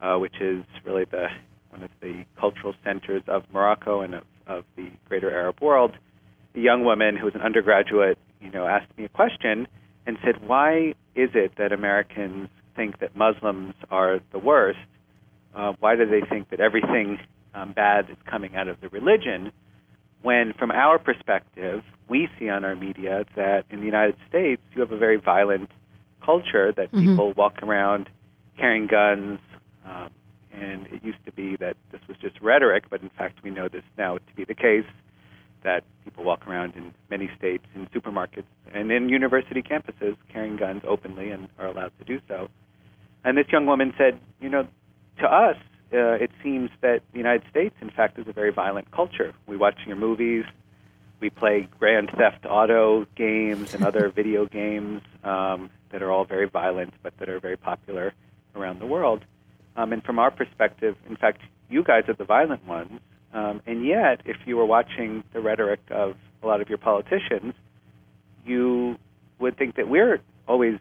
uh, 0.02 0.16
which 0.16 0.40
is 0.40 0.64
really 0.84 1.04
the 1.04 1.28
one 1.70 1.82
of 1.82 1.90
the 2.00 2.24
cultural 2.38 2.74
centers 2.84 3.22
of 3.28 3.44
Morocco 3.52 4.00
and 4.00 4.14
of, 4.14 4.24
of 4.46 4.64
the 4.76 4.90
greater 5.08 5.30
Arab 5.30 5.60
world, 5.60 5.96
a 6.54 6.58
young 6.58 6.84
woman 6.84 7.16
who 7.16 7.24
was 7.24 7.34
an 7.34 7.42
undergraduate, 7.42 8.18
you 8.40 8.50
know, 8.50 8.66
asked 8.66 8.96
me 8.96 9.04
a 9.04 9.08
question 9.08 9.66
and 10.06 10.18
said, 10.24 10.46
"Why 10.46 10.94
is 11.14 11.30
it 11.34 11.52
that 11.56 11.72
Americans 11.72 12.48
think 12.76 12.98
that 13.00 13.16
Muslims 13.16 13.74
are 13.90 14.20
the 14.32 14.38
worst? 14.38 14.78
Uh, 15.54 15.72
why 15.80 15.96
do 15.96 16.06
they 16.06 16.20
think 16.20 16.50
that 16.50 16.60
everything 16.60 17.18
um, 17.54 17.72
bad 17.72 18.10
is 18.10 18.16
coming 18.26 18.56
out 18.56 18.68
of 18.68 18.80
the 18.80 18.88
religion?" 18.88 19.52
When, 20.22 20.52
from 20.52 20.72
our 20.72 20.98
perspective, 20.98 21.84
we 22.08 22.28
see 22.38 22.48
on 22.48 22.64
our 22.64 22.74
media 22.74 23.24
that 23.36 23.64
in 23.70 23.80
the 23.80 23.86
United 23.86 24.16
States 24.28 24.60
you 24.74 24.80
have 24.80 24.90
a 24.90 24.96
very 24.96 25.16
violent 25.16 25.70
culture 26.20 26.72
that 26.72 26.90
Mhm. 26.90 27.00
people 27.00 27.32
walk 27.34 27.62
around 27.62 28.08
carrying 28.56 28.86
guns, 28.88 29.38
um, 29.86 30.10
and 30.52 30.86
it 30.88 31.04
used 31.04 31.24
to 31.24 31.32
be 31.32 31.54
that 31.56 31.76
this 31.92 32.00
was 32.08 32.16
just 32.18 32.40
rhetoric, 32.40 32.84
but 32.90 33.00
in 33.02 33.08
fact 33.10 33.42
we 33.44 33.50
know 33.50 33.68
this 33.68 33.84
now 33.96 34.18
to 34.18 34.34
be 34.34 34.44
the 34.44 34.54
case 34.54 34.86
that 35.62 35.84
people 36.04 36.24
walk 36.24 36.46
around 36.46 36.74
in 36.76 36.94
many 37.10 37.30
states 37.36 37.64
in 37.74 37.86
supermarkets 37.86 38.44
and 38.72 38.90
in 38.90 39.08
university 39.08 39.62
campuses 39.62 40.16
carrying 40.32 40.56
guns 40.56 40.82
openly 40.86 41.30
and 41.30 41.48
are 41.58 41.66
allowed 41.66 41.92
to 41.98 42.04
do 42.04 42.20
so. 42.28 42.48
And 43.24 43.36
this 43.36 43.46
young 43.50 43.66
woman 43.66 43.92
said, 43.98 44.20
you 44.40 44.48
know, 44.48 44.66
to 45.18 45.26
us, 45.26 45.56
uh, 45.92 46.12
it 46.12 46.30
seems 46.42 46.70
that 46.82 47.00
the 47.12 47.18
United 47.18 47.48
States, 47.50 47.74
in 47.80 47.90
fact, 47.90 48.18
is 48.18 48.28
a 48.28 48.32
very 48.32 48.52
violent 48.52 48.90
culture. 48.90 49.34
We 49.46 49.56
watch 49.56 49.76
your 49.86 49.96
movies, 49.96 50.44
we 51.20 51.30
play 51.30 51.68
Grand 51.78 52.10
Theft 52.16 52.46
Auto 52.48 53.06
games 53.16 53.74
and 53.74 53.84
other 53.84 54.08
video 54.14 54.46
games 54.46 55.02
um, 55.24 55.70
that 55.90 56.02
are 56.02 56.10
all 56.10 56.24
very 56.24 56.48
violent, 56.48 56.94
but 57.02 57.16
that 57.18 57.28
are 57.28 57.40
very 57.40 57.56
popular 57.56 58.12
around 58.54 58.80
the 58.80 58.86
world. 58.86 59.24
Um, 59.76 59.92
and 59.92 60.02
from 60.02 60.18
our 60.18 60.30
perspective, 60.30 60.96
in 61.08 61.16
fact, 61.16 61.40
you 61.68 61.82
guys 61.82 62.04
are 62.08 62.14
the 62.14 62.24
violent 62.24 62.66
ones. 62.66 63.00
Um, 63.38 63.62
and 63.66 63.86
yet, 63.86 64.22
if 64.24 64.36
you 64.46 64.56
were 64.56 64.66
watching 64.66 65.22
the 65.32 65.40
rhetoric 65.40 65.80
of 65.90 66.16
a 66.42 66.46
lot 66.46 66.60
of 66.60 66.68
your 66.68 66.78
politicians, 66.78 67.54
you 68.44 68.96
would 69.38 69.56
think 69.56 69.76
that 69.76 69.88
we're 69.88 70.20
always 70.48 70.74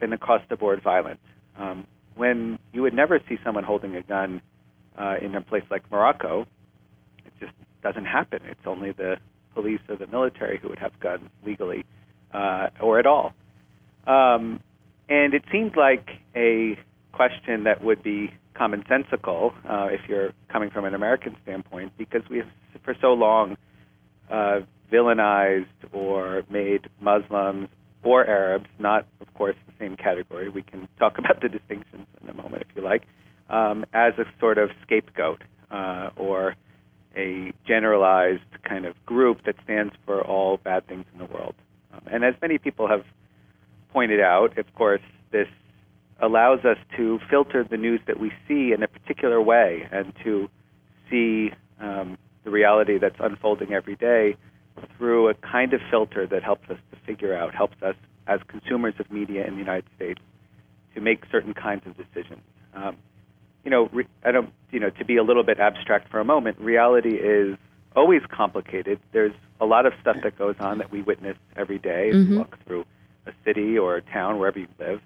an 0.00 0.12
across 0.12 0.42
the 0.48 0.56
board 0.56 0.80
violent. 0.82 1.18
Um, 1.58 1.86
when 2.14 2.58
you 2.72 2.82
would 2.82 2.94
never 2.94 3.20
see 3.28 3.36
someone 3.44 3.64
holding 3.64 3.96
a 3.96 4.02
gun 4.02 4.42
uh, 4.96 5.16
in 5.20 5.34
a 5.34 5.40
place 5.40 5.64
like 5.70 5.90
Morocco, 5.90 6.46
it 7.26 7.32
just 7.40 7.52
doesn't 7.82 8.04
happen. 8.04 8.40
It's 8.44 8.66
only 8.66 8.92
the 8.92 9.16
police 9.54 9.80
or 9.88 9.96
the 9.96 10.06
military 10.06 10.58
who 10.58 10.68
would 10.68 10.78
have 10.78 10.92
guns 11.00 11.28
legally 11.44 11.84
uh, 12.32 12.68
or 12.80 13.00
at 13.00 13.06
all. 13.06 13.32
Um, 14.06 14.60
and 15.08 15.34
it 15.34 15.42
seemed 15.50 15.76
like 15.76 16.08
a 16.36 16.78
question 17.12 17.64
that 17.64 17.82
would 17.82 18.02
be 18.02 18.32
commonsensical 18.54 19.52
uh, 19.68 19.88
if 19.90 20.00
you're 20.08 20.32
coming 20.48 20.70
from 20.70 20.84
an 20.84 20.94
American 20.94 21.36
standpoint, 21.42 21.92
because 21.98 22.22
we 22.30 22.38
have 22.38 22.48
for 22.84 22.94
so 23.00 23.12
long 23.12 23.56
uh, 24.30 24.60
villainized 24.92 25.66
or 25.92 26.42
made 26.50 26.88
Muslims 27.00 27.68
or 28.02 28.26
Arabs, 28.26 28.66
not, 28.78 29.06
of 29.20 29.32
course, 29.34 29.56
the 29.66 29.72
same 29.78 29.96
category. 29.96 30.48
We 30.48 30.62
can 30.62 30.88
talk 30.98 31.14
about 31.18 31.40
the 31.40 31.48
distinctions 31.48 32.06
in 32.22 32.28
a 32.28 32.34
moment 32.34 32.64
if 32.68 32.76
you 32.76 32.82
like, 32.82 33.04
um, 33.48 33.84
as 33.92 34.12
a 34.18 34.24
sort 34.38 34.58
of 34.58 34.70
scapegoat 34.82 35.42
uh, 35.70 36.10
or 36.16 36.54
a 37.16 37.52
generalized 37.66 38.42
kind 38.68 38.86
of 38.86 38.94
group 39.06 39.44
that 39.46 39.54
stands 39.64 39.94
for 40.04 40.20
all 40.22 40.58
bad 40.58 40.86
things 40.86 41.04
in 41.12 41.18
the 41.18 41.26
world. 41.26 41.54
Um, 41.92 42.02
and 42.10 42.24
as 42.24 42.34
many 42.42 42.58
people 42.58 42.88
have 42.88 43.04
pointed 43.92 44.20
out, 44.20 44.58
of 44.58 44.66
course, 44.74 45.00
this 45.30 45.46
allows 46.20 46.64
us 46.64 46.78
to 46.96 47.18
filter 47.28 47.64
the 47.68 47.76
news 47.76 48.00
that 48.06 48.18
we 48.18 48.32
see 48.46 48.72
in 48.72 48.82
a 48.82 48.88
particular 48.88 49.40
way 49.40 49.88
and 49.90 50.12
to 50.24 50.48
see 51.10 51.50
um, 51.80 52.16
the 52.44 52.50
reality 52.50 52.98
that's 52.98 53.16
unfolding 53.20 53.72
every 53.72 53.96
day 53.96 54.36
through 54.96 55.28
a 55.28 55.34
kind 55.34 55.72
of 55.72 55.80
filter 55.90 56.26
that 56.26 56.42
helps 56.42 56.68
us 56.70 56.78
to 56.90 56.98
figure 57.06 57.36
out, 57.36 57.54
helps 57.54 57.80
us 57.82 57.96
as 58.26 58.40
consumers 58.48 58.94
of 58.98 59.10
media 59.10 59.46
in 59.46 59.54
the 59.54 59.60
United 59.60 59.84
States 59.96 60.20
to 60.94 61.00
make 61.00 61.24
certain 61.30 61.54
kinds 61.54 61.82
of 61.86 61.96
decisions. 61.96 62.42
Um, 62.74 62.96
you 63.64 63.70
know, 63.70 63.88
re- 63.92 64.06
I 64.24 64.30
don't, 64.32 64.52
you 64.70 64.80
know, 64.80 64.90
to 64.90 65.04
be 65.04 65.16
a 65.16 65.22
little 65.22 65.42
bit 65.42 65.58
abstract 65.58 66.10
for 66.10 66.20
a 66.20 66.24
moment, 66.24 66.58
reality 66.58 67.16
is 67.16 67.56
always 67.96 68.22
complicated. 68.30 68.98
There's 69.12 69.32
a 69.60 69.66
lot 69.66 69.86
of 69.86 69.92
stuff 70.00 70.16
that 70.22 70.36
goes 70.38 70.56
on 70.60 70.78
that 70.78 70.90
we 70.90 71.02
witness 71.02 71.36
every 71.56 71.78
day 71.78 72.10
as 72.10 72.16
we 72.16 72.34
Mhm. 72.34 72.38
walk 72.38 72.58
through 72.66 72.84
a 73.26 73.32
city 73.44 73.78
or 73.78 73.96
a 73.96 74.02
town, 74.02 74.38
wherever 74.38 74.58
you 74.58 74.68
live, 74.78 75.00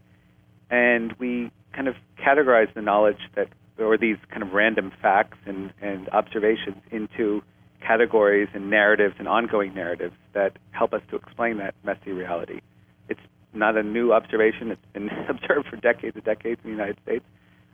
and 0.70 1.12
we 1.18 1.50
kind 1.72 1.88
of 1.88 1.94
categorize 2.18 2.72
the 2.74 2.82
knowledge 2.82 3.18
that, 3.34 3.48
or 3.78 3.96
these 3.96 4.16
kind 4.30 4.42
of 4.42 4.52
random 4.52 4.92
facts 5.00 5.38
and, 5.46 5.72
and 5.80 6.08
observations 6.10 6.76
into 6.90 7.42
categories 7.80 8.48
and 8.54 8.70
narratives 8.70 9.14
and 9.18 9.28
ongoing 9.28 9.74
narratives 9.74 10.14
that 10.34 10.58
help 10.72 10.92
us 10.92 11.02
to 11.10 11.16
explain 11.16 11.58
that 11.58 11.74
messy 11.84 12.10
reality. 12.10 12.60
It's 13.08 13.20
not 13.54 13.76
a 13.76 13.82
new 13.82 14.12
observation. 14.12 14.70
It's 14.70 14.84
been 14.92 15.08
observed 15.28 15.68
for 15.68 15.76
decades 15.76 16.16
and 16.16 16.24
decades 16.24 16.60
in 16.64 16.70
the 16.70 16.76
United 16.76 16.98
States. 17.02 17.24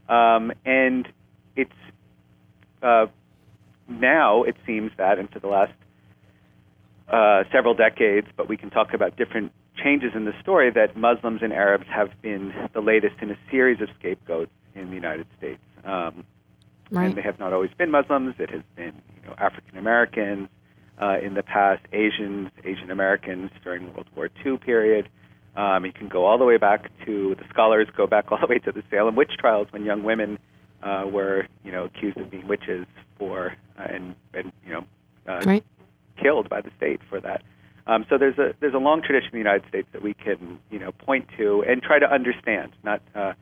Um, 0.09 0.53
and 0.67 1.09
it's 1.57 1.73
uh, 2.83 3.07
now, 3.89 4.43
it 4.45 4.57
seems 4.67 4.91
that, 4.99 5.19
and 5.19 5.31
for 5.31 5.39
the 5.39 5.47
last 5.47 5.73
uh, 7.09 7.45
several 7.53 7.75
decades, 7.75 8.27
but 8.37 8.49
we 8.49 8.57
can 8.57 8.71
talk 8.71 8.95
about 8.95 9.17
different 9.17 9.53
changes 9.77 10.13
in 10.15 10.25
the 10.25 10.33
story, 10.41 10.71
that 10.71 10.97
Muslims 10.97 11.41
and 11.43 11.53
Arabs 11.53 11.87
have 11.89 12.11
been 12.23 12.53
the 12.73 12.81
latest 12.81 13.17
in 13.21 13.31
a 13.31 13.39
series 13.51 13.81
of 13.81 13.89
scapegoats 13.99 14.53
in 14.75 14.89
the 14.89 14.95
United 14.95 15.27
States. 15.39 15.61
Um, 15.85 16.25
Right. 16.91 17.07
And 17.07 17.17
they 17.17 17.23
have 17.23 17.39
not 17.39 17.53
always 17.53 17.71
been 17.77 17.91
Muslims. 17.91 18.35
It 18.39 18.51
has 18.51 18.61
been 18.77 18.93
you 19.23 19.29
know, 19.29 19.35
African 19.39 19.79
Americans 19.79 20.49
uh, 21.01 21.17
in 21.21 21.35
the 21.35 21.43
past, 21.43 21.83
Asians, 21.93 22.51
Asian 22.63 22.91
Americans 22.91 23.51
during 23.65 23.93
World 23.95 24.07
War 24.15 24.29
II 24.45 24.59
period. 24.59 25.09
Um, 25.57 25.85
you 25.87 25.93
can 25.93 26.09
go 26.09 26.27
all 26.27 26.37
the 26.39 26.45
way 26.45 26.57
back 26.59 26.91
to 27.07 27.35
the 27.37 27.45
scholars 27.49 27.89
go 27.97 28.07
back 28.07 28.31
all 28.31 28.39
the 28.39 28.47
way 28.47 28.59
to 28.61 28.71
the 28.71 28.83
Salem 28.91 29.17
witch 29.17 29.33
trials 29.39 29.69
when 29.71 29.85
young 29.85 30.03
women 30.03 30.39
uh, 30.83 31.05
were 31.11 31.47
you 31.65 31.73
know 31.73 31.85
accused 31.85 32.19
of 32.19 32.31
being 32.31 32.47
witches 32.47 32.87
for 33.19 33.57
uh, 33.79 33.83
and 33.89 34.15
and 34.35 34.53
you 34.67 34.73
know 34.75 34.85
uh, 35.27 35.41
Right. 35.47 35.65
killed 36.23 36.49
by 36.49 36.61
the 36.61 36.71
state 36.77 37.01
for 37.09 37.19
that. 37.21 37.43
Um, 37.87 38.07
so 38.09 38.17
there's 38.17 38.39
a 38.39 38.55
there's 38.61 38.75
a 38.75 38.79
long 38.79 39.03
tradition 39.03 39.31
in 39.33 39.33
the 39.33 39.39
United 39.39 39.69
States 39.69 39.89
that 39.93 40.03
we 40.03 40.15
can 40.15 40.59
you 40.71 40.79
know 40.79 40.93
point 40.93 41.29
to 41.37 41.63
and 41.69 41.83
try 41.83 41.99
to 41.99 42.11
understand, 42.11 42.73
not 42.83 43.03
uh, 43.15 43.35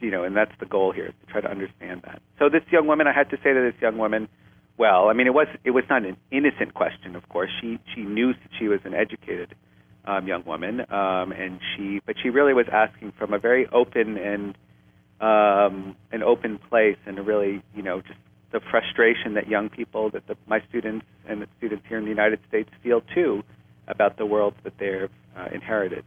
you 0.00 0.10
know, 0.10 0.24
and 0.24 0.36
that's 0.36 0.52
the 0.60 0.66
goal 0.66 0.92
here 0.92 1.06
is 1.06 1.14
to 1.24 1.32
try 1.32 1.40
to 1.40 1.50
understand 1.50 2.02
that. 2.04 2.20
So 2.38 2.48
this 2.48 2.62
young 2.70 2.86
woman, 2.86 3.06
I 3.06 3.12
had 3.12 3.30
to 3.30 3.36
say 3.36 3.52
to 3.52 3.60
this 3.60 3.80
young 3.80 3.96
woman, 3.96 4.28
well, 4.76 5.08
I 5.08 5.12
mean, 5.12 5.26
it 5.26 5.34
was 5.34 5.46
it 5.64 5.70
was 5.70 5.84
not 5.88 6.04
an 6.04 6.16
innocent 6.30 6.74
question, 6.74 7.14
of 7.14 7.28
course. 7.28 7.50
She 7.60 7.78
she 7.94 8.02
knew 8.02 8.32
that 8.32 8.50
she 8.58 8.68
was 8.68 8.80
an 8.84 8.94
educated 8.94 9.54
um, 10.04 10.26
young 10.26 10.44
woman, 10.44 10.80
um, 10.80 11.32
and 11.32 11.60
she 11.74 12.00
but 12.04 12.16
she 12.20 12.30
really 12.30 12.52
was 12.52 12.66
asking 12.72 13.12
from 13.12 13.32
a 13.32 13.38
very 13.38 13.66
open 13.68 14.18
and 14.18 14.58
um, 15.20 15.96
an 16.10 16.22
open 16.24 16.58
place, 16.58 16.98
and 17.06 17.18
a 17.18 17.22
really 17.22 17.62
you 17.74 17.82
know 17.82 18.00
just 18.00 18.18
the 18.50 18.60
frustration 18.70 19.34
that 19.34 19.48
young 19.48 19.68
people, 19.68 20.10
that 20.10 20.26
the, 20.28 20.36
my 20.46 20.62
students 20.68 21.04
and 21.28 21.42
the 21.42 21.48
students 21.58 21.84
here 21.88 21.98
in 21.98 22.04
the 22.04 22.10
United 22.10 22.38
States 22.48 22.70
feel 22.82 23.00
too, 23.12 23.42
about 23.88 24.16
the 24.16 24.26
world 24.26 24.54
that 24.64 24.76
they've 24.78 25.10
uh, 25.36 25.48
inherited. 25.52 26.04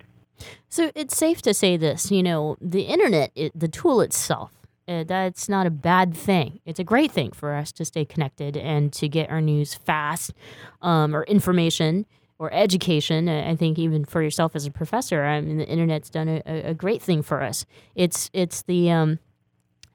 So 0.69 0.91
it's 0.95 1.17
safe 1.17 1.41
to 1.43 1.53
say 1.53 1.77
this, 1.77 2.11
you 2.11 2.21
know, 2.21 2.57
the 2.61 2.83
internet, 2.83 3.31
it, 3.35 3.57
the 3.57 3.67
tool 3.67 4.01
itself, 4.01 4.51
uh, 4.87 5.03
that's 5.03 5.49
not 5.49 5.65
a 5.67 5.71
bad 5.71 6.15
thing. 6.15 6.59
It's 6.65 6.79
a 6.79 6.83
great 6.83 7.11
thing 7.11 7.31
for 7.31 7.53
us 7.53 7.71
to 7.73 7.85
stay 7.85 8.05
connected 8.05 8.55
and 8.55 8.93
to 8.93 9.09
get 9.09 9.29
our 9.29 9.41
news 9.41 9.73
fast 9.73 10.33
um, 10.81 11.15
or 11.15 11.23
information 11.23 12.05
or 12.39 12.53
education. 12.53 13.27
I 13.27 13.55
think 13.55 13.77
even 13.79 14.05
for 14.05 14.21
yourself 14.21 14.55
as 14.55 14.65
a 14.65 14.71
professor, 14.71 15.23
I 15.23 15.41
mean, 15.41 15.57
the 15.57 15.67
internet's 15.67 16.09
done 16.09 16.29
a, 16.29 16.41
a 16.45 16.73
great 16.73 17.01
thing 17.01 17.21
for 17.21 17.41
us. 17.41 17.65
It's 17.95 18.29
it's 18.31 18.61
the 18.61 18.91
um, 18.91 19.19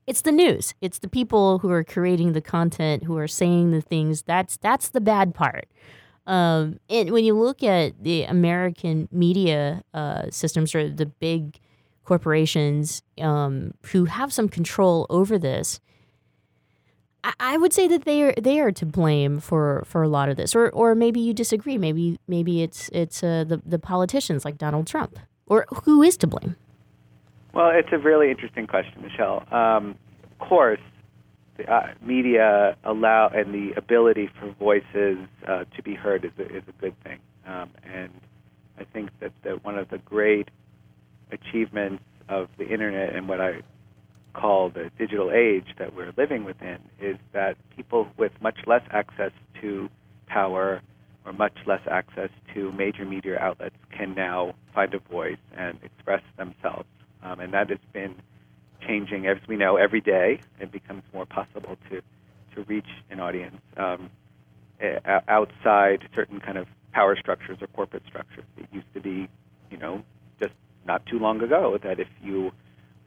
it's 0.07 0.23
the 0.23 0.33
news. 0.33 0.75
It's 0.81 0.99
the 0.99 1.09
people 1.09 1.61
who 1.61 1.71
are 1.71 1.85
creating 1.85 2.33
the 2.33 2.41
content, 2.41 3.05
who 3.05 3.17
are 3.17 3.29
saying 3.29 3.71
the 3.71 3.81
things. 3.81 4.23
That's 4.23 4.57
that's 4.57 4.89
the 4.91 5.01
bad 5.01 5.35
part. 5.35 5.69
Um, 6.27 6.79
and 6.89 7.11
when 7.11 7.25
you 7.25 7.35
look 7.35 7.63
at 7.63 8.03
the 8.03 8.25
American 8.25 9.09
media 9.11 9.83
uh, 9.93 10.31
systems 10.31 10.75
or 10.75 10.89
the 10.89 11.07
big 11.07 11.59
corporations 12.05 13.03
um, 13.21 13.75
who 13.87 14.05
have 14.05 14.33
some 14.33 14.49
control 14.49 15.07
over 15.11 15.39
this, 15.39 15.81
I, 17.25 17.33
I 17.41 17.57
would 17.57 17.73
say 17.73 17.89
that 17.89 18.05
they 18.05 18.23
are 18.23 18.35
they 18.35 18.61
are 18.61 18.73
to 18.73 18.87
blame 18.87 19.41
for, 19.41 19.83
for 19.87 20.03
a 20.03 20.09
lot 20.09 20.29
of 20.29 20.37
this. 20.37 20.55
Or 20.55 20.71
or 20.71 20.95
maybe 20.95 21.21
you 21.21 21.35
disagree. 21.35 21.79
Maybe 21.79 22.19
maybe 22.29 22.63
it's 22.63 22.89
it's 22.93 23.23
uh, 23.23 23.45
the 23.45 23.61
the 23.65 23.79
politicians 23.79 24.45
like 24.45 24.59
Donald 24.59 24.87
Trump. 24.87 25.19
Or 25.47 25.67
who 25.85 26.03
is 26.03 26.17
to 26.19 26.27
blame? 26.27 26.57
Well, 27.53 27.71
it's 27.75 27.89
a 27.93 27.99
really 27.99 28.31
interesting 28.31 28.67
question, 28.67 29.03
Michelle. 29.03 29.45
Um, 29.53 29.97
of 30.41 30.49
course, 30.49 30.81
uh, 31.69 31.95
media 32.05 32.77
allow 32.85 33.29
and 33.29 33.55
the 33.55 33.73
ability 33.77 34.29
for 34.39 34.55
voices 34.59 35.19
uh, 35.47 35.65
to 35.77 35.83
be 35.83 35.95
heard 35.95 36.25
is 36.25 36.33
a, 36.39 36.57
is 36.57 36.63
a 36.69 36.81
good 36.81 36.95
thing. 37.03 37.19
Um, 37.47 37.71
and 37.85 38.11
I 38.79 38.85
think 38.85 39.11
that 39.21 39.33
the, 39.43 39.53
one 39.63 39.79
of 39.79 39.89
the 39.91 39.99
great 39.99 40.51
achievements 41.31 42.05
of 42.29 42.49
the 42.59 42.69
internet 42.69 43.15
and 43.15 43.29
what 43.29 43.41
I 43.41 43.63
call 44.35 44.71
the 44.71 44.91
digital 44.99 45.31
age 45.31 45.67
that 45.79 45.95
we're 45.95 46.13
living 46.17 46.45
within 46.45 46.79
is 47.01 47.17
that 47.33 47.57
people 47.77 48.09
with 48.17 48.33
much 48.41 48.59
less 48.67 48.83
access 48.91 49.33
to 49.61 49.89
power 50.27 50.81
or 51.25 51.33
much 51.33 51.57
less 51.67 51.83
access 51.91 52.31
to 52.55 52.73
major 52.73 53.05
media 53.05 53.39
outlets 53.39 53.77
can 53.97 54.15
now 54.15 54.55
find 54.75 54.95
a 54.95 54.99
voice 54.99 55.37
and 55.57 55.79
express 55.83 56.23
themselves. 56.37 56.89
Um, 57.23 57.41
and 57.41 57.53
that 57.55 57.71
has 57.71 57.79
been 57.93 58.17
changing, 58.87 59.27
as 59.27 59.39
we 59.49 59.57
know, 59.57 59.77
every 59.77 60.01
day. 60.01 60.41
It 60.61 60.73
becomes 60.73 61.03
more 61.13 61.27
possible 61.27 61.77
to, 61.91 62.03
to 62.55 62.63
reach 62.69 62.89
an 63.11 63.21
audience 63.21 63.61
um, 63.77 64.11
outside 65.29 66.09
certain 66.15 66.41
kind 66.41 66.59
of 66.59 66.67
power 66.93 67.17
structures 67.17 67.59
or 67.61 67.67
corporate 67.69 68.03
structures. 68.07 68.45
It 68.57 68.67
used 68.73 68.93
to 68.95 69.01
be, 69.01 69.29
you 69.71 69.79
know, 69.79 70.03
just 70.41 70.53
not 70.87 71.05
too 71.07 71.19
long 71.19 71.41
ago 71.43 71.79
that 71.83 72.01
if 72.01 72.09
you 72.23 72.53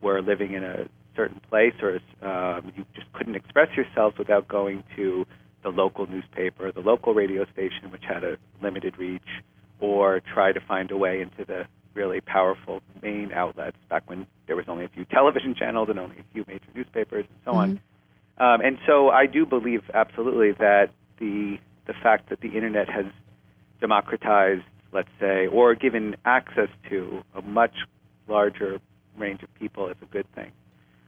were 0.01 0.21
living 0.21 0.53
in 0.53 0.63
a 0.63 0.88
certain 1.15 1.39
place 1.49 1.73
or 1.82 1.99
um, 2.28 2.71
you 2.76 2.86
just 2.93 3.11
couldn't 3.13 3.36
express 3.36 3.69
yourself 3.76 4.15
without 4.17 4.47
going 4.47 4.84
to 4.95 5.26
the 5.63 5.69
local 5.69 6.05
newspaper, 6.07 6.71
the 6.71 6.82
local 6.82 7.13
radio 7.13 7.45
station, 7.51 7.91
which 7.91 8.03
had 8.07 8.23
a 8.23 8.38
limited 8.61 8.97
reach, 8.97 9.21
or 9.80 10.21
try 10.34 10.51
to 10.51 10.59
find 10.61 10.91
a 10.91 10.97
way 10.97 11.21
into 11.21 11.43
the 11.45 11.65
really 11.95 12.21
powerful 12.21 12.81
main 13.01 13.31
outlets 13.33 13.77
back 13.89 14.03
when 14.07 14.27
there 14.47 14.55
was 14.55 14.65
only 14.67 14.85
a 14.85 14.89
few 14.89 15.05
television 15.05 15.55
channels 15.55 15.89
and 15.89 15.97
only 15.97 16.17
a 16.17 16.33
few 16.33 16.45
major 16.47 16.65
newspapers 16.75 17.25
and 17.27 17.39
so 17.45 17.51
mm-hmm. 17.51 17.59
on. 17.59 17.79
Um, 18.37 18.61
and 18.61 18.77
so 18.85 19.09
I 19.09 19.25
do 19.27 19.45
believe 19.45 19.81
absolutely 19.93 20.51
that 20.53 20.89
the 21.19 21.57
the 21.87 21.93
fact 21.93 22.29
that 22.29 22.41
the 22.41 22.49
internet 22.49 22.89
has 22.89 23.05
democratized, 23.79 24.63
let's 24.91 25.09
say, 25.19 25.47
or 25.47 25.75
given 25.75 26.15
access 26.25 26.69
to 26.89 27.23
a 27.35 27.41
much 27.41 27.75
larger 28.27 28.79
range 29.17 29.43
of 29.43 29.53
people 29.55 29.87
is 29.87 29.95
a 30.01 30.05
good 30.05 30.25
thing. 30.33 30.51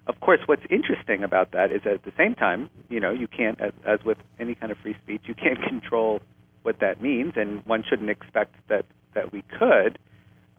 Of 0.06 0.20
course, 0.22 0.40
what's 0.46 0.64
interesting 0.70 1.24
about 1.24 1.52
that 1.52 1.72
is 1.72 1.82
at 1.86 2.04
the 2.04 2.14
same 2.18 2.36
time, 2.36 2.70
you 2.90 3.00
know, 3.00 3.12
you 3.12 3.28
can't, 3.28 3.60
as, 3.60 3.74
as 3.86 4.00
with 4.06 4.18
any 4.40 4.56
kind 4.56 4.72
of 4.72 4.78
free 4.78 4.96
speech, 5.04 5.24
you 5.26 5.34
can't 5.34 5.62
control 5.68 6.22
what 6.64 6.80
that 6.80 7.02
means, 7.02 7.34
and 7.36 7.66
one 7.66 7.84
shouldn't 7.88 8.10
expect 8.10 8.56
that 8.70 8.86
that 9.14 9.34
we 9.34 9.44
could. 9.58 9.98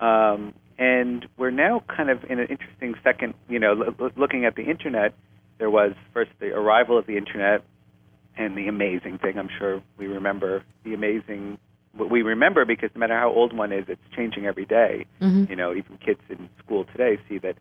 Um, 0.00 0.54
and 0.78 1.26
we're 1.36 1.50
now 1.50 1.82
kind 1.94 2.08
of 2.08 2.22
in 2.24 2.38
an 2.38 2.46
interesting 2.48 2.94
second, 3.02 3.34
you 3.48 3.58
know, 3.58 3.94
l- 3.98 4.10
looking 4.16 4.44
at 4.44 4.54
the 4.54 4.62
internet. 4.62 5.14
There 5.58 5.70
was 5.70 5.92
first 6.14 6.30
the 6.38 6.52
arrival 6.52 6.96
of 6.96 7.06
the 7.06 7.16
internet 7.16 7.64
and 8.36 8.56
the 8.56 8.68
amazing 8.68 9.18
thing. 9.18 9.38
I'm 9.38 9.50
sure 9.58 9.82
we 9.98 10.06
remember 10.06 10.62
the 10.84 10.94
amazing. 10.94 11.58
What 11.96 12.10
we 12.10 12.22
remember 12.22 12.64
because 12.64 12.90
no 12.94 13.00
matter 13.00 13.18
how 13.18 13.30
old 13.30 13.56
one 13.56 13.72
is, 13.72 13.86
it's 13.88 14.00
changing 14.14 14.46
every 14.46 14.66
day. 14.66 15.06
Mm-hmm. 15.20 15.50
You 15.50 15.56
know, 15.56 15.74
even 15.74 15.98
kids 15.98 16.20
in 16.28 16.48
school 16.64 16.84
today 16.84 17.18
see 17.28 17.38
that 17.38 17.56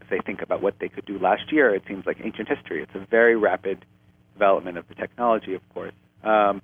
if 0.00 0.08
they 0.08 0.20
think 0.24 0.42
about 0.42 0.62
what 0.62 0.74
they 0.78 0.88
could 0.88 1.06
do 1.06 1.18
last 1.18 1.50
year, 1.50 1.74
it 1.74 1.82
seems 1.88 2.06
like 2.06 2.18
ancient 2.22 2.48
history. 2.48 2.82
It's 2.82 2.94
a 2.94 3.04
very 3.10 3.34
rapid 3.34 3.84
development 4.34 4.78
of 4.78 4.86
the 4.86 4.94
technology, 4.94 5.54
of 5.54 5.62
course. 5.74 5.94
Um, 6.22 6.62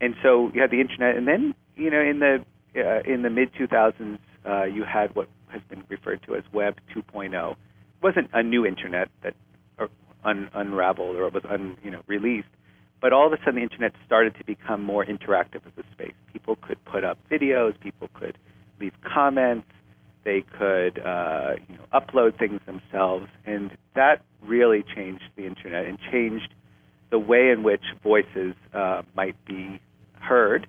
and 0.00 0.14
so 0.22 0.52
you 0.54 0.60
had 0.60 0.70
the 0.70 0.80
internet, 0.80 1.16
and 1.16 1.26
then 1.26 1.54
you 1.74 1.90
know, 1.90 2.00
in 2.00 2.20
the 2.20 2.44
uh, 2.76 3.12
in 3.12 3.22
the 3.22 3.30
mid 3.30 3.52
2000s, 3.54 4.18
uh, 4.48 4.64
you 4.64 4.84
had 4.84 5.14
what 5.14 5.28
has 5.48 5.62
been 5.68 5.84
referred 5.88 6.22
to 6.26 6.34
as 6.34 6.42
Web 6.52 6.76
2.0. 6.94 7.52
It 7.52 7.56
wasn't 8.02 8.30
a 8.32 8.42
new 8.42 8.66
internet 8.66 9.08
that 9.22 9.34
un- 10.24 10.50
unraveled 10.54 11.16
or 11.16 11.28
was 11.30 11.44
un- 11.48 11.76
you 11.82 11.90
know 11.90 12.02
released, 12.06 12.48
but 13.00 13.12
all 13.12 13.26
of 13.26 13.32
a 13.32 13.38
sudden 13.38 13.56
the 13.56 13.62
internet 13.62 13.92
started 14.04 14.34
to 14.36 14.44
become 14.44 14.82
more 14.82 15.04
interactive 15.04 15.66
as 15.66 15.72
a 15.78 15.84
space. 15.92 16.14
People 16.32 16.56
could 16.56 16.82
put 16.84 17.04
up 17.04 17.18
videos, 17.30 17.78
people 17.80 18.08
could 18.14 18.36
leave 18.80 18.92
comments, 19.02 19.68
they 20.24 20.42
could 20.58 20.98
uh, 20.98 21.54
you 21.68 21.76
know 21.76 21.84
upload 21.92 22.38
things 22.38 22.60
themselves, 22.66 23.26
and 23.46 23.76
that 23.94 24.22
really 24.42 24.84
changed 24.94 25.24
the 25.36 25.46
internet 25.46 25.86
and 25.86 25.98
changed 26.12 26.54
the 27.10 27.18
way 27.18 27.50
in 27.50 27.62
which 27.62 27.82
voices 28.02 28.54
uh, 28.74 29.02
might 29.16 29.36
be 29.46 29.80
heard 30.20 30.66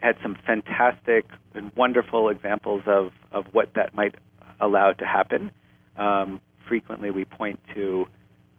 had 0.00 0.16
some 0.22 0.36
fantastic 0.46 1.26
and 1.54 1.72
wonderful 1.74 2.28
examples 2.28 2.82
of, 2.86 3.12
of 3.32 3.46
what 3.52 3.74
that 3.74 3.94
might 3.94 4.14
allow 4.60 4.92
to 4.92 5.06
happen. 5.06 5.50
Um, 5.96 6.40
frequently, 6.68 7.10
we 7.10 7.24
point 7.24 7.60
to 7.74 8.06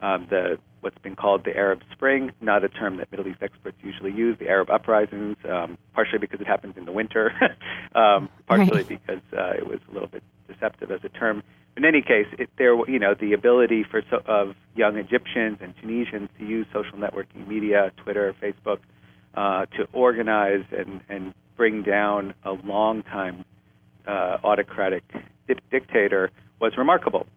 um, 0.01 0.27
the 0.29 0.57
what's 0.81 0.97
been 0.99 1.15
called 1.15 1.43
the 1.43 1.55
Arab 1.55 1.81
Spring, 1.91 2.31
not 2.39 2.63
a 2.63 2.69
term 2.69 2.97
that 2.97 3.11
Middle 3.11 3.27
East 3.27 3.39
experts 3.41 3.77
usually 3.81 4.11
use. 4.11 4.37
The 4.39 4.47
Arab 4.47 4.69
uprisings, 4.69 5.37
um, 5.49 5.77
partially 5.93 6.19
because 6.19 6.39
it 6.39 6.47
happens 6.47 6.77
in 6.77 6.85
the 6.85 6.91
winter, 6.91 7.31
um, 7.95 8.29
partially 8.45 8.83
right. 8.83 8.87
because 8.87 9.21
uh, 9.33 9.53
it 9.57 9.67
was 9.67 9.79
a 9.89 9.93
little 9.93 10.07
bit 10.07 10.23
deceptive 10.47 10.91
as 10.91 11.01
a 11.03 11.09
term. 11.09 11.43
In 11.75 11.85
any 11.85 12.01
case, 12.01 12.27
it, 12.39 12.49
there, 12.57 12.75
you 12.89 12.99
know, 12.99 13.13
the 13.19 13.33
ability 13.33 13.83
for 13.83 14.01
so, 14.09 14.21
of 14.25 14.55
young 14.75 14.97
Egyptians 14.97 15.57
and 15.61 15.73
Tunisians 15.79 16.29
to 16.39 16.45
use 16.45 16.65
social 16.73 16.97
networking 16.97 17.47
media, 17.47 17.91
Twitter, 17.97 18.33
Facebook, 18.41 18.79
uh, 19.37 19.67
to 19.67 19.87
organize 19.93 20.65
and, 20.75 20.99
and 21.09 21.33
bring 21.55 21.83
down 21.83 22.33
a 22.43 22.53
long-time 22.53 23.45
uh, 24.07 24.37
autocratic 24.43 25.03
di- 25.47 25.53
dictator 25.69 26.31
was 26.59 26.73
remarkable. 26.75 27.27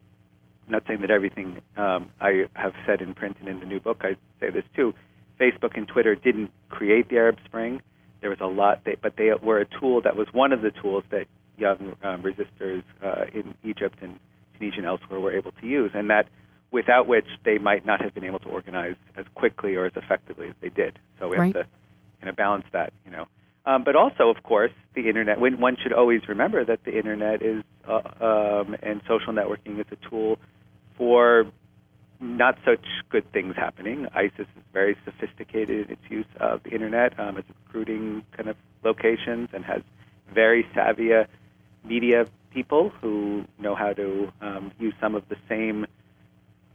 I'm 0.66 0.72
not 0.72 0.84
saying 0.86 1.02
that 1.02 1.10
everything 1.10 1.60
um, 1.76 2.08
I 2.18 2.46
have 2.54 2.72
said 2.86 3.02
in 3.02 3.12
print 3.12 3.36
and 3.40 3.48
in 3.48 3.60
the 3.60 3.66
new 3.66 3.80
book, 3.80 4.00
I 4.00 4.16
say 4.40 4.50
this 4.50 4.64
too. 4.74 4.94
Facebook 5.38 5.76
and 5.76 5.86
Twitter 5.86 6.14
didn't 6.14 6.50
create 6.70 7.10
the 7.10 7.16
Arab 7.16 7.36
Spring. 7.44 7.82
There 8.22 8.30
was 8.30 8.40
a 8.40 8.46
lot, 8.46 8.80
they, 8.84 8.96
but 9.00 9.16
they 9.16 9.30
were 9.42 9.60
a 9.60 9.66
tool 9.66 10.00
that 10.02 10.16
was 10.16 10.28
one 10.32 10.52
of 10.52 10.62
the 10.62 10.70
tools 10.70 11.04
that 11.10 11.26
young 11.58 11.96
um, 12.02 12.22
resistors 12.22 12.82
uh, 13.04 13.24
in 13.34 13.54
Egypt 13.62 13.98
and 14.00 14.18
Tunisia 14.58 14.78
and 14.78 14.86
elsewhere 14.86 15.20
were 15.20 15.32
able 15.32 15.52
to 15.52 15.66
use, 15.66 15.90
and 15.92 16.08
that 16.08 16.28
without 16.70 17.06
which 17.06 17.26
they 17.44 17.58
might 17.58 17.84
not 17.84 18.00
have 18.00 18.14
been 18.14 18.24
able 18.24 18.38
to 18.38 18.48
organize 18.48 18.96
as 19.16 19.26
quickly 19.34 19.74
or 19.74 19.84
as 19.84 19.92
effectively 19.96 20.48
as 20.48 20.54
they 20.62 20.68
did. 20.70 20.98
So 21.18 21.28
we 21.28 21.36
right. 21.36 21.54
have 21.54 21.64
to 21.64 21.70
kind 22.20 22.28
of 22.28 22.36
balance 22.36 22.64
that, 22.72 22.92
you 23.04 23.10
know. 23.10 23.26
Um, 23.66 23.84
but 23.84 23.94
also, 23.94 24.30
of 24.30 24.42
course, 24.42 24.72
the 24.94 25.08
internet. 25.08 25.38
One 25.38 25.76
should 25.82 25.92
always 25.92 26.22
remember 26.28 26.64
that 26.64 26.84
the 26.84 26.96
internet 26.96 27.42
is 27.42 27.62
uh, 27.86 28.00
um, 28.20 28.76
and 28.82 29.00
social 29.06 29.32
networking 29.32 29.78
is 29.78 29.86
a 29.90 30.08
tool 30.08 30.38
for 30.96 31.44
not 32.20 32.56
such 32.64 32.84
good 33.10 33.30
things 33.32 33.54
happening. 33.56 34.06
ISIS 34.14 34.40
is 34.40 34.62
very 34.72 34.96
sophisticated 35.04 35.86
in 35.86 35.92
its 35.92 36.02
use 36.08 36.26
of 36.38 36.62
the 36.62 36.70
internet 36.70 37.18
um, 37.18 37.38
as 37.38 37.44
recruiting 37.66 38.24
kind 38.36 38.48
of 38.48 38.56
locations 38.84 39.48
and 39.52 39.64
has 39.64 39.82
very 40.34 40.66
savvy 40.74 41.12
uh, 41.12 41.24
media 41.84 42.26
people 42.52 42.90
who 43.00 43.44
know 43.58 43.74
how 43.74 43.92
to 43.92 44.32
um, 44.40 44.72
use 44.78 44.94
some 45.00 45.14
of 45.14 45.22
the 45.28 45.36
same 45.48 45.86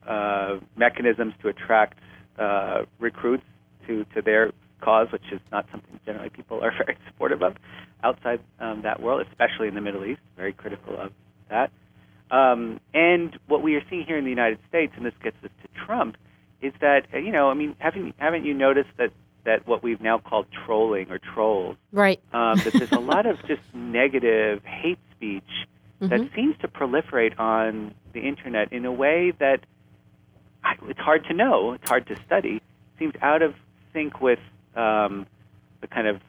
uh, 0.07 0.57
mechanisms 0.75 1.33
to 1.41 1.49
attract 1.49 1.99
uh, 2.39 2.83
recruits 2.99 3.43
to, 3.87 4.05
to 4.15 4.21
their 4.21 4.51
cause, 4.85 5.07
which 5.11 5.23
is 5.31 5.41
not 5.51 5.65
something 5.71 5.99
generally 6.05 6.29
people 6.29 6.63
are 6.63 6.71
very 6.85 6.97
supportive 7.07 7.41
of 7.41 7.55
outside 8.03 8.39
um, 8.59 8.83
that 8.83 9.01
world, 9.01 9.25
especially 9.31 9.67
in 9.67 9.73
the 9.73 9.81
Middle 9.81 10.05
East, 10.05 10.21
very 10.37 10.53
critical 10.53 10.95
of 10.99 11.11
that. 11.49 11.71
Um, 12.31 12.79
and 12.93 13.37
what 13.47 13.61
we 13.63 13.75
are 13.75 13.81
seeing 13.89 14.05
here 14.05 14.17
in 14.17 14.23
the 14.23 14.29
United 14.29 14.59
States, 14.69 14.93
and 14.95 15.05
this 15.05 15.13
gets 15.23 15.37
us 15.43 15.49
to 15.63 15.85
Trump, 15.85 16.15
is 16.61 16.73
that 16.81 17.01
uh, 17.13 17.17
you 17.17 17.31
know, 17.31 17.49
I 17.49 17.53
mean, 17.55 17.75
haven't 17.79 18.15
haven't 18.17 18.45
you 18.45 18.53
noticed 18.53 18.89
that 18.97 19.11
that 19.45 19.67
what 19.67 19.83
we've 19.83 20.01
now 20.01 20.17
called 20.17 20.47
trolling 20.65 21.11
or 21.11 21.19
trolls, 21.19 21.77
Right. 21.91 22.19
um, 22.33 22.61
that 22.63 22.73
there's 22.79 22.91
a 22.91 22.99
lot 22.99 23.25
of 23.27 23.37
just 23.47 23.61
negative 23.73 24.63
hate 24.65 24.97
speech 25.15 25.43
that 26.01 26.19
Mhm. 26.19 26.35
seems 26.35 26.57
to 26.59 26.67
proliferate 26.67 27.39
on 27.39 27.93
the 28.13 28.21
internet 28.21 28.73
in 28.73 28.85
a 28.85 28.91
way 28.91 29.31
that 29.39 29.59
I, 30.63 30.73
it's 30.87 30.99
hard 30.99 31.25
to 31.25 31.33
know, 31.33 31.73
it's 31.73 31.87
hard 31.87 32.07
to 32.07 32.15
study, 32.25 32.59
seems 32.97 33.13
out 33.21 33.41
of 33.43 33.53
sync 33.93 34.19
with 34.19 34.39
um, 34.75 35.25
the 35.81 35.87
kind 35.87 36.07
of 36.07 36.21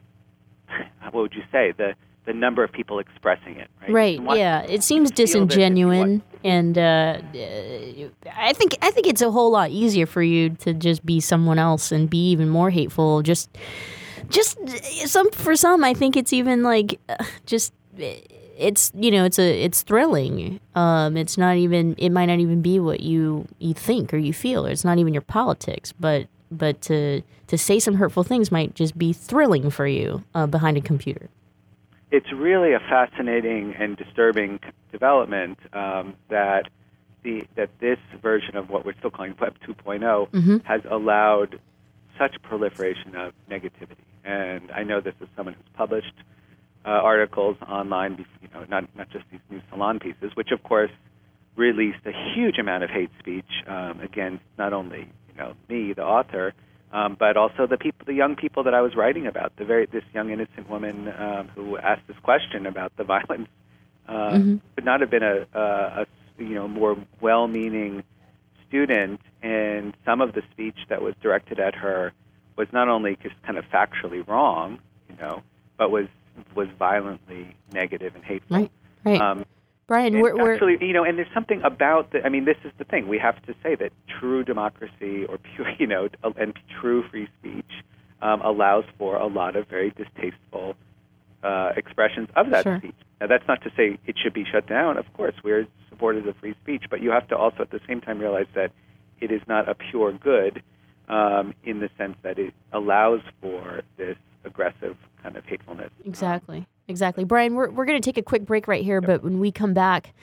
what 1.11 1.21
would 1.21 1.33
you 1.33 1.43
say 1.51 1.73
the 1.77 1.93
the 2.27 2.33
number 2.33 2.61
of 2.61 2.71
people 2.73 2.99
expressing 2.99 3.55
it, 3.55 3.69
right? 3.81 4.19
Right. 4.19 4.37
Yeah. 4.37 4.61
It 4.63 4.83
seems 4.83 5.09
feel 5.11 5.15
that 5.15 5.23
if 5.23 5.33
you 5.33 5.45
disingenuine, 5.45 6.21
and 6.43 6.77
uh, 6.77 7.21
I 8.35 8.51
think 8.53 8.77
I 8.81 8.91
think 8.91 9.07
it's 9.07 9.21
a 9.21 9.31
whole 9.31 9.49
lot 9.49 9.71
easier 9.71 10.05
for 10.05 10.21
you 10.21 10.49
to 10.49 10.73
just 10.73 11.05
be 11.05 11.21
someone 11.21 11.57
else 11.57 11.91
and 11.91 12.09
be 12.09 12.29
even 12.31 12.49
more 12.49 12.69
hateful. 12.69 13.21
Just, 13.21 13.49
just 14.29 14.57
some 15.07 15.31
for 15.31 15.55
some, 15.55 15.85
I 15.85 15.93
think 15.93 16.17
it's 16.17 16.33
even 16.33 16.63
like 16.63 16.99
just 17.45 17.73
it's 18.57 18.91
you 18.93 19.09
know 19.09 19.23
it's 19.23 19.39
a 19.39 19.63
it's 19.63 19.83
thrilling. 19.83 20.59
Um, 20.75 21.15
it's 21.15 21.37
not 21.37 21.55
even 21.55 21.95
it 21.97 22.09
might 22.09 22.25
not 22.25 22.39
even 22.39 22.61
be 22.61 22.77
what 22.79 22.99
you 22.99 23.47
you 23.59 23.73
think 23.73 24.13
or 24.13 24.17
you 24.17 24.33
feel. 24.33 24.67
Or 24.67 24.69
It's 24.69 24.83
not 24.83 24.97
even 24.97 25.13
your 25.13 25.21
politics, 25.21 25.93
but 25.97 26.27
but 26.51 26.81
to 26.81 27.21
to 27.47 27.57
say 27.57 27.79
some 27.79 27.95
hurtful 27.95 28.23
things 28.23 28.51
might 28.51 28.75
just 28.75 28.97
be 28.97 29.13
thrilling 29.13 29.69
for 29.69 29.87
you 29.87 30.23
uh, 30.35 30.45
behind 30.47 30.77
a 30.77 30.81
computer. 30.81 31.29
it's 32.11 32.31
really 32.31 32.73
a 32.73 32.79
fascinating 32.79 33.73
and 33.77 33.97
disturbing 33.97 34.59
development 34.91 35.57
um, 35.73 36.13
that 36.29 36.63
the 37.23 37.45
that 37.55 37.69
this 37.79 37.99
version 38.21 38.55
of 38.55 38.69
what 38.69 38.85
we're 38.85 38.95
still 38.99 39.11
calling 39.11 39.35
Web 39.39 39.55
2.0 39.67 40.29
Mhm. 40.31 40.63
has 40.65 40.81
allowed 40.89 41.59
such 42.17 42.35
proliferation 42.41 43.15
of 43.15 43.33
negativity. 43.49 44.05
And 44.23 44.71
I 44.71 44.83
know 44.83 44.99
this 45.01 45.13
as 45.21 45.27
someone 45.35 45.53
who's 45.55 45.71
published 45.73 46.13
uh, 46.85 46.89
articles 46.89 47.57
online, 47.67 48.25
you 48.41 48.47
know, 48.53 48.63
not 48.69 48.83
not 48.95 49.09
just 49.09 49.25
these 49.31 49.41
new 49.49 49.61
salon 49.69 49.99
pieces, 49.99 50.31
which 50.35 50.51
of 50.51 50.63
course 50.63 50.91
released 51.57 52.03
a 52.05 52.13
huge 52.33 52.57
amount 52.59 52.83
of 52.83 52.89
hate 52.89 53.09
speech 53.19 53.51
um, 53.67 53.99
against 54.01 54.43
not 54.57 54.71
only 54.73 55.07
know 55.37 55.53
me, 55.69 55.93
the 55.93 56.03
author, 56.03 56.53
um, 56.91 57.15
but 57.19 57.37
also 57.37 57.67
the 57.67 57.77
people, 57.77 58.05
the 58.05 58.13
young 58.13 58.35
people 58.35 58.63
that 58.63 58.73
I 58.73 58.81
was 58.81 58.95
writing 58.95 59.27
about. 59.27 59.55
The 59.57 59.65
very 59.65 59.85
this 59.85 60.03
young 60.13 60.31
innocent 60.31 60.69
woman 60.69 61.13
um, 61.17 61.49
who 61.55 61.77
asked 61.77 62.07
this 62.07 62.17
question 62.23 62.65
about 62.65 62.95
the 62.97 63.03
violence 63.15 63.49
uh, 64.07 64.31
Mhm. 64.31 64.61
could 64.75 64.85
not 64.85 65.01
have 65.01 65.09
been 65.09 65.23
a, 65.23 65.45
a, 65.53 65.61
a 66.01 66.07
you 66.37 66.55
know 66.55 66.67
more 66.67 66.97
well-meaning 67.21 68.03
student, 68.67 69.21
and 69.41 69.95
some 70.05 70.21
of 70.21 70.33
the 70.33 70.43
speech 70.51 70.77
that 70.89 71.01
was 71.01 71.15
directed 71.21 71.59
at 71.59 71.75
her 71.75 72.13
was 72.57 72.67
not 72.71 72.89
only 72.89 73.17
just 73.21 73.35
kind 73.43 73.57
of 73.57 73.65
factually 73.65 74.27
wrong, 74.27 74.79
you 75.09 75.15
know, 75.21 75.41
but 75.77 75.91
was 75.91 76.07
was 76.55 76.67
violently 76.77 77.55
negative 77.71 78.15
and 78.15 78.23
hateful. 78.23 78.57
Right. 78.57 78.71
Right. 79.03 79.21
Um, 79.21 79.45
Brian, 79.87 80.13
and 80.13 80.21
we're, 80.21 80.35
we're 80.35 80.53
actually, 80.53 80.77
you 80.81 80.91
know, 80.93 81.05
and 81.05 81.17
there's 81.17 81.33
something 81.33 81.61
about 81.63 82.11
the. 82.11 82.23
I 82.25 82.29
mean, 82.29 82.43
this 82.43 82.57
is 82.65 82.71
the 82.77 82.83
thing. 82.83 83.07
We 83.07 83.17
have 83.19 83.41
to 83.45 83.55
say 83.63 83.75
that 83.75 83.91
true 84.19 84.43
democracy, 84.43 85.25
or 85.25 85.37
pure, 85.37 85.69
you 85.79 85.87
know, 85.87 86.09
and 86.35 86.53
true 86.81 87.07
free 87.09 87.29
speech, 87.39 87.71
um, 88.21 88.41
allows 88.41 88.83
for 88.97 89.15
a 89.15 89.27
lot 89.27 89.55
of 89.55 89.67
very 89.67 89.91
distasteful 89.91 90.75
uh, 91.43 91.71
expressions 91.77 92.27
of 92.35 92.49
that 92.51 92.63
Sure. 92.63 92.79
speech. 92.79 92.95
Now, 93.21 93.27
that's 93.27 93.47
not 93.47 93.61
to 93.63 93.71
say 93.77 93.97
it 94.05 94.15
should 94.21 94.33
be 94.33 94.43
shut 94.43 94.67
down. 94.67 94.97
Of 94.97 95.11
course, 95.13 95.35
we're 95.43 95.65
supporters 95.89 96.27
of 96.27 96.35
free 96.37 96.55
speech, 96.61 96.83
but 96.89 97.01
you 97.01 97.11
have 97.11 97.27
to 97.29 97.37
also, 97.37 97.61
at 97.61 97.71
the 97.71 97.79
same 97.87 98.01
time, 98.01 98.19
realize 98.19 98.47
that 98.55 98.71
it 99.21 99.31
is 99.31 99.41
not 99.47 99.69
a 99.69 99.73
pure 99.73 100.11
good, 100.11 100.61
um, 101.07 101.53
in 101.63 101.79
the 101.79 101.89
sense 101.97 102.17
that 102.23 102.37
it 102.37 102.53
allows 102.73 103.21
for 103.41 103.81
this 103.95 104.17
aggressive 104.43 104.97
kind 105.23 105.37
of 105.37 105.45
hatefulness. 105.45 105.91
Exactly. 106.05 106.67
Exactly. 106.87 107.25
Brian, 107.25 107.55
we're, 107.55 107.69
we're 107.69 107.85
going 107.85 108.01
to 108.01 108.05
take 108.05 108.17
a 108.17 108.23
quick 108.23 108.45
break 108.45 108.67
right 108.67 108.83
here, 108.83 109.01
but 109.01 109.23
when 109.23 109.39
we 109.39 109.51
come 109.51 109.73
back, 109.73 110.13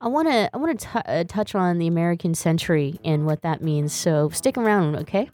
I 0.00 0.08
want 0.08 0.28
to 0.28 0.50
I 0.52 0.56
want 0.58 0.80
to 0.80 1.10
uh, 1.10 1.24
touch 1.24 1.54
on 1.54 1.78
the 1.78 1.86
American 1.86 2.34
century 2.34 2.98
and 3.04 3.26
what 3.26 3.42
that 3.42 3.62
means. 3.62 3.92
So 3.92 4.28
stick 4.30 4.58
around, 4.58 4.96
okay? 4.96 5.30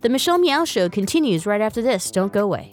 The 0.00 0.08
Michelle 0.08 0.38
Meow 0.38 0.64
Show 0.64 0.88
continues 0.88 1.46
right 1.46 1.60
after 1.60 1.82
this. 1.82 2.10
Don't 2.10 2.32
go 2.32 2.44
away. 2.44 2.72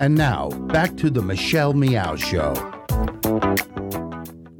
And 0.00 0.14
now, 0.14 0.48
back 0.68 0.96
to 0.96 1.10
the 1.10 1.22
Michelle 1.22 1.74
Meow 1.74 2.16
Show. 2.16 2.54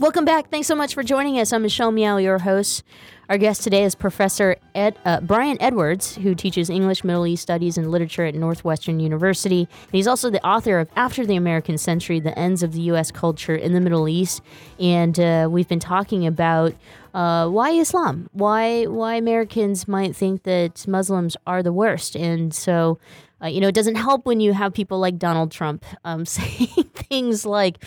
Welcome 0.01 0.25
back. 0.25 0.49
Thanks 0.49 0.67
so 0.67 0.75
much 0.75 0.95
for 0.95 1.03
joining 1.03 1.39
us. 1.39 1.53
I'm 1.53 1.61
Michelle 1.61 1.93
Meow, 1.93 2.17
your 2.17 2.39
host. 2.39 2.85
Our 3.29 3.37
guest 3.37 3.63
today 3.63 3.85
is 3.85 3.95
Professor 3.95 4.57
Ed, 4.75 4.99
uh, 5.05 5.21
Brian 5.21 5.61
Edwards, 5.61 6.17
who 6.17 6.35
teaches 6.35 6.71
English, 6.71 7.05
Middle 7.05 7.27
East 7.27 7.43
Studies, 7.43 7.77
and 7.77 7.91
Literature 7.91 8.25
at 8.25 8.35
Northwestern 8.35 8.99
University. 8.99 9.69
And 9.69 9.93
he's 9.93 10.07
also 10.07 10.31
the 10.31 10.43
author 10.43 10.79
of 10.79 10.89
After 10.97 11.27
the 11.27 11.37
American 11.37 11.77
Century 11.77 12.19
The 12.19 12.37
Ends 12.39 12.63
of 12.63 12.73
the 12.73 12.81
U.S. 12.81 13.11
Culture 13.11 13.55
in 13.55 13.75
the 13.75 13.81
Middle 13.81 14.09
East. 14.09 14.41
And 14.79 15.21
uh, 15.21 15.49
we've 15.51 15.69
been 15.69 15.79
talking 15.79 16.27
about 16.27 16.73
uh, 17.13 17.51
why 17.51 17.73
Islam, 17.73 18.31
why, 18.33 18.85
why 18.85 19.17
Americans 19.17 19.87
might 19.87 20.17
think 20.17 20.45
that 20.45 20.89
Muslims 20.89 21.37
are 21.47 21.63
the 21.63 21.75
worst. 21.75 22.17
And 22.17 22.55
so, 22.55 22.99
uh, 23.43 23.49
you 23.49 23.61
know, 23.61 23.69
it 23.69 23.75
doesn't 23.75 23.97
help 23.97 24.25
when 24.25 24.41
you 24.41 24.55
have 24.55 24.73
people 24.73 24.99
like 24.99 25.19
Donald 25.19 25.53
Trump 25.53 25.85
um, 26.07 26.25
saying 26.25 26.89
things 26.95 27.45
like, 27.45 27.85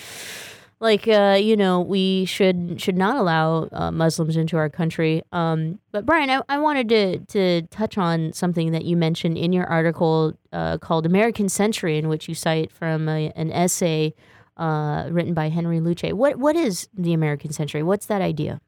like 0.84 1.08
uh, 1.08 1.40
you 1.42 1.56
know 1.56 1.80
we 1.80 2.26
should 2.26 2.80
should 2.80 2.98
not 2.98 3.16
allow 3.16 3.70
uh, 3.72 3.90
Muslims 3.90 4.36
into 4.36 4.58
our 4.58 4.70
country. 4.70 5.24
Um, 5.32 5.80
but 5.92 6.06
Brian, 6.06 6.30
I, 6.30 6.42
I 6.50 6.60
wanted 6.60 6.90
to 6.90 7.20
to 7.20 7.62
touch 7.68 7.98
on 7.98 8.34
something 8.34 8.72
that 8.74 8.84
you 8.84 8.98
mentioned 8.98 9.38
in 9.38 9.54
your 9.54 9.66
article 9.66 10.34
uh, 10.52 10.78
called 10.78 11.06
"American 11.06 11.48
Century," 11.48 11.98
in 11.98 12.10
which 12.10 12.28
you 12.28 12.36
cite 12.36 12.70
from 12.70 13.08
a, 13.08 13.32
an 13.36 13.52
essay 13.52 14.14
uh, 14.58 15.08
written 15.10 15.34
by 15.34 15.50
Henry 15.50 15.80
Luce. 15.80 16.04
What 16.12 16.36
what 16.36 16.58
is 16.58 16.90
the 16.94 17.14
American 17.14 17.54
century? 17.54 17.82
What's 17.82 18.06
that 18.08 18.22
idea? 18.22 18.60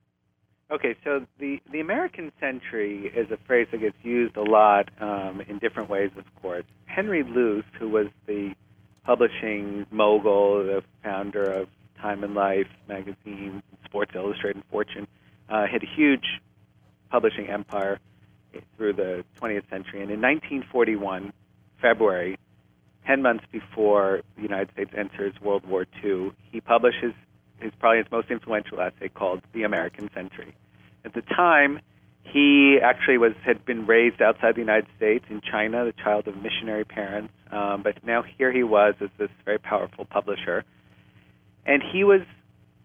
Okay, 0.72 0.96
so 1.04 1.28
the, 1.38 1.60
the 1.72 1.80
American 1.80 2.32
century 2.40 3.12
is 3.16 3.30
a 3.30 3.38
phrase 3.46 3.68
that 3.72 3.82
gets 3.82 3.98
used 4.02 4.36
a 4.36 4.42
lot 4.42 4.90
um, 5.00 5.40
in 5.48 5.60
different 5.60 5.92
ways, 5.92 6.10
of 6.18 6.26
course. 6.42 6.64
Henry 6.86 7.24
Luce, 7.24 7.64
who 7.78 7.88
was 7.88 8.08
the 8.26 8.56
publishing 9.06 9.86
mogul, 9.92 10.64
the 10.64 10.82
founder 11.04 11.44
of 11.44 11.68
Time 12.06 12.24
and 12.24 12.36
Life 12.36 12.68
magazine, 12.88 13.64
Sports 13.84 14.12
Illustrated, 14.14 14.62
Fortune, 14.70 15.08
uh, 15.50 15.66
had 15.66 15.82
a 15.82 15.88
huge 15.88 16.40
publishing 17.10 17.48
empire 17.50 18.00
through 18.78 18.94
the 18.94 19.26
20th 19.42 19.68
century. 19.72 20.04
And 20.04 20.12
in 20.12 20.22
1941, 20.22 21.34
February, 21.82 22.38
10 23.08 23.24
months 23.24 23.44
before 23.52 24.22
the 24.36 24.44
United 24.44 24.72
States 24.74 24.92
enters 24.96 25.34
World 25.42 25.66
War 25.66 25.88
II, 26.04 26.32
he 26.52 26.62
publishes 26.62 27.14
his 27.58 27.72
probably 27.80 28.04
his 28.04 28.12
most 28.12 28.30
influential 28.30 28.80
essay 28.80 29.10
called 29.10 29.42
The 29.54 29.64
American 29.64 30.12
Century. 30.14 30.54
At 31.06 31.16
the 31.16 31.24
time, 31.24 31.80
he 32.22 32.78
actually 32.84 33.18
was 33.18 33.34
had 33.44 33.66
been 33.66 33.88
raised 33.88 34.22
outside 34.22 34.54
the 34.54 34.62
United 34.62 34.88
States 34.96 35.26
in 35.32 35.42
China, 35.42 35.86
the 35.86 35.94
child 36.04 36.28
of 36.28 36.36
missionary 36.40 36.86
parents. 36.86 37.34
Um, 37.52 37.82
but 37.82 38.06
now 38.06 38.24
here 38.38 38.52
he 38.52 38.62
was 38.62 38.94
as 39.02 39.10
this 39.18 39.30
very 39.44 39.58
powerful 39.58 40.06
publisher, 40.06 40.66
and 41.66 41.84
he 41.84 42.04
was 42.04 42.22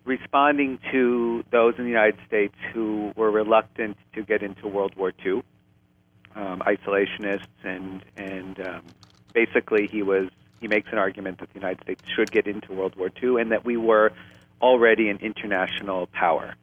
responding 0.04 0.78
to 0.90 1.44
those 1.50 1.74
in 1.78 1.84
the 1.84 1.90
United 1.90 2.18
States 2.26 2.54
who 2.72 3.12
were 3.16 3.30
reluctant 3.30 3.96
to 4.14 4.22
get 4.22 4.42
into 4.42 4.66
World 4.66 4.94
War 4.96 5.12
II, 5.24 5.42
um, 6.34 6.62
isolationists, 6.66 7.46
and 7.64 8.02
and 8.16 8.60
um, 8.60 8.82
basically 9.32 9.86
he 9.86 10.02
was 10.02 10.28
he 10.60 10.68
makes 10.68 10.88
an 10.92 10.98
argument 10.98 11.38
that 11.38 11.48
the 11.52 11.58
United 11.58 11.82
States 11.82 12.02
should 12.14 12.30
get 12.30 12.46
into 12.46 12.72
World 12.72 12.96
War 12.96 13.10
II 13.22 13.40
and 13.40 13.52
that 13.52 13.64
we 13.64 13.76
were 13.76 14.12
already 14.60 15.08
an 15.08 15.18
international 15.22 16.06
power. 16.08 16.54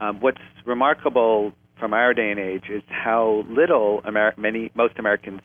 Um, 0.00 0.20
what's 0.20 0.40
remarkable 0.64 1.52
from 1.78 1.94
our 1.94 2.12
day 2.12 2.30
and 2.30 2.38
age 2.38 2.64
is 2.68 2.82
how 2.88 3.44
little 3.48 4.02
Amer- 4.06 4.34
many 4.36 4.70
most 4.74 4.98
Americans 4.98 5.40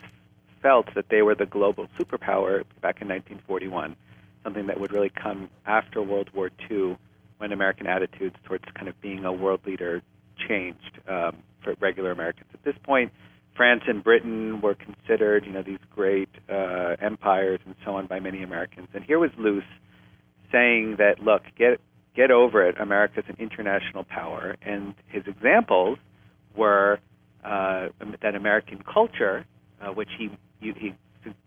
felt 0.62 0.94
that 0.96 1.10
they 1.10 1.22
were 1.22 1.36
the 1.36 1.46
global 1.46 1.88
superpower 2.00 2.64
back 2.82 3.02
in 3.02 3.08
1941, 3.08 3.96
something 4.44 4.68
that 4.68 4.80
would 4.80 4.92
really 4.92 5.10
come 5.10 5.50
after 5.66 6.02
World 6.02 6.30
War 6.34 6.52
II, 6.70 6.98
when 7.38 7.52
American 7.52 7.88
attitudes 7.88 8.36
towards 8.46 8.64
kind 8.74 8.88
of 8.88 9.00
being 9.02 9.26
a 9.26 9.32
world 9.32 9.62
leader 9.66 10.02
changed 10.48 11.00
um, 11.08 11.38
for 11.62 11.76
regular 11.80 12.12
Americans. 12.12 12.48
At 12.54 12.64
this 12.64 12.76
point, 12.84 13.12
France 13.56 13.84
and 13.88 14.04
Britain 14.04 14.62
were 14.62 14.76
considered, 14.76 15.46
you 15.46 15.52
know, 15.52 15.62
these 15.62 15.80
great 15.94 16.30
uh, 16.50 16.96
empires 17.02 17.60
and 17.66 17.76
so 17.86 17.96
on 17.96 18.08
by 18.08 18.20
many 18.20 18.44
Americans. 18.44 18.88
And 18.94 19.04
here 19.04 19.20
was 19.20 19.32
Luce 19.38 19.64
saying 20.52 20.98
that, 20.98 21.20
look, 21.20 21.44
get 21.58 21.80
get 22.16 22.32
over 22.32 22.68
it. 22.68 22.80
America's 22.80 23.26
an 23.28 23.36
international 23.40 24.04
power, 24.04 24.56
and 24.62 24.94
his 25.08 25.24
examples 25.26 25.98
were 26.56 27.00
uh, 27.44 27.90
that 28.22 28.36
American 28.36 28.84
culture, 28.84 29.46
uh, 29.82 29.92
which 29.92 30.10
he 30.18 30.30
he 30.60 30.96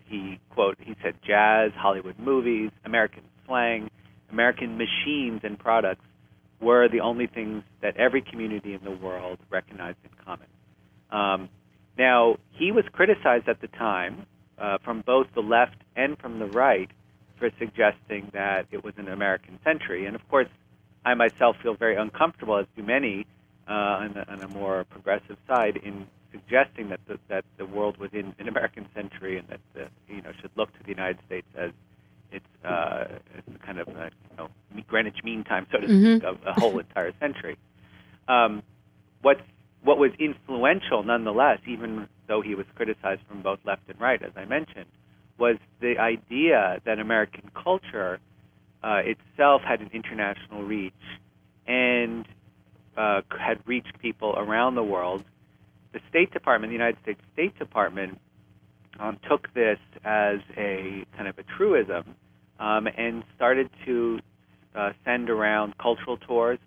he 0.08 0.38
quote 0.50 0.78
he 0.80 0.96
said 1.02 1.14
jazz, 1.26 1.72
Hollywood 1.74 2.18
movies, 2.18 2.70
American 2.84 3.22
slang, 3.46 3.90
American 4.30 4.78
machines 4.78 5.40
and 5.44 5.58
products 5.58 6.04
were 6.60 6.88
the 6.88 7.00
only 7.00 7.26
things 7.26 7.62
that 7.82 7.96
every 7.96 8.22
community 8.22 8.74
in 8.74 8.82
the 8.82 8.90
world 8.90 9.38
recognized 9.50 9.98
in 10.04 10.10
common. 10.24 10.46
Um, 11.10 11.48
now 11.98 12.36
he 12.52 12.72
was 12.72 12.84
criticized 12.92 13.48
at 13.48 13.60
the 13.60 13.68
time 13.68 14.26
uh, 14.58 14.78
from 14.84 15.02
both 15.02 15.26
the 15.34 15.42
left 15.42 15.76
and 15.94 16.18
from 16.18 16.38
the 16.38 16.46
right 16.46 16.90
for 17.38 17.50
suggesting 17.58 18.30
that 18.32 18.66
it 18.70 18.82
was 18.82 18.94
an 18.96 19.08
American 19.08 19.58
century. 19.62 20.06
And 20.06 20.16
of 20.16 20.26
course, 20.28 20.48
I 21.04 21.14
myself 21.14 21.56
feel 21.62 21.74
very 21.74 21.96
uncomfortable, 21.96 22.56
as 22.56 22.66
do 22.76 22.82
many 22.82 23.26
uh, 23.68 23.72
on, 23.72 24.24
on 24.28 24.42
a 24.42 24.48
more 24.48 24.84
progressive 24.84 25.36
side, 25.46 25.76
in 25.76 26.06
suggesting 26.40 26.88
that 26.90 27.00
the, 27.08 27.18
that 27.28 27.44
the 27.58 27.66
world 27.66 27.98
was 27.98 28.10
in 28.12 28.34
an 28.38 28.48
American 28.48 28.86
century 28.94 29.38
and 29.38 29.48
that 29.48 29.60
the, 29.74 29.88
you 30.14 30.22
know 30.22 30.30
should 30.40 30.50
look 30.56 30.72
to 30.74 30.82
the 30.82 30.90
United 30.90 31.18
States 31.26 31.46
as 31.58 31.70
its, 32.32 32.44
uh, 32.64 33.04
it's 33.36 33.62
kind 33.64 33.78
of 33.78 33.88
a, 33.88 34.10
you 34.30 34.36
know 34.38 34.48
Greenwich 34.88 35.18
Mean 35.24 35.44
Time, 35.44 35.66
so 35.72 35.78
to 35.80 35.86
Mhm. 35.86 36.16
speak, 36.18 36.24
of 36.24 36.38
a 36.46 36.52
whole 36.52 36.78
entire 36.78 37.12
century. 37.20 37.56
Um, 38.28 38.62
what's 39.22 39.40
what 39.82 39.98
was 39.98 40.10
influential, 40.18 41.02
nonetheless, 41.04 41.60
even 41.66 42.08
though 42.26 42.42
he 42.42 42.54
was 42.54 42.66
criticized 42.74 43.20
from 43.28 43.42
both 43.42 43.60
left 43.64 43.82
and 43.88 44.00
right, 44.00 44.20
as 44.22 44.32
I 44.36 44.44
mentioned, 44.44 44.86
was 45.38 45.56
the 45.80 45.98
idea 45.98 46.80
that 46.84 46.98
American 46.98 47.50
culture 47.54 48.18
uh, 48.82 49.00
itself 49.04 49.62
had 49.62 49.80
an 49.80 49.90
international 49.92 50.64
reach 50.64 50.92
and 51.66 52.26
uh, 52.96 53.20
had 53.38 53.58
reached 53.66 53.98
people 54.00 54.34
around 54.36 54.74
the 54.74 54.82
world. 54.82 55.22
The 55.96 56.02
State 56.10 56.30
Department, 56.30 56.70
the 56.70 56.74
United 56.74 56.98
States 57.02 57.20
State 57.32 57.58
Department, 57.58 58.20
um, 59.00 59.18
took 59.30 59.48
this 59.54 59.78
as 60.04 60.40
a 60.54 61.06
kind 61.16 61.26
of 61.26 61.38
a 61.38 61.42
truism 61.56 62.14
um, 62.60 62.86
and 62.86 63.24
started 63.34 63.70
to 63.86 64.18
uh, 64.74 64.90
send 65.06 65.30
around 65.30 65.78
cultural 65.78 66.18
tours, 66.18 66.58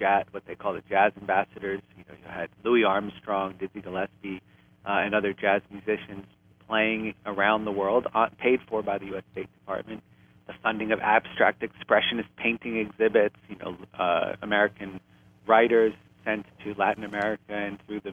jazz, 0.00 0.24
what 0.32 0.42
they 0.48 0.56
call 0.56 0.74
the 0.74 0.82
jazz 0.90 1.12
ambassadors. 1.20 1.80
You 1.96 2.02
know, 2.08 2.14
you 2.20 2.28
had 2.28 2.48
Louis 2.64 2.82
Armstrong, 2.82 3.54
Dizzy 3.60 3.82
Gillespie, 3.82 4.42
uh, 4.84 4.98
and 4.98 5.14
other 5.14 5.32
jazz 5.32 5.62
musicians 5.70 6.26
playing 6.66 7.14
around 7.24 7.66
the 7.66 7.70
world, 7.70 8.08
uh, 8.16 8.30
paid 8.40 8.58
for 8.68 8.82
by 8.82 8.98
the 8.98 9.06
U.S. 9.06 9.22
State 9.30 9.48
Department. 9.60 10.02
The 10.48 10.54
funding 10.60 10.90
of 10.90 10.98
abstract 10.98 11.62
expressionist 11.62 12.26
painting 12.36 12.78
exhibits, 12.78 13.36
you 13.48 13.54
know, 13.58 13.76
uh, 13.96 14.34
American 14.42 14.98
writers 15.46 15.92
sent 16.24 16.46
to 16.64 16.74
Latin 16.76 17.04
America 17.04 17.42
and 17.50 17.78
through 17.86 18.00
the 18.00 18.12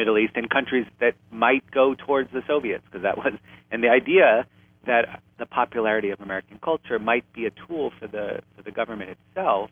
Middle 0.00 0.18
East 0.22 0.34
and 0.40 0.48
countries 0.58 0.86
that 1.02 1.14
might 1.46 1.64
go 1.80 1.84
towards 2.06 2.30
the 2.36 2.42
Soviets, 2.52 2.84
because 2.86 3.02
that 3.08 3.18
was, 3.22 3.32
and 3.70 3.78
the 3.82 3.92
idea 4.00 4.46
that 4.86 5.04
the 5.38 5.46
popularity 5.60 6.10
of 6.14 6.18
American 6.20 6.58
culture 6.62 6.98
might 6.98 7.26
be 7.38 7.42
a 7.50 7.52
tool 7.66 7.84
for 7.98 8.06
the 8.16 8.26
for 8.54 8.62
the 8.68 8.74
government 8.80 9.10
itself, 9.16 9.70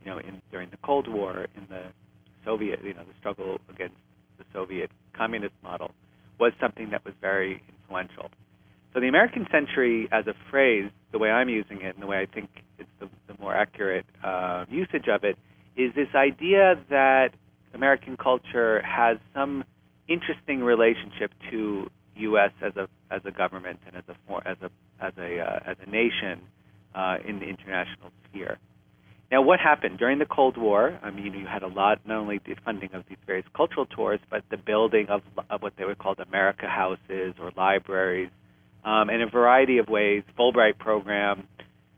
you 0.00 0.06
know, 0.10 0.18
in 0.18 0.34
during 0.50 0.68
the 0.70 0.80
Cold 0.88 1.06
War, 1.16 1.46
in 1.58 1.64
the 1.68 1.84
Soviet, 2.44 2.78
you 2.82 2.94
know, 2.94 3.04
the 3.12 3.16
struggle 3.20 3.50
against 3.74 4.00
the 4.38 4.44
Soviet 4.52 4.90
communist 5.20 5.54
model, 5.62 5.90
was 6.40 6.52
something 6.60 6.90
that 6.90 7.04
was 7.04 7.14
very 7.20 7.62
influential. 7.72 8.30
So 8.92 9.00
the 9.00 9.08
American 9.08 9.46
century, 9.52 10.08
as 10.10 10.24
a 10.26 10.34
phrase, 10.50 10.90
the 11.12 11.18
way 11.18 11.30
I'm 11.30 11.50
using 11.50 11.78
it, 11.82 11.94
and 11.94 12.02
the 12.02 12.10
way 12.12 12.18
I 12.18 12.28
think 12.34 12.48
it's 12.78 12.94
the, 12.98 13.08
the 13.28 13.36
more 13.38 13.54
accurate 13.54 14.06
uh, 14.24 14.64
usage 14.70 15.08
of 15.16 15.22
it, 15.30 15.36
is 15.76 15.94
this 15.94 16.12
idea 16.14 16.64
that 16.88 17.30
American 17.76 18.16
culture 18.16 18.82
has 18.82 19.18
some 19.34 19.64
interesting 20.08 20.62
relationship 20.62 21.30
to 21.50 21.90
U.S. 22.16 22.52
as 22.62 22.74
a 22.76 22.88
as 23.10 23.20
a 23.24 23.30
government 23.30 23.78
and 23.86 23.96
as 23.96 24.04
a 24.08 24.48
as 24.48 24.56
a 24.62 24.70
as 25.04 25.12
a 25.18 25.40
uh, 25.40 25.70
as 25.70 25.76
a 25.86 25.90
nation 25.90 26.40
uh, 26.94 27.18
in 27.28 27.38
the 27.38 27.46
international 27.46 28.10
sphere. 28.28 28.58
Now, 29.30 29.42
what 29.42 29.58
happened 29.58 29.98
during 29.98 30.18
the 30.18 30.26
Cold 30.26 30.56
War? 30.56 30.98
I 31.02 31.10
mean, 31.10 31.34
you 31.34 31.46
had 31.46 31.62
a 31.64 31.66
lot, 31.66 31.98
not 32.06 32.18
only 32.18 32.38
the 32.46 32.54
funding 32.64 32.90
of 32.94 33.02
these 33.08 33.18
various 33.26 33.46
cultural 33.56 33.84
tours, 33.84 34.20
but 34.30 34.44
the 34.50 34.56
building 34.56 35.06
of, 35.08 35.22
of 35.50 35.62
what 35.62 35.72
they 35.76 35.84
were 35.84 35.96
called 35.96 36.20
America 36.20 36.68
houses 36.68 37.34
or 37.40 37.50
libraries, 37.56 38.30
um, 38.84 39.10
in 39.10 39.20
a 39.22 39.26
variety 39.28 39.78
of 39.78 39.88
ways. 39.88 40.22
Fulbright 40.38 40.78
program. 40.78 41.48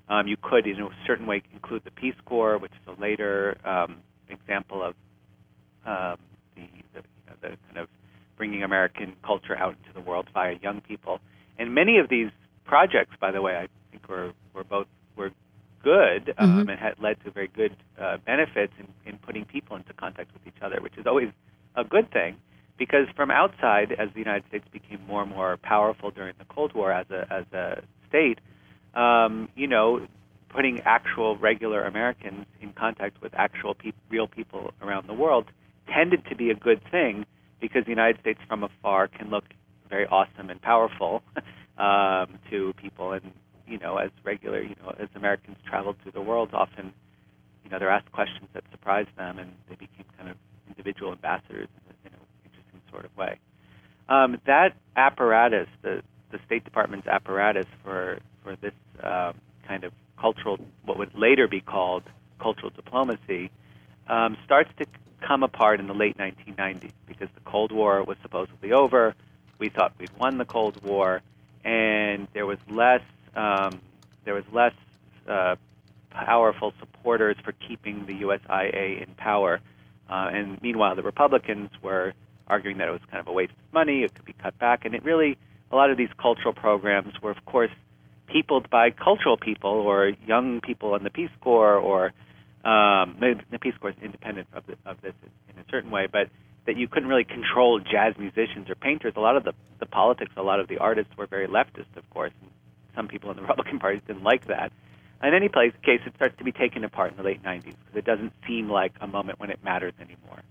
Um, 0.08 0.26
you 0.26 0.38
could, 0.40 0.66
in 0.66 0.80
a 0.80 0.88
certain 1.06 1.26
way, 1.26 1.42
include 1.52 1.82
the 1.84 1.90
Peace 1.90 2.14
Corps, 2.24 2.56
which 2.56 2.72
is 2.72 2.96
a 2.96 2.98
later 2.98 3.58
um, 3.62 3.98
example 4.30 4.82
of 4.82 4.94
um, 5.88 6.18
the, 6.56 6.62
the, 6.94 7.00
you 7.00 7.24
know, 7.26 7.36
the 7.40 7.48
kind 7.66 7.78
of 7.82 7.88
bringing 8.36 8.62
American 8.62 9.08
culture 9.30 9.56
out 9.56 9.74
into 9.80 9.92
the 9.98 10.04
world 10.08 10.26
via 10.34 10.54
young 10.62 10.80
people. 10.90 11.14
And 11.58 11.74
many 11.74 11.98
of 11.98 12.06
these 12.08 12.30
projects, 12.64 13.14
by 13.24 13.30
the 13.36 13.42
way, 13.46 13.54
I 13.56 13.66
think 13.90 14.08
were 14.08 14.32
were 14.54 14.64
both 14.64 14.86
were 15.16 15.30
good 15.82 16.34
um, 16.38 16.66
Mhm. 16.66 16.70
and 16.70 16.78
had 16.86 16.94
led 17.06 17.16
to 17.24 17.30
very 17.30 17.50
good 17.60 17.74
uh, 17.98 18.16
benefits 18.32 18.72
in, 18.82 18.86
in 19.10 19.18
putting 19.26 19.44
people 19.44 19.74
into 19.76 19.92
contact 20.04 20.32
with 20.34 20.44
each 20.46 20.60
other, 20.62 20.78
which 20.80 20.96
is 21.00 21.06
always 21.06 21.30
a 21.76 21.84
good 21.84 22.10
thing. 22.10 22.36
Because 22.76 23.06
from 23.16 23.30
outside, 23.30 23.88
as 23.92 24.08
the 24.12 24.20
United 24.20 24.44
States 24.48 24.66
became 24.78 25.00
more 25.06 25.22
and 25.22 25.30
more 25.38 25.56
powerful 25.56 26.10
during 26.18 26.34
the 26.38 26.44
Cold 26.54 26.72
War 26.74 26.92
as 26.92 27.06
a 27.10 27.20
as 27.38 27.46
a 27.52 27.82
state, 28.08 28.38
um, 28.94 29.48
you 29.56 29.66
know, 29.74 30.06
putting 30.48 30.80
actual 30.96 31.36
regular 31.36 31.80
Americans 31.92 32.46
in 32.60 32.72
contact 32.72 33.20
with 33.22 33.32
actual 33.34 33.74
peop 33.74 33.96
real 34.10 34.28
people 34.28 34.72
around 34.80 35.08
the 35.08 35.14
world 35.24 35.46
tended 35.94 36.24
to 36.28 36.36
be 36.36 36.50
a 36.50 36.54
good 36.54 36.80
thing 36.90 37.26
because 37.60 37.84
the 37.84 37.90
United 37.90 38.20
States 38.20 38.40
from 38.48 38.62
afar 38.62 39.08
can 39.08 39.30
look 39.30 39.44
very 39.88 40.06
awesome 40.06 40.50
and 40.50 40.60
powerful 40.60 41.22
um, 41.78 42.38
to 42.50 42.72
people, 42.80 43.12
and 43.12 43.32
you 43.66 43.78
know, 43.78 43.98
as 43.98 44.10
regular, 44.24 44.62
you 44.62 44.74
know, 44.82 44.94
as 44.98 45.08
Americans 45.14 45.56
traveled 45.68 45.96
through 46.02 46.12
the 46.12 46.20
world, 46.20 46.50
often, 46.52 46.92
you 47.64 47.70
know, 47.70 47.78
they're 47.78 47.90
asked 47.90 48.10
questions 48.12 48.48
that 48.54 48.64
surprised 48.70 49.10
them, 49.16 49.38
and 49.38 49.52
they 49.68 49.74
became 49.74 50.04
kind 50.16 50.30
of 50.30 50.36
individual 50.68 51.12
ambassadors 51.12 51.68
in 51.86 51.94
in 52.06 52.12
an 52.12 52.20
interesting 52.44 52.80
sort 52.90 53.04
of 53.04 53.16
way. 53.16 53.38
Um, 54.08 54.40
that 54.46 54.74
apparatus, 54.96 55.68
the 55.82 56.02
the 56.30 56.38
State 56.46 56.64
Department's 56.64 57.06
apparatus 57.06 57.66
for 57.82 58.18
for 58.42 58.56
this 58.56 58.72
um, 59.02 59.34
kind 59.66 59.84
of 59.84 59.92
cultural, 60.20 60.58
what 60.84 60.98
would 60.98 61.14
later 61.14 61.46
be 61.46 61.60
called 61.60 62.02
cultural 62.40 62.70
diplomacy, 62.70 63.50
um, 64.08 64.36
starts 64.44 64.70
to 64.78 64.86
come 65.20 65.42
apart 65.42 65.80
in 65.80 65.86
the 65.86 65.94
late 65.94 66.16
1990s 66.18 66.92
because 67.06 67.28
the 67.34 67.40
Cold 67.44 67.72
War 67.72 68.02
was 68.02 68.16
supposedly 68.22 68.72
over. 68.72 69.14
We 69.58 69.68
thought 69.68 69.92
we'd 69.98 70.16
won 70.18 70.38
the 70.38 70.44
Cold 70.44 70.82
War, 70.84 71.22
and 71.64 72.28
there 72.32 72.46
was 72.46 72.58
less 72.70 73.02
um, 73.34 73.80
there 74.24 74.34
was 74.34 74.44
less 74.52 74.74
uh, 75.28 75.56
powerful 76.10 76.72
supporters 76.78 77.36
for 77.44 77.52
keeping 77.52 78.06
the 78.06 78.14
USIA 78.22 79.02
in 79.02 79.14
power. 79.16 79.60
Uh, 80.08 80.30
and 80.32 80.60
meanwhile, 80.62 80.94
the 80.94 81.02
Republicans 81.02 81.70
were 81.82 82.14
arguing 82.46 82.78
that 82.78 82.88
it 82.88 82.92
was 82.92 83.00
kind 83.10 83.20
of 83.20 83.28
a 83.28 83.32
waste 83.32 83.52
of 83.52 83.74
money, 83.74 84.02
it 84.02 84.14
could 84.14 84.24
be 84.24 84.32
cut 84.32 84.58
back, 84.58 84.84
and 84.84 84.94
it 84.94 85.04
really 85.04 85.36
a 85.70 85.76
lot 85.76 85.90
of 85.90 85.98
these 85.98 86.08
cultural 86.18 86.54
programs 86.54 87.20
were, 87.20 87.30
of 87.30 87.44
course, 87.44 87.70
peopled 88.26 88.70
by 88.70 88.90
cultural 88.90 89.36
people 89.36 89.70
or 89.70 90.12
young 90.26 90.60
people 90.60 90.94
in 90.94 91.04
the 91.04 91.10
Peace 91.10 91.30
Corps 91.40 91.76
or 91.76 92.12
um, 92.68 93.16
the 93.50 93.58
Peace 93.58 93.74
Corps 93.80 93.90
is 93.90 93.96
independent 94.02 94.48
of, 94.52 94.66
the, 94.66 94.76
of 94.84 95.00
this 95.00 95.14
in 95.48 95.58
a 95.58 95.64
certain 95.70 95.90
way, 95.90 96.06
but 96.10 96.28
that 96.66 96.76
you 96.76 96.86
couldn't 96.86 97.08
really 97.08 97.24
control 97.24 97.80
jazz 97.80 98.14
musicians 98.18 98.68
or 98.68 98.74
painters. 98.74 99.14
A 99.16 99.20
lot 99.20 99.36
of 99.36 99.44
the, 99.44 99.54
the 99.78 99.86
politics, 99.86 100.32
a 100.36 100.42
lot 100.42 100.60
of 100.60 100.68
the 100.68 100.76
artists 100.78 101.16
were 101.16 101.26
very 101.26 101.46
leftist, 101.46 101.96
of 101.96 102.08
course. 102.10 102.32
And 102.42 102.50
some 102.94 103.08
people 103.08 103.30
in 103.30 103.36
the 103.36 103.42
Republican 103.48 103.78
Party 103.78 104.02
didn't 104.06 104.22
like 104.22 104.48
that. 104.48 104.70
In 105.22 105.34
any 105.34 105.48
place, 105.48 105.72
case, 105.82 106.00
it 106.04 106.12
starts 106.16 106.36
to 106.38 106.44
be 106.44 106.52
taken 106.52 106.84
apart 106.84 107.12
in 107.12 107.16
the 107.16 107.22
late 107.22 107.42
90s 107.42 107.64
because 107.64 107.96
it 107.96 108.04
doesn't 108.04 108.32
seem 108.46 108.68
like 108.68 108.92
a 109.00 109.06
moment 109.06 109.40
when 109.40 109.50
it 109.50 109.64
matters 109.64 109.94
anymore. 109.98 110.42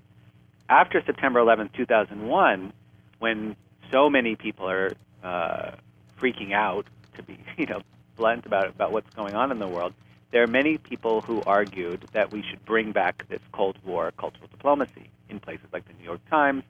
After 0.69 1.01
September 1.05 1.39
11, 1.39 1.69
2001, 1.77 2.73
when 3.19 3.55
so 3.91 4.09
many 4.09 4.35
people 4.35 4.67
are 4.67 4.91
uh, 5.23 5.71
freaking 6.19 6.51
out, 6.53 6.87
to 7.15 7.23
be 7.23 7.37
you 7.57 7.65
know 7.65 7.81
blunt 8.15 8.45
about 8.45 8.67
about 8.67 8.91
what's 8.91 9.09
going 9.13 9.35
on 9.35 9.51
in 9.51 9.59
the 9.59 9.67
world, 9.67 9.93
there 10.31 10.43
are 10.43 10.47
many 10.47 10.77
people 10.77 11.21
who 11.21 11.41
argued 11.45 12.07
that 12.13 12.31
we 12.31 12.43
should 12.49 12.63
bring 12.65 12.91
back 12.91 13.27
this 13.29 13.39
Cold 13.53 13.77
War 13.85 14.11
cultural 14.19 14.47
diplomacy 14.51 15.09
in 15.29 15.39
places 15.39 15.65
like 15.71 15.87
the 15.87 15.93
New 15.93 16.03
York 16.03 16.21
Times, 16.29 16.63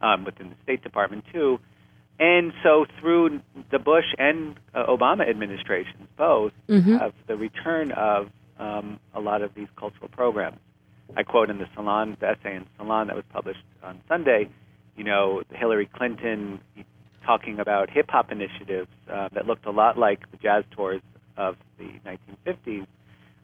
um, 0.00 0.24
within 0.24 0.50
the 0.50 0.56
State 0.62 0.82
Department 0.82 1.24
too. 1.32 1.58
And 2.18 2.52
so, 2.62 2.86
through 2.98 3.40
the 3.70 3.78
Bush 3.78 4.06
and 4.18 4.56
uh, 4.74 4.86
Obama 4.86 5.28
administrations, 5.28 6.08
both 6.16 6.52
Mhm. 6.68 6.98
have 6.98 7.12
the 7.26 7.36
return 7.36 7.92
of 7.92 8.30
um, 8.58 8.98
a 9.14 9.20
lot 9.20 9.42
of 9.42 9.54
these 9.54 9.68
cultural 9.76 10.08
programs. 10.08 10.58
I 11.14 11.22
quote 11.24 11.50
in 11.50 11.58
the 11.58 11.68
Salon, 11.74 12.16
the 12.20 12.30
essay 12.30 12.56
in 12.56 12.66
Salon 12.78 13.08
that 13.08 13.16
was 13.16 13.24
published 13.30 13.62
on 13.82 14.00
Sunday, 14.08 14.48
you 14.96 15.04
know, 15.04 15.42
Hillary 15.52 15.86
Clinton 15.86 16.60
talking 17.22 17.60
about 17.60 17.90
hip 17.90 18.10
hop 18.10 18.32
initiatives 18.32 18.88
uh, 19.12 19.28
that 19.34 19.46
looked 19.46 19.66
a 19.66 19.70
lot 19.70 19.98
like 19.98 20.30
the 20.30 20.38
jazz 20.38 20.64
tours 20.70 21.02
of 21.36 21.56
the 21.78 21.90
1950s. 22.06 22.86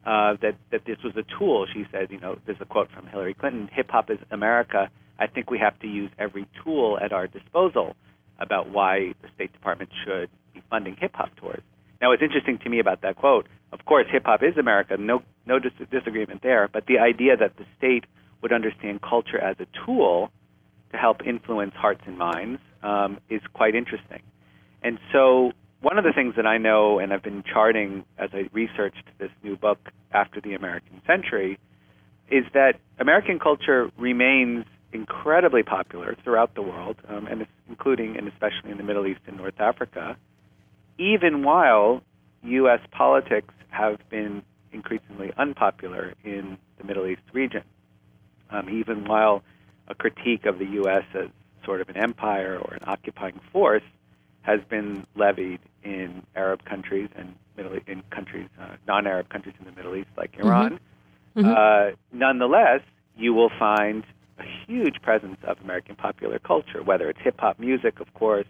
Uh, 0.04 0.34
that 0.42 0.56
that 0.72 0.84
this 0.84 0.98
was 1.04 1.14
a 1.16 1.22
tool. 1.38 1.66
She 1.72 1.84
said, 1.92 2.10
you 2.10 2.18
know, 2.18 2.36
there's 2.44 2.60
a 2.60 2.64
quote 2.64 2.90
from 2.90 3.06
Hillary 3.06 3.34
Clinton: 3.34 3.68
"Hip 3.72 3.90
hop 3.90 4.10
is 4.10 4.18
America. 4.30 4.90
I 5.18 5.28
think 5.28 5.50
we 5.50 5.58
have 5.60 5.78
to 5.80 5.86
use 5.86 6.10
every 6.18 6.46
tool 6.64 6.98
at 7.00 7.12
our 7.12 7.28
disposal 7.28 7.94
about 8.40 8.68
why 8.70 9.14
the 9.22 9.28
State 9.34 9.52
Department 9.52 9.90
should 10.04 10.28
be 10.52 10.62
funding 10.68 10.96
hip 10.98 11.12
hop 11.14 11.30
tours." 11.36 11.62
Now, 12.00 12.08
what's 12.08 12.22
interesting 12.22 12.58
to 12.64 12.68
me 12.68 12.80
about 12.80 13.02
that 13.02 13.14
quote, 13.14 13.46
of 13.72 13.84
course, 13.84 14.06
hip 14.10 14.24
hop 14.26 14.42
is 14.42 14.56
America. 14.58 14.96
No, 14.98 15.22
no 15.46 15.60
dis- 15.60 15.72
disagreement 15.90 16.42
there. 16.42 16.68
But 16.72 16.86
the 16.86 16.98
idea 16.98 17.36
that 17.36 17.56
the 17.56 17.64
state 17.78 18.04
would 18.42 18.52
understand 18.52 19.02
culture 19.02 19.38
as 19.38 19.56
a 19.60 19.66
tool 19.86 20.30
to 20.90 20.98
help 20.98 21.24
influence 21.24 21.74
hearts 21.74 22.02
and 22.06 22.18
minds 22.18 22.60
um, 22.82 23.18
is 23.30 23.40
quite 23.54 23.76
interesting. 23.76 24.20
And 24.82 24.98
so, 25.12 25.52
one 25.82 25.98
of 25.98 26.04
the 26.04 26.12
things 26.12 26.36
that 26.36 26.46
I 26.46 26.58
know, 26.58 27.00
and 27.00 27.12
I've 27.12 27.22
been 27.22 27.42
charting 27.42 28.04
as 28.16 28.30
I 28.32 28.48
researched 28.52 29.04
this 29.18 29.30
new 29.42 29.56
book 29.56 29.90
after 30.12 30.40
the 30.40 30.54
American 30.54 31.02
Century, 31.06 31.58
is 32.30 32.44
that 32.54 32.74
American 32.98 33.38
culture 33.38 33.90
remains 33.98 34.64
incredibly 34.92 35.62
popular 35.62 36.16
throughout 36.22 36.54
the 36.54 36.62
world, 36.62 36.96
um, 37.08 37.26
and 37.26 37.46
including 37.68 38.16
and 38.16 38.28
especially 38.28 38.70
in 38.70 38.76
the 38.76 38.84
Middle 38.84 39.06
East 39.06 39.20
and 39.26 39.36
North 39.36 39.60
Africa, 39.60 40.16
even 40.98 41.42
while 41.42 42.02
U.S. 42.44 42.80
politics 42.92 43.52
have 43.70 43.98
been 44.08 44.42
increasingly 44.72 45.32
unpopular 45.36 46.14
in 46.22 46.58
the 46.78 46.84
Middle 46.84 47.06
East 47.06 47.22
region. 47.32 47.62
Um, 48.50 48.68
even 48.68 49.04
while 49.04 49.42
a 49.88 49.94
critique 49.94 50.44
of 50.46 50.58
the 50.58 50.66
U.S. 50.66 51.04
as 51.14 51.28
sort 51.64 51.80
of 51.80 51.88
an 51.88 51.96
empire 51.96 52.58
or 52.58 52.74
an 52.74 52.82
occupying 52.86 53.40
force 53.50 53.82
has 54.42 54.60
been 54.68 55.06
levied 55.14 55.60
in 55.84 56.22
Arab 56.36 56.64
countries 56.64 57.08
and 57.16 57.34
Middle 57.56 57.72
in 57.86 58.02
countries, 58.10 58.48
uh, 58.60 58.76
non-Arab 58.86 59.28
countries 59.28 59.54
in 59.58 59.66
the 59.66 59.72
Middle 59.72 59.94
East 59.96 60.08
like 60.16 60.36
Iran. 60.38 60.80
Mhm. 61.36 61.44
Uh, 61.44 61.94
nonetheless, 62.12 62.80
you 63.16 63.34
will 63.34 63.50
find 63.50 64.04
a 64.38 64.42
huge 64.66 65.00
presence 65.02 65.38
of 65.44 65.60
American 65.62 65.94
popular 65.94 66.38
culture, 66.38 66.82
whether 66.82 67.08
it's 67.10 67.20
hip 67.20 67.38
hop 67.40 67.58
music, 67.58 68.00
of 68.00 68.12
course, 68.14 68.46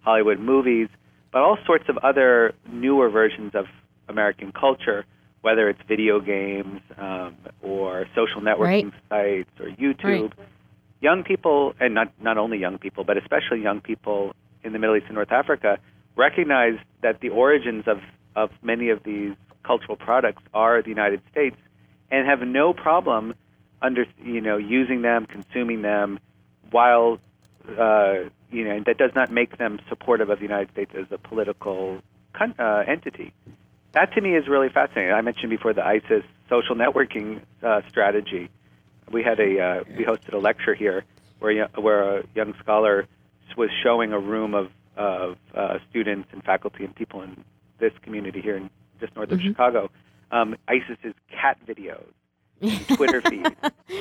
Hollywood 0.00 0.40
movies, 0.40 0.88
but 1.30 1.42
all 1.42 1.58
sorts 1.64 1.88
of 1.88 1.96
other 1.98 2.54
newer 2.70 3.08
versions 3.08 3.54
of 3.54 3.66
American 4.08 4.52
culture, 4.52 5.04
whether 5.42 5.68
it's 5.68 5.80
video 5.86 6.20
games 6.20 6.80
um, 6.98 7.36
or 7.62 8.06
social 8.14 8.40
networking 8.40 8.92
sites 9.08 9.50
or 9.60 9.66
YouTube. 9.66 10.32
Young 11.00 11.22
people, 11.22 11.74
and 11.80 11.94
not, 11.94 12.12
not 12.20 12.36
only 12.36 12.58
young 12.58 12.76
people, 12.78 13.04
but 13.04 13.16
especially 13.16 13.62
young 13.62 13.80
people 13.80 14.34
in 14.64 14.72
the 14.72 14.78
Middle 14.78 14.96
East 14.96 15.06
and 15.06 15.14
North 15.14 15.32
Africa, 15.32 15.78
recognize 16.16 16.78
that 17.02 17.20
the 17.20 17.30
origins 17.30 17.84
of, 17.86 18.00
of 18.36 18.50
many 18.62 18.90
of 18.90 19.02
these 19.02 19.34
cultural 19.62 19.96
products 19.96 20.42
are 20.54 20.82
the 20.82 20.88
United 20.88 21.20
States 21.30 21.56
and 22.10 22.26
have 22.26 22.40
no 22.40 22.72
problem 22.72 23.34
under 23.82 24.06
you 24.22 24.40
know 24.40 24.56
using 24.56 25.02
them, 25.02 25.26
consuming 25.26 25.82
them, 25.82 26.18
while 26.70 27.18
uh, 27.78 28.14
you 28.50 28.64
know 28.64 28.82
that 28.86 28.98
does 28.98 29.12
not 29.14 29.30
make 29.30 29.56
them 29.58 29.80
supportive 29.88 30.30
of 30.30 30.38
the 30.38 30.44
United 30.44 30.70
States 30.72 30.92
as 30.94 31.06
a 31.10 31.18
political 31.18 32.02
con- 32.32 32.54
uh, 32.58 32.84
entity. 32.86 33.32
That 33.92 34.12
to 34.14 34.20
me 34.20 34.36
is 34.36 34.46
really 34.48 34.68
fascinating. 34.68 35.12
I 35.12 35.20
mentioned 35.20 35.50
before 35.50 35.72
the 35.72 35.84
ISIS 35.84 36.24
social 36.48 36.76
networking 36.76 37.40
uh, 37.62 37.82
strategy. 37.88 38.50
We 39.10 39.22
had 39.22 39.40
a 39.40 39.60
uh, 39.60 39.84
we 39.96 40.04
hosted 40.04 40.34
a 40.34 40.38
lecture 40.38 40.74
here 40.74 41.04
where 41.38 41.68
where 41.68 42.18
a 42.18 42.24
young 42.34 42.54
scholar 42.62 43.06
was 43.56 43.70
showing 43.82 44.12
a 44.12 44.18
room 44.18 44.54
of 44.54 44.68
of 44.96 45.36
uh, 45.54 45.78
students 45.88 46.28
and 46.32 46.42
faculty 46.44 46.84
and 46.84 46.94
people 46.94 47.22
in 47.22 47.42
this 47.78 47.92
community 48.02 48.40
here 48.42 48.56
in 48.56 48.68
just 49.00 49.14
north 49.16 49.30
of 49.30 49.38
Mhm. 49.38 49.44
Chicago. 49.48 49.90
Um, 50.30 50.56
ISIS's 50.68 51.14
cat 51.30 51.56
videos, 51.66 52.04
and 52.60 52.86
Twitter 52.96 53.20
feed, 53.22 53.46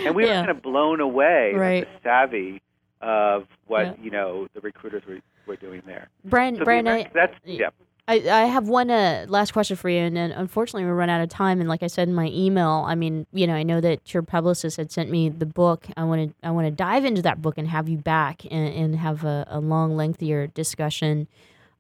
and 0.06 0.14
we 0.16 0.24
were 0.26 0.30
kind 0.30 0.50
of 0.50 0.62
blown 0.62 1.00
away 1.00 1.54
Right. 1.56 1.86
the 1.86 2.00
savvy 2.04 2.62
of 3.02 3.48
what 3.68 3.86
Yeah. 3.86 3.94
you 4.04 4.12
know 4.12 4.48
the 4.54 4.60
recruiters 4.62 5.04
were, 5.08 5.20
were 5.48 5.56
doing 5.56 5.82
there. 5.86 6.10
Brian, 6.26 6.56
So 6.56 6.60
the 6.60 6.66
Brian, 6.66 6.88
I, 6.88 7.10
that's 7.14 7.34
yeah. 7.46 7.70
I, 8.10 8.16
I 8.28 8.46
have 8.46 8.68
one 8.68 8.90
uh, 8.90 9.28
last 9.30 9.52
question 9.52 9.78
for 9.78 9.88
you, 9.88 10.00
and, 10.00 10.18
and 10.18 10.34
unfortunately 10.34 10.84
we 10.84 10.90
run 10.90 11.12
out 11.12 11.22
of 11.22 11.30
time. 11.30 11.60
And 11.60 11.70
like 11.70 11.84
I 11.84 11.88
said 11.88 12.08
in 12.08 12.16
my 12.16 12.26
email, 12.34 12.84
I 12.88 12.96
mean, 12.96 13.28
you 13.32 13.46
know, 13.46 13.54
I 13.54 13.62
know 13.62 13.80
that 13.82 14.16
your 14.16 14.24
publicist 14.24 14.78
had 14.78 14.92
sent 14.92 15.12
me 15.12 15.30
the 15.30 15.46
book. 15.46 15.86
I 15.96 16.04
want 16.06 16.30
to 16.30 16.48
I 16.48 16.50
want 16.50 16.66
to 16.66 16.72
dive 16.72 17.06
into 17.06 17.22
that 17.22 17.40
book 17.40 17.60
and 17.60 17.68
have 17.68 17.88
you 17.88 18.00
back 18.00 18.46
and, 18.50 18.74
and 18.74 18.96
have 18.96 19.26
a, 19.26 19.46
a 19.48 19.60
long, 19.60 19.96
lengthier 19.96 20.48
discussion 20.48 21.28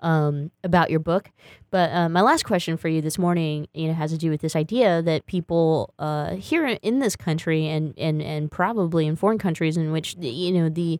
um, 0.02 0.52
about 0.64 0.92
your 0.92 1.00
book. 1.00 1.32
But 1.72 1.92
uh, 1.92 2.10
my 2.10 2.22
last 2.22 2.46
question 2.46 2.78
for 2.78 2.90
you 2.90 3.02
this 3.02 3.18
morning, 3.18 3.68
you 3.74 3.88
know, 3.88 3.94
has 3.94 4.12
to 4.12 4.18
do 4.18 4.30
with 4.30 4.42
this 4.42 4.56
idea 4.56 5.02
that 5.02 5.26
people 5.26 5.96
uh, 5.98 6.36
here 6.36 6.68
in 6.68 7.00
this 7.00 7.16
country 7.16 7.68
and, 7.68 7.94
and, 7.98 8.22
and 8.22 8.52
probably 8.52 9.08
in 9.08 9.16
foreign 9.16 9.40
countries 9.40 9.78
in 9.78 9.92
which 9.92 10.16
you 10.20 10.52
know 10.52 10.70
the 10.70 11.00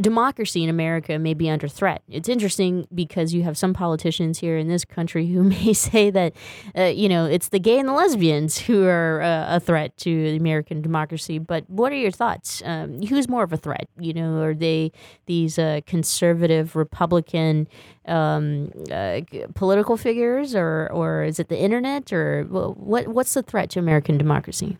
democracy 0.00 0.62
in 0.62 0.70
America 0.70 1.18
may 1.18 1.34
be 1.34 1.48
under 1.48 1.68
threat. 1.68 2.02
It's 2.08 2.28
interesting 2.28 2.86
because 2.94 3.32
you 3.32 3.42
have 3.42 3.56
some 3.56 3.74
politicians 3.74 4.38
here 4.38 4.56
in 4.56 4.68
this 4.68 4.84
country 4.84 5.26
who 5.26 5.42
may 5.58 5.72
say 5.72 6.10
that, 6.10 6.34
uh, 6.76 6.84
you 6.84 7.08
know, 7.08 7.26
it's 7.26 7.48
the 7.48 7.58
gay 7.58 7.78
and 7.78 7.88
the 7.88 7.92
lesbians 7.92 8.58
who 8.58 8.84
are 8.86 9.22
uh, 9.22 9.56
a 9.56 9.60
threat 9.60 9.96
to 9.98 10.36
American 10.36 10.82
democracy. 10.82 11.38
But 11.38 11.68
what 11.68 11.92
are 11.92 11.96
your 11.96 12.10
thoughts? 12.10 12.62
Um, 12.64 13.00
who's 13.02 13.28
more 13.28 13.42
of 13.42 13.52
a 13.52 13.56
threat? 13.56 13.88
You 13.98 14.14
know, 14.14 14.42
are 14.42 14.54
they 14.54 14.92
these 15.26 15.58
uh, 15.58 15.80
conservative 15.86 16.76
Republican 16.76 17.68
um, 18.06 18.72
uh, 18.90 19.20
political 19.54 19.96
figures, 19.96 20.54
or 20.54 20.88
or 20.92 21.24
is 21.24 21.38
it 21.38 21.48
the 21.48 21.58
internet, 21.58 22.12
or 22.12 22.44
what? 22.44 23.08
What's 23.08 23.34
the 23.34 23.42
threat 23.42 23.70
to 23.70 23.78
American 23.78 24.18
democracy? 24.18 24.78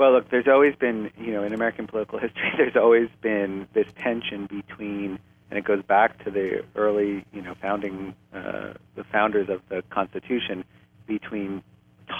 Well, 0.00 0.12
look, 0.12 0.30
there's 0.30 0.48
always 0.48 0.74
been, 0.76 1.10
you 1.18 1.30
know, 1.30 1.42
in 1.42 1.52
American 1.52 1.86
political 1.86 2.18
history, 2.26 2.50
there's 2.56 2.74
always 2.74 3.10
been 3.20 3.68
this 3.74 3.84
tension 4.02 4.46
between, 4.46 5.18
and 5.50 5.58
it 5.58 5.64
goes 5.66 5.82
back 5.82 6.24
to 6.24 6.30
the 6.30 6.64
early, 6.74 7.26
you 7.34 7.42
know, 7.42 7.54
founding, 7.60 8.14
uh, 8.32 8.72
the 8.94 9.04
founders 9.04 9.50
of 9.50 9.60
the 9.68 9.82
Constitution, 9.90 10.64
between 11.06 11.62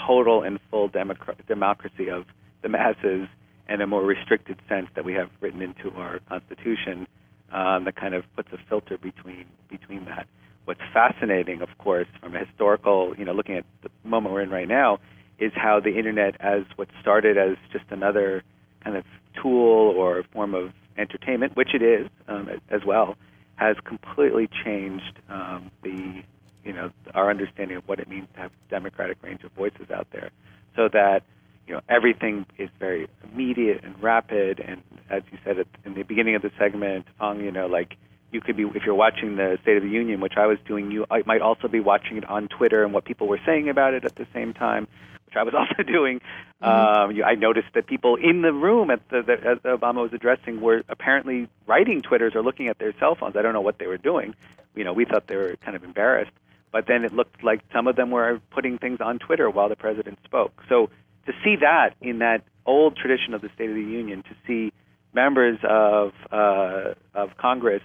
total 0.05 0.43
and 0.43 0.59
full 0.69 0.89
democra- 0.89 1.43
democracy 1.47 2.07
of 2.07 2.25
the 2.61 2.69
masses 2.69 3.27
and 3.67 3.81
a 3.81 3.87
more 3.87 4.03
restricted 4.03 4.59
sense 4.69 4.87
that 4.93 5.03
we 5.03 5.13
have 5.13 5.31
written 5.39 5.63
into 5.63 5.89
our 5.97 6.19
Constitution 6.29 7.07
um, 7.51 7.85
that 7.85 7.95
kind 7.95 8.13
of 8.13 8.25
puts 8.35 8.49
a 8.53 8.59
filter 8.69 8.99
between 8.99 9.45
between 9.71 10.05
that. 10.05 10.27
What's 10.65 10.81
fascinating, 10.93 11.63
of 11.63 11.75
course, 11.79 12.07
from 12.19 12.35
a 12.35 12.45
historical, 12.45 13.15
you 13.17 13.25
know, 13.25 13.33
looking 13.33 13.55
at 13.55 13.65
the 13.81 13.89
moment 14.03 14.35
we're 14.35 14.41
in 14.41 14.51
right 14.51 14.67
now, 14.67 14.99
is 15.41 15.51
how 15.55 15.79
the 15.79 15.97
internet, 15.97 16.39
as 16.39 16.63
what 16.75 16.87
started 17.01 17.37
as 17.37 17.57
just 17.73 17.85
another 17.89 18.43
kind 18.83 18.95
of 18.95 19.03
tool 19.41 19.93
or 19.97 20.23
form 20.31 20.53
of 20.53 20.71
entertainment, 20.97 21.55
which 21.57 21.73
it 21.73 21.81
is 21.81 22.07
um, 22.27 22.47
as 22.69 22.81
well, 22.85 23.17
has 23.55 23.75
completely 23.83 24.47
changed 24.63 25.19
um, 25.29 25.71
the 25.83 26.23
you 26.63 26.71
know 26.71 26.91
our 27.15 27.29
understanding 27.29 27.77
of 27.77 27.87
what 27.87 27.99
it 27.99 28.07
means 28.07 28.27
to 28.35 28.39
have 28.41 28.51
a 28.51 28.69
democratic 28.69 29.17
range 29.23 29.43
of 29.43 29.51
voices 29.53 29.89
out 29.93 30.07
there, 30.11 30.29
so 30.75 30.87
that 30.93 31.23
you 31.67 31.73
know 31.73 31.81
everything 31.89 32.45
is 32.59 32.69
very 32.79 33.07
immediate 33.23 33.83
and 33.83 34.01
rapid, 34.01 34.59
and 34.59 34.83
as 35.09 35.23
you 35.31 35.39
said 35.43 35.57
at, 35.57 35.67
in 35.85 35.95
the 35.95 36.03
beginning 36.03 36.35
of 36.35 36.43
the 36.43 36.51
segment, 36.59 37.05
um, 37.19 37.41
you 37.41 37.51
know 37.51 37.65
like 37.65 37.97
you 38.31 38.41
could 38.41 38.55
be 38.55 38.63
if 38.75 38.83
you're 38.85 38.95
watching 38.95 39.37
the 39.37 39.57
State 39.63 39.77
of 39.77 39.83
the 39.83 39.89
Union, 39.89 40.21
which 40.21 40.37
I 40.37 40.45
was 40.45 40.57
doing, 40.67 40.91
you 40.91 41.05
might 41.25 41.41
also 41.41 41.67
be 41.67 41.79
watching 41.79 42.17
it 42.17 42.29
on 42.29 42.47
Twitter 42.47 42.83
and 42.83 42.93
what 42.93 43.05
people 43.05 43.27
were 43.27 43.41
saying 43.45 43.69
about 43.69 43.93
it 43.95 44.05
at 44.05 44.15
the 44.15 44.27
same 44.33 44.53
time, 44.53 44.87
which 45.31 45.37
I 45.37 45.43
was 45.43 45.53
also 45.57 45.83
doing. 45.83 46.19
Mm-hmm. 46.61 46.65
Um, 46.65 47.15
you, 47.15 47.23
I 47.23 47.35
noticed 47.35 47.69
that 47.73 47.87
people 47.87 48.15
in 48.15 48.41
the 48.41 48.53
room 48.53 48.89
at 48.89 49.07
the 49.09 49.21
that 49.23 49.43
as 49.45 49.57
Obama 49.59 50.01
was 50.01 50.13
addressing 50.13 50.61
were 50.61 50.83
apparently 50.89 51.47
writing 51.65 52.01
twitters 52.01 52.35
or 52.35 52.43
looking 52.43 52.67
at 52.67 52.77
their 52.77 52.93
cell 52.99 53.15
phones. 53.15 53.35
I 53.35 53.41
don't 53.41 53.53
know 53.53 53.61
what 53.61 53.77
they 53.77 53.87
were 53.87 53.97
doing. 53.97 54.35
You 54.75 54.83
know, 54.83 54.93
we 54.93 55.05
thought 55.05 55.27
they 55.27 55.35
were 55.35 55.55
kind 55.57 55.75
of 55.75 55.83
embarrassed, 55.83 56.31
but 56.71 56.87
then 56.87 57.03
it 57.03 57.13
looked 57.13 57.43
like 57.43 57.61
some 57.73 57.87
of 57.87 57.95
them 57.95 58.11
were 58.11 58.39
putting 58.51 58.77
things 58.77 59.01
on 59.01 59.19
Twitter 59.19 59.49
while 59.49 59.69
the 59.69 59.75
president 59.75 60.19
spoke. 60.23 60.63
So 60.69 60.89
to 61.25 61.33
see 61.43 61.57
that 61.57 61.95
in 62.01 62.19
that 62.19 62.43
old 62.65 62.95
tradition 62.95 63.33
of 63.33 63.41
the 63.41 63.49
State 63.49 63.69
of 63.69 63.75
the 63.75 63.81
Union, 63.81 64.23
to 64.23 64.35
see 64.47 64.71
members 65.13 65.59
of 65.63 66.13
uh, 66.31 66.93
of 67.13 67.37
Congress 67.37 67.83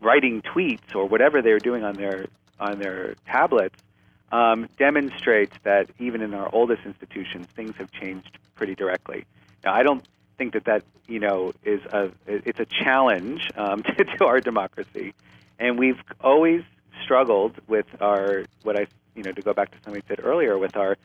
writing 0.00 0.40
tweets 0.42 0.94
or 0.94 1.06
whatever 1.06 1.42
they 1.42 1.52
were 1.52 1.58
doing 1.58 1.84
on 1.84 1.94
their 1.94 2.26
on 2.58 2.78
their 2.78 3.14
tablets 3.26 3.76
um, 4.32 4.68
demonstrates 4.78 5.54
that 5.64 5.90
even 5.98 6.22
in 6.22 6.34
our 6.34 6.48
oldest 6.52 6.82
institutions, 6.84 7.46
things 7.54 7.76
have 7.76 7.90
changed 7.90 8.38
pretty 8.54 8.74
directly. 8.74 9.24
Now, 9.64 9.74
I 9.74 9.82
don't 9.82 10.04
think 10.38 10.54
that 10.54 10.64
that 10.64 10.82
you 11.06 11.18
know 11.18 11.52
is 11.64 11.80
a 11.86 12.10
it's 12.26 12.60
a 12.60 12.64
challenge 12.64 13.48
um, 13.56 13.82
to, 13.96 14.04
to 14.04 14.26
our 14.26 14.40
democracy, 14.40 15.14
and 15.58 15.78
we've 15.78 16.00
always 16.20 16.62
struggled 17.02 17.54
with 17.66 17.86
our 18.00 18.44
what 18.62 18.76
I 18.76 18.86
you 19.14 19.22
know 19.22 19.32
to 19.32 19.42
go 19.42 19.52
back 19.52 19.70
to 19.70 19.76
something 19.78 19.94
we 19.94 20.02
said 20.08 20.24
earlier 20.24 20.56
with 20.56 20.76
our 20.76 20.96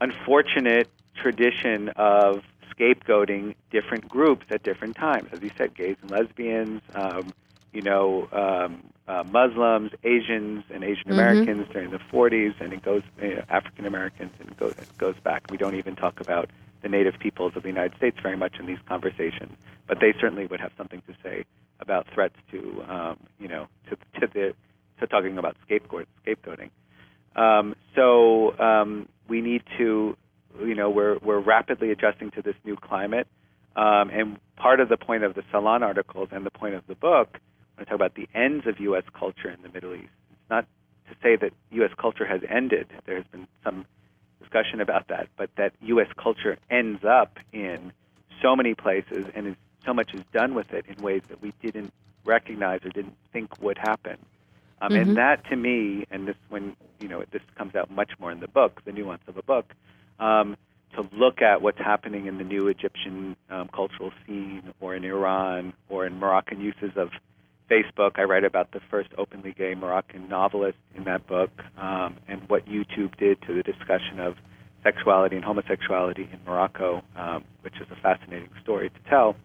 unfortunate 0.00 0.88
tradition 1.14 1.88
of 1.90 2.42
scapegoating 2.74 3.54
different 3.70 4.08
groups 4.08 4.46
at 4.50 4.62
different 4.62 4.96
times. 4.96 5.28
As 5.32 5.42
you 5.42 5.50
said, 5.56 5.74
gays 5.74 5.96
and 6.02 6.10
lesbians, 6.10 6.80
um, 6.94 7.32
you 7.72 7.82
know, 7.82 8.28
um, 8.32 8.82
uh, 9.08 9.24
Muslims, 9.24 9.90
Asians, 10.04 10.64
and 10.72 10.84
Asian 10.84 11.10
Americans 11.10 11.62
mm-hmm. 11.62 11.72
during 11.72 11.90
the 11.90 11.98
40s, 12.12 12.60
and 12.60 12.72
it 12.72 12.82
goes 12.82 13.02
you 13.20 13.36
know, 13.36 13.44
African 13.48 13.86
Americans, 13.86 14.32
and 14.38 14.50
it 14.50 14.56
goes 14.58 14.72
it 14.72 14.98
goes 14.98 15.14
back. 15.24 15.44
We 15.50 15.56
don't 15.56 15.74
even 15.76 15.96
talk 15.96 16.20
about 16.20 16.50
the 16.82 16.88
native 16.88 17.18
peoples 17.18 17.54
of 17.56 17.62
the 17.62 17.68
United 17.68 17.96
States 17.96 18.18
very 18.22 18.36
much 18.36 18.56
in 18.60 18.66
these 18.66 18.78
conversations, 18.86 19.56
but 19.86 19.98
they 20.00 20.12
certainly 20.20 20.46
would 20.46 20.60
have 20.60 20.72
something 20.76 21.02
to 21.08 21.14
say 21.22 21.44
about 21.80 22.06
threats 22.12 22.36
to, 22.50 22.84
um, 22.88 23.16
you 23.40 23.48
know, 23.48 23.66
to, 23.88 23.96
to 24.20 24.26
the 24.32 24.54
to 25.00 25.06
talking 25.06 25.38
about 25.38 25.56
scapegoat, 25.64 26.06
scapegoating. 26.26 26.70
Um, 27.34 27.76
so 27.94 28.58
um, 28.58 29.08
we 29.28 29.40
need 29.40 29.62
to, 29.78 30.16
you 30.60 30.74
know, 30.74 30.90
we're 30.90 31.18
we're 31.18 31.40
rapidly 31.40 31.90
adjusting 31.92 32.30
to 32.32 32.42
this 32.42 32.56
new 32.64 32.76
climate, 32.76 33.26
um, 33.74 34.10
and 34.10 34.38
part 34.56 34.80
of 34.80 34.90
the 34.90 34.98
point 34.98 35.24
of 35.24 35.34
the 35.34 35.44
Salon 35.50 35.82
articles 35.82 36.28
and 36.30 36.44
the 36.44 36.50
point 36.50 36.74
of 36.74 36.86
the 36.86 36.94
book 36.94 37.38
I 37.78 37.84
talk 37.84 37.94
about 37.94 38.14
the 38.14 38.28
ends 38.34 38.66
of 38.66 38.80
U.S. 38.80 39.04
culture 39.18 39.50
in 39.50 39.62
the 39.62 39.68
Middle 39.68 39.94
East. 39.94 40.10
It's 40.32 40.50
not 40.50 40.66
to 41.08 41.14
say 41.22 41.36
that 41.36 41.52
U.S. 41.72 41.90
culture 41.98 42.26
has 42.26 42.40
ended. 42.48 42.88
There 43.06 43.16
has 43.16 43.26
been 43.26 43.46
some 43.64 43.86
discussion 44.40 44.80
about 44.80 45.08
that, 45.08 45.28
but 45.36 45.50
that 45.56 45.72
U.S. 45.82 46.08
culture 46.16 46.58
ends 46.70 47.04
up 47.04 47.38
in 47.52 47.92
so 48.42 48.56
many 48.56 48.74
places 48.74 49.26
and 49.34 49.48
is, 49.48 49.56
so 49.84 49.94
much 49.94 50.14
is 50.14 50.22
done 50.32 50.54
with 50.54 50.72
it 50.72 50.86
in 50.88 51.02
ways 51.02 51.22
that 51.28 51.40
we 51.40 51.52
didn't 51.62 51.92
recognize 52.24 52.80
or 52.84 52.90
didn't 52.90 53.16
think 53.32 53.60
would 53.60 53.78
happen. 53.78 54.18
Um, 54.80 54.90
mm-hmm. 54.90 55.00
And 55.00 55.16
that, 55.16 55.44
to 55.50 55.56
me, 55.56 56.06
and 56.10 56.28
this 56.28 56.36
when 56.48 56.76
you 57.00 57.08
know 57.08 57.24
this 57.30 57.42
comes 57.56 57.74
out 57.74 57.90
much 57.90 58.12
more 58.18 58.30
in 58.30 58.40
the 58.40 58.48
book, 58.48 58.82
the 58.84 58.92
nuance 58.92 59.22
of 59.26 59.36
a 59.36 59.42
book, 59.42 59.74
um, 60.20 60.56
to 60.94 61.08
look 61.12 61.42
at 61.42 61.62
what's 61.62 61.78
happening 61.78 62.26
in 62.26 62.38
the 62.38 62.44
new 62.44 62.68
Egyptian 62.68 63.36
um, 63.50 63.68
cultural 63.74 64.12
scene, 64.24 64.72
or 64.80 64.94
in 64.94 65.04
Iran, 65.04 65.72
or 65.88 66.06
in 66.06 66.18
Moroccan 66.18 66.60
uses 66.60 66.92
of 66.96 67.10
Facebook, 67.70 68.12
I 68.18 68.22
write 68.22 68.44
about 68.44 68.72
the 68.72 68.80
first 68.90 69.10
openly 69.18 69.52
gay 69.52 69.74
Moroccan 69.74 70.28
novelist 70.28 70.78
in 70.94 71.04
that 71.04 71.26
book 71.26 71.50
um, 71.76 72.16
and 72.26 72.48
what 72.48 72.66
YouTube 72.66 73.16
did 73.18 73.40
to 73.42 73.54
the 73.54 73.62
discussion 73.62 74.20
of 74.20 74.36
sexuality 74.82 75.36
and 75.36 75.44
homosexuality 75.44 76.28
in 76.32 76.38
Morocco, 76.46 77.02
um, 77.16 77.44
which 77.62 77.74
is 77.80 77.86
a 77.90 77.96
fascinating 77.96 78.50
story 78.62 78.90
to 78.90 79.10
tell, 79.10 79.36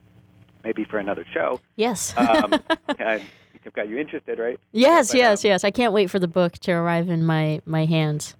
maybe 0.64 0.86
for 0.86 1.00
another 1.00 1.26
show. 1.34 1.60
Yes. 1.76 2.14
um, 2.18 2.54
I've 3.00 3.74
got 3.74 3.90
you 3.90 3.98
interested, 3.98 4.40
right? 4.40 4.60
Yes, 4.72 5.12
but, 5.12 5.18
yes, 5.18 5.46
um, 5.46 5.50
yes. 5.50 5.64
I 5.64 5.72
can't 5.72 5.94
wait 5.94 6.10
for 6.10 6.20
the 6.20 6.28
book 6.28 6.54
to 6.60 6.72
arrive 6.72 7.10
in 7.10 7.26
my, 7.26 7.62
my 7.66 7.86
hands. 7.86 8.36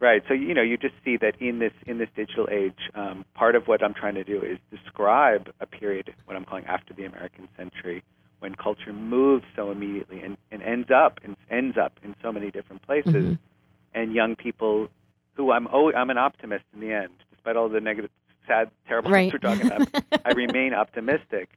Right. 0.00 0.22
So 0.28 0.34
you 0.34 0.54
know, 0.54 0.62
you 0.62 0.76
just 0.76 0.94
see 1.04 1.16
that 1.16 1.34
in 1.40 1.58
this 1.58 1.72
in 1.86 1.98
this 1.98 2.08
digital 2.14 2.48
age, 2.52 2.78
um, 2.94 3.24
part 3.34 3.56
of 3.56 3.66
what 3.66 3.82
I'm 3.82 3.94
trying 3.94 4.14
to 4.14 4.22
do 4.22 4.40
is 4.40 4.58
describe 4.70 5.52
a 5.60 5.66
period, 5.66 6.14
what 6.24 6.36
I'm 6.36 6.44
calling 6.44 6.66
after 6.66 6.94
the 6.94 7.04
American 7.04 7.48
century, 7.56 8.04
when 8.40 8.54
culture 8.54 8.92
moves 8.92 9.44
so 9.56 9.70
immediately 9.70 10.20
and, 10.20 10.36
and 10.50 10.62
ends 10.62 10.88
up 10.94 11.20
and 11.24 11.36
ends 11.50 11.76
up 11.76 11.92
in 12.02 12.14
so 12.22 12.32
many 12.32 12.50
different 12.50 12.82
places, 12.82 13.14
Mm-hmm. 13.14 13.34
and 13.94 14.14
young 14.14 14.36
people 14.36 14.88
who 15.34 15.50
I'm 15.52 15.66
always, 15.68 15.94
I'm 15.96 16.10
an 16.10 16.18
optimist 16.18 16.64
in 16.74 16.80
the 16.80 16.92
end, 16.92 17.12
despite 17.30 17.56
all 17.56 17.68
the 17.68 17.80
negative, 17.80 18.10
sad, 18.46 18.70
terrible 18.86 19.10
Right. 19.10 19.30
things 19.32 19.42
we're 19.42 19.48
talking 19.56 19.66
about. 19.66 19.88
I 20.24 20.30
remain 20.30 20.74
optimistic 20.74 21.48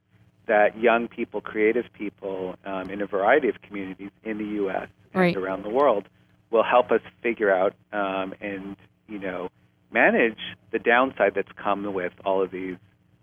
that 0.47 0.77
young 0.77 1.07
people, 1.07 1.41
creative 1.41 1.85
people 1.93 2.55
um, 2.65 2.89
in 2.89 3.01
a 3.01 3.05
variety 3.05 3.49
of 3.49 3.61
communities 3.61 4.09
in 4.23 4.37
the 4.37 4.45
U.S. 4.61 4.87
and 5.13 5.21
Right. 5.21 5.35
around 5.35 5.63
the 5.63 5.69
world 5.69 6.07
will 6.51 6.63
help 6.63 6.91
us 6.91 7.01
figure 7.21 7.51
out 7.53 7.73
um, 7.93 8.33
and 8.41 8.75
you 9.07 9.19
know 9.19 9.49
manage 9.91 10.39
the 10.71 10.79
downside 10.79 11.33
that's 11.35 11.51
come 11.61 11.93
with 11.93 12.13
all 12.25 12.41
of 12.41 12.51
these 12.51 12.77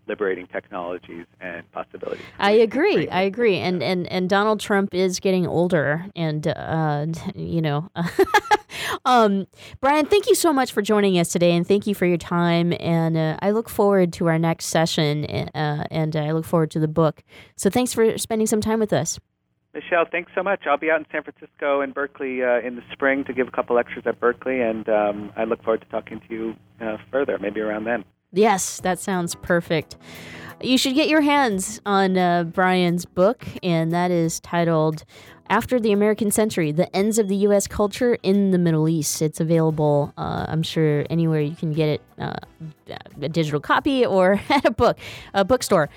liberating 0.09 0.47
technologies 0.47 1.25
and 1.39 1.71
possibilities. 1.71 2.25
I 2.39 2.51
agree. 2.51 3.07
I 3.07 3.21
agree. 3.21 3.57
And 3.57 3.81
and 3.81 4.07
and 4.07 4.27
Donald 4.27 4.59
Trump 4.59 4.93
is 4.93 5.19
getting 5.19 5.47
older, 5.47 6.05
and 6.15 6.45
uh, 6.47 7.05
you 7.35 7.61
know, 7.61 7.89
um, 9.05 9.47
Brian, 9.79 10.07
thank 10.07 10.27
you 10.27 10.35
so 10.35 10.51
much 10.51 10.73
for 10.73 10.81
joining 10.81 11.17
us 11.17 11.29
today, 11.29 11.51
and 11.51 11.65
thank 11.65 11.87
you 11.87 11.95
for 11.95 12.05
your 12.05 12.17
time. 12.17 12.73
And 12.79 13.15
uh, 13.15 13.37
I 13.41 13.51
look 13.51 13.69
forward 13.69 14.11
to 14.13 14.27
our 14.27 14.39
next 14.39 14.65
session, 14.65 15.25
uh, 15.25 15.85
and 15.89 16.15
I 16.15 16.31
look 16.31 16.45
forward 16.45 16.71
to 16.71 16.79
the 16.79 16.87
book. 16.87 17.23
So 17.55 17.69
thanks 17.69 17.93
for 17.93 18.17
spending 18.17 18.47
some 18.47 18.61
time 18.61 18.79
with 18.79 18.91
us. 18.91 19.19
Michelle, 19.73 20.05
thanks 20.11 20.31
so 20.33 20.41
much. 20.41 20.61
I'll 20.65 20.77
be 20.77 20.89
out 20.89 20.99
in 20.99 21.05
San 21.11 21.21
Francisco 21.21 21.81
and 21.81 21.93
Berkeley 21.93 22.43
uh, 22.43 22.59
in 22.59 22.75
the 22.75 22.81
spring 22.91 23.23
to 23.25 23.33
give 23.33 23.47
a 23.47 23.51
couple 23.51 23.75
lectures 23.75 24.03
at 24.07 24.19
Berkeley, 24.19 24.61
and 24.61 24.89
um, 24.89 25.31
I 25.37 25.43
look 25.43 25.63
forward 25.63 25.81
to 25.81 25.87
talking 25.87 26.19
to 26.27 26.33
you 26.33 26.55
uh, 26.81 26.97
further, 27.11 27.37
maybe 27.37 27.61
around 27.61 27.83
then. 27.83 28.03
Yes, 28.31 28.79
that 28.81 28.99
sounds 28.99 29.35
perfect. 29.35 29.97
You 30.61 30.77
should 30.77 30.93
get 30.93 31.07
your 31.07 31.21
hands 31.21 31.79
on 31.85 32.17
uh, 32.17 32.43
Brian's 32.43 33.05
book, 33.05 33.47
and 33.63 33.91
that 33.93 34.11
is 34.11 34.39
titled 34.41 35.05
After 35.49 35.79
the 35.79 35.93
American 35.93 36.31
Century 36.31 36.71
The 36.71 36.93
Ends 36.95 37.17
of 37.17 37.29
the 37.29 37.37
U.S. 37.37 37.65
Culture 37.65 38.17
in 38.23 38.51
the 38.51 38.57
Middle 38.57 38.89
East. 38.89 39.21
It's 39.21 39.39
available, 39.39 40.13
uh, 40.17 40.45
I'm 40.49 40.61
sure, 40.61 41.05
anywhere 41.09 41.39
you 41.39 41.55
can 41.55 41.73
get 41.73 41.89
it 41.89 42.01
uh, 42.19 42.35
a 43.21 43.29
digital 43.29 43.61
copy 43.61 44.05
or 44.05 44.41
at 44.49 44.65
a 44.65 44.71
book, 44.71 44.97
a 45.33 45.45
bookstore. 45.45 45.89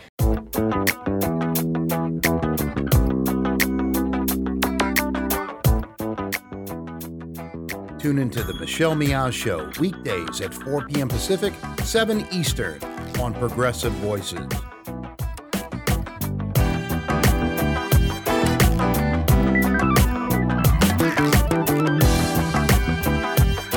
Tune 8.03 8.18
into 8.18 8.42
the 8.42 8.55
Michelle 8.55 8.96
Meow 8.96 9.30
Show 9.30 9.70
weekdays 9.78 10.40
at 10.40 10.53
4 10.53 10.88
p.m. 10.88 11.09
Pacific, 11.09 11.55
7 11.84 12.26
Eastern 12.32 12.82
on 13.20 13.32
Progressive 13.32 13.92
Voices. 13.92 14.44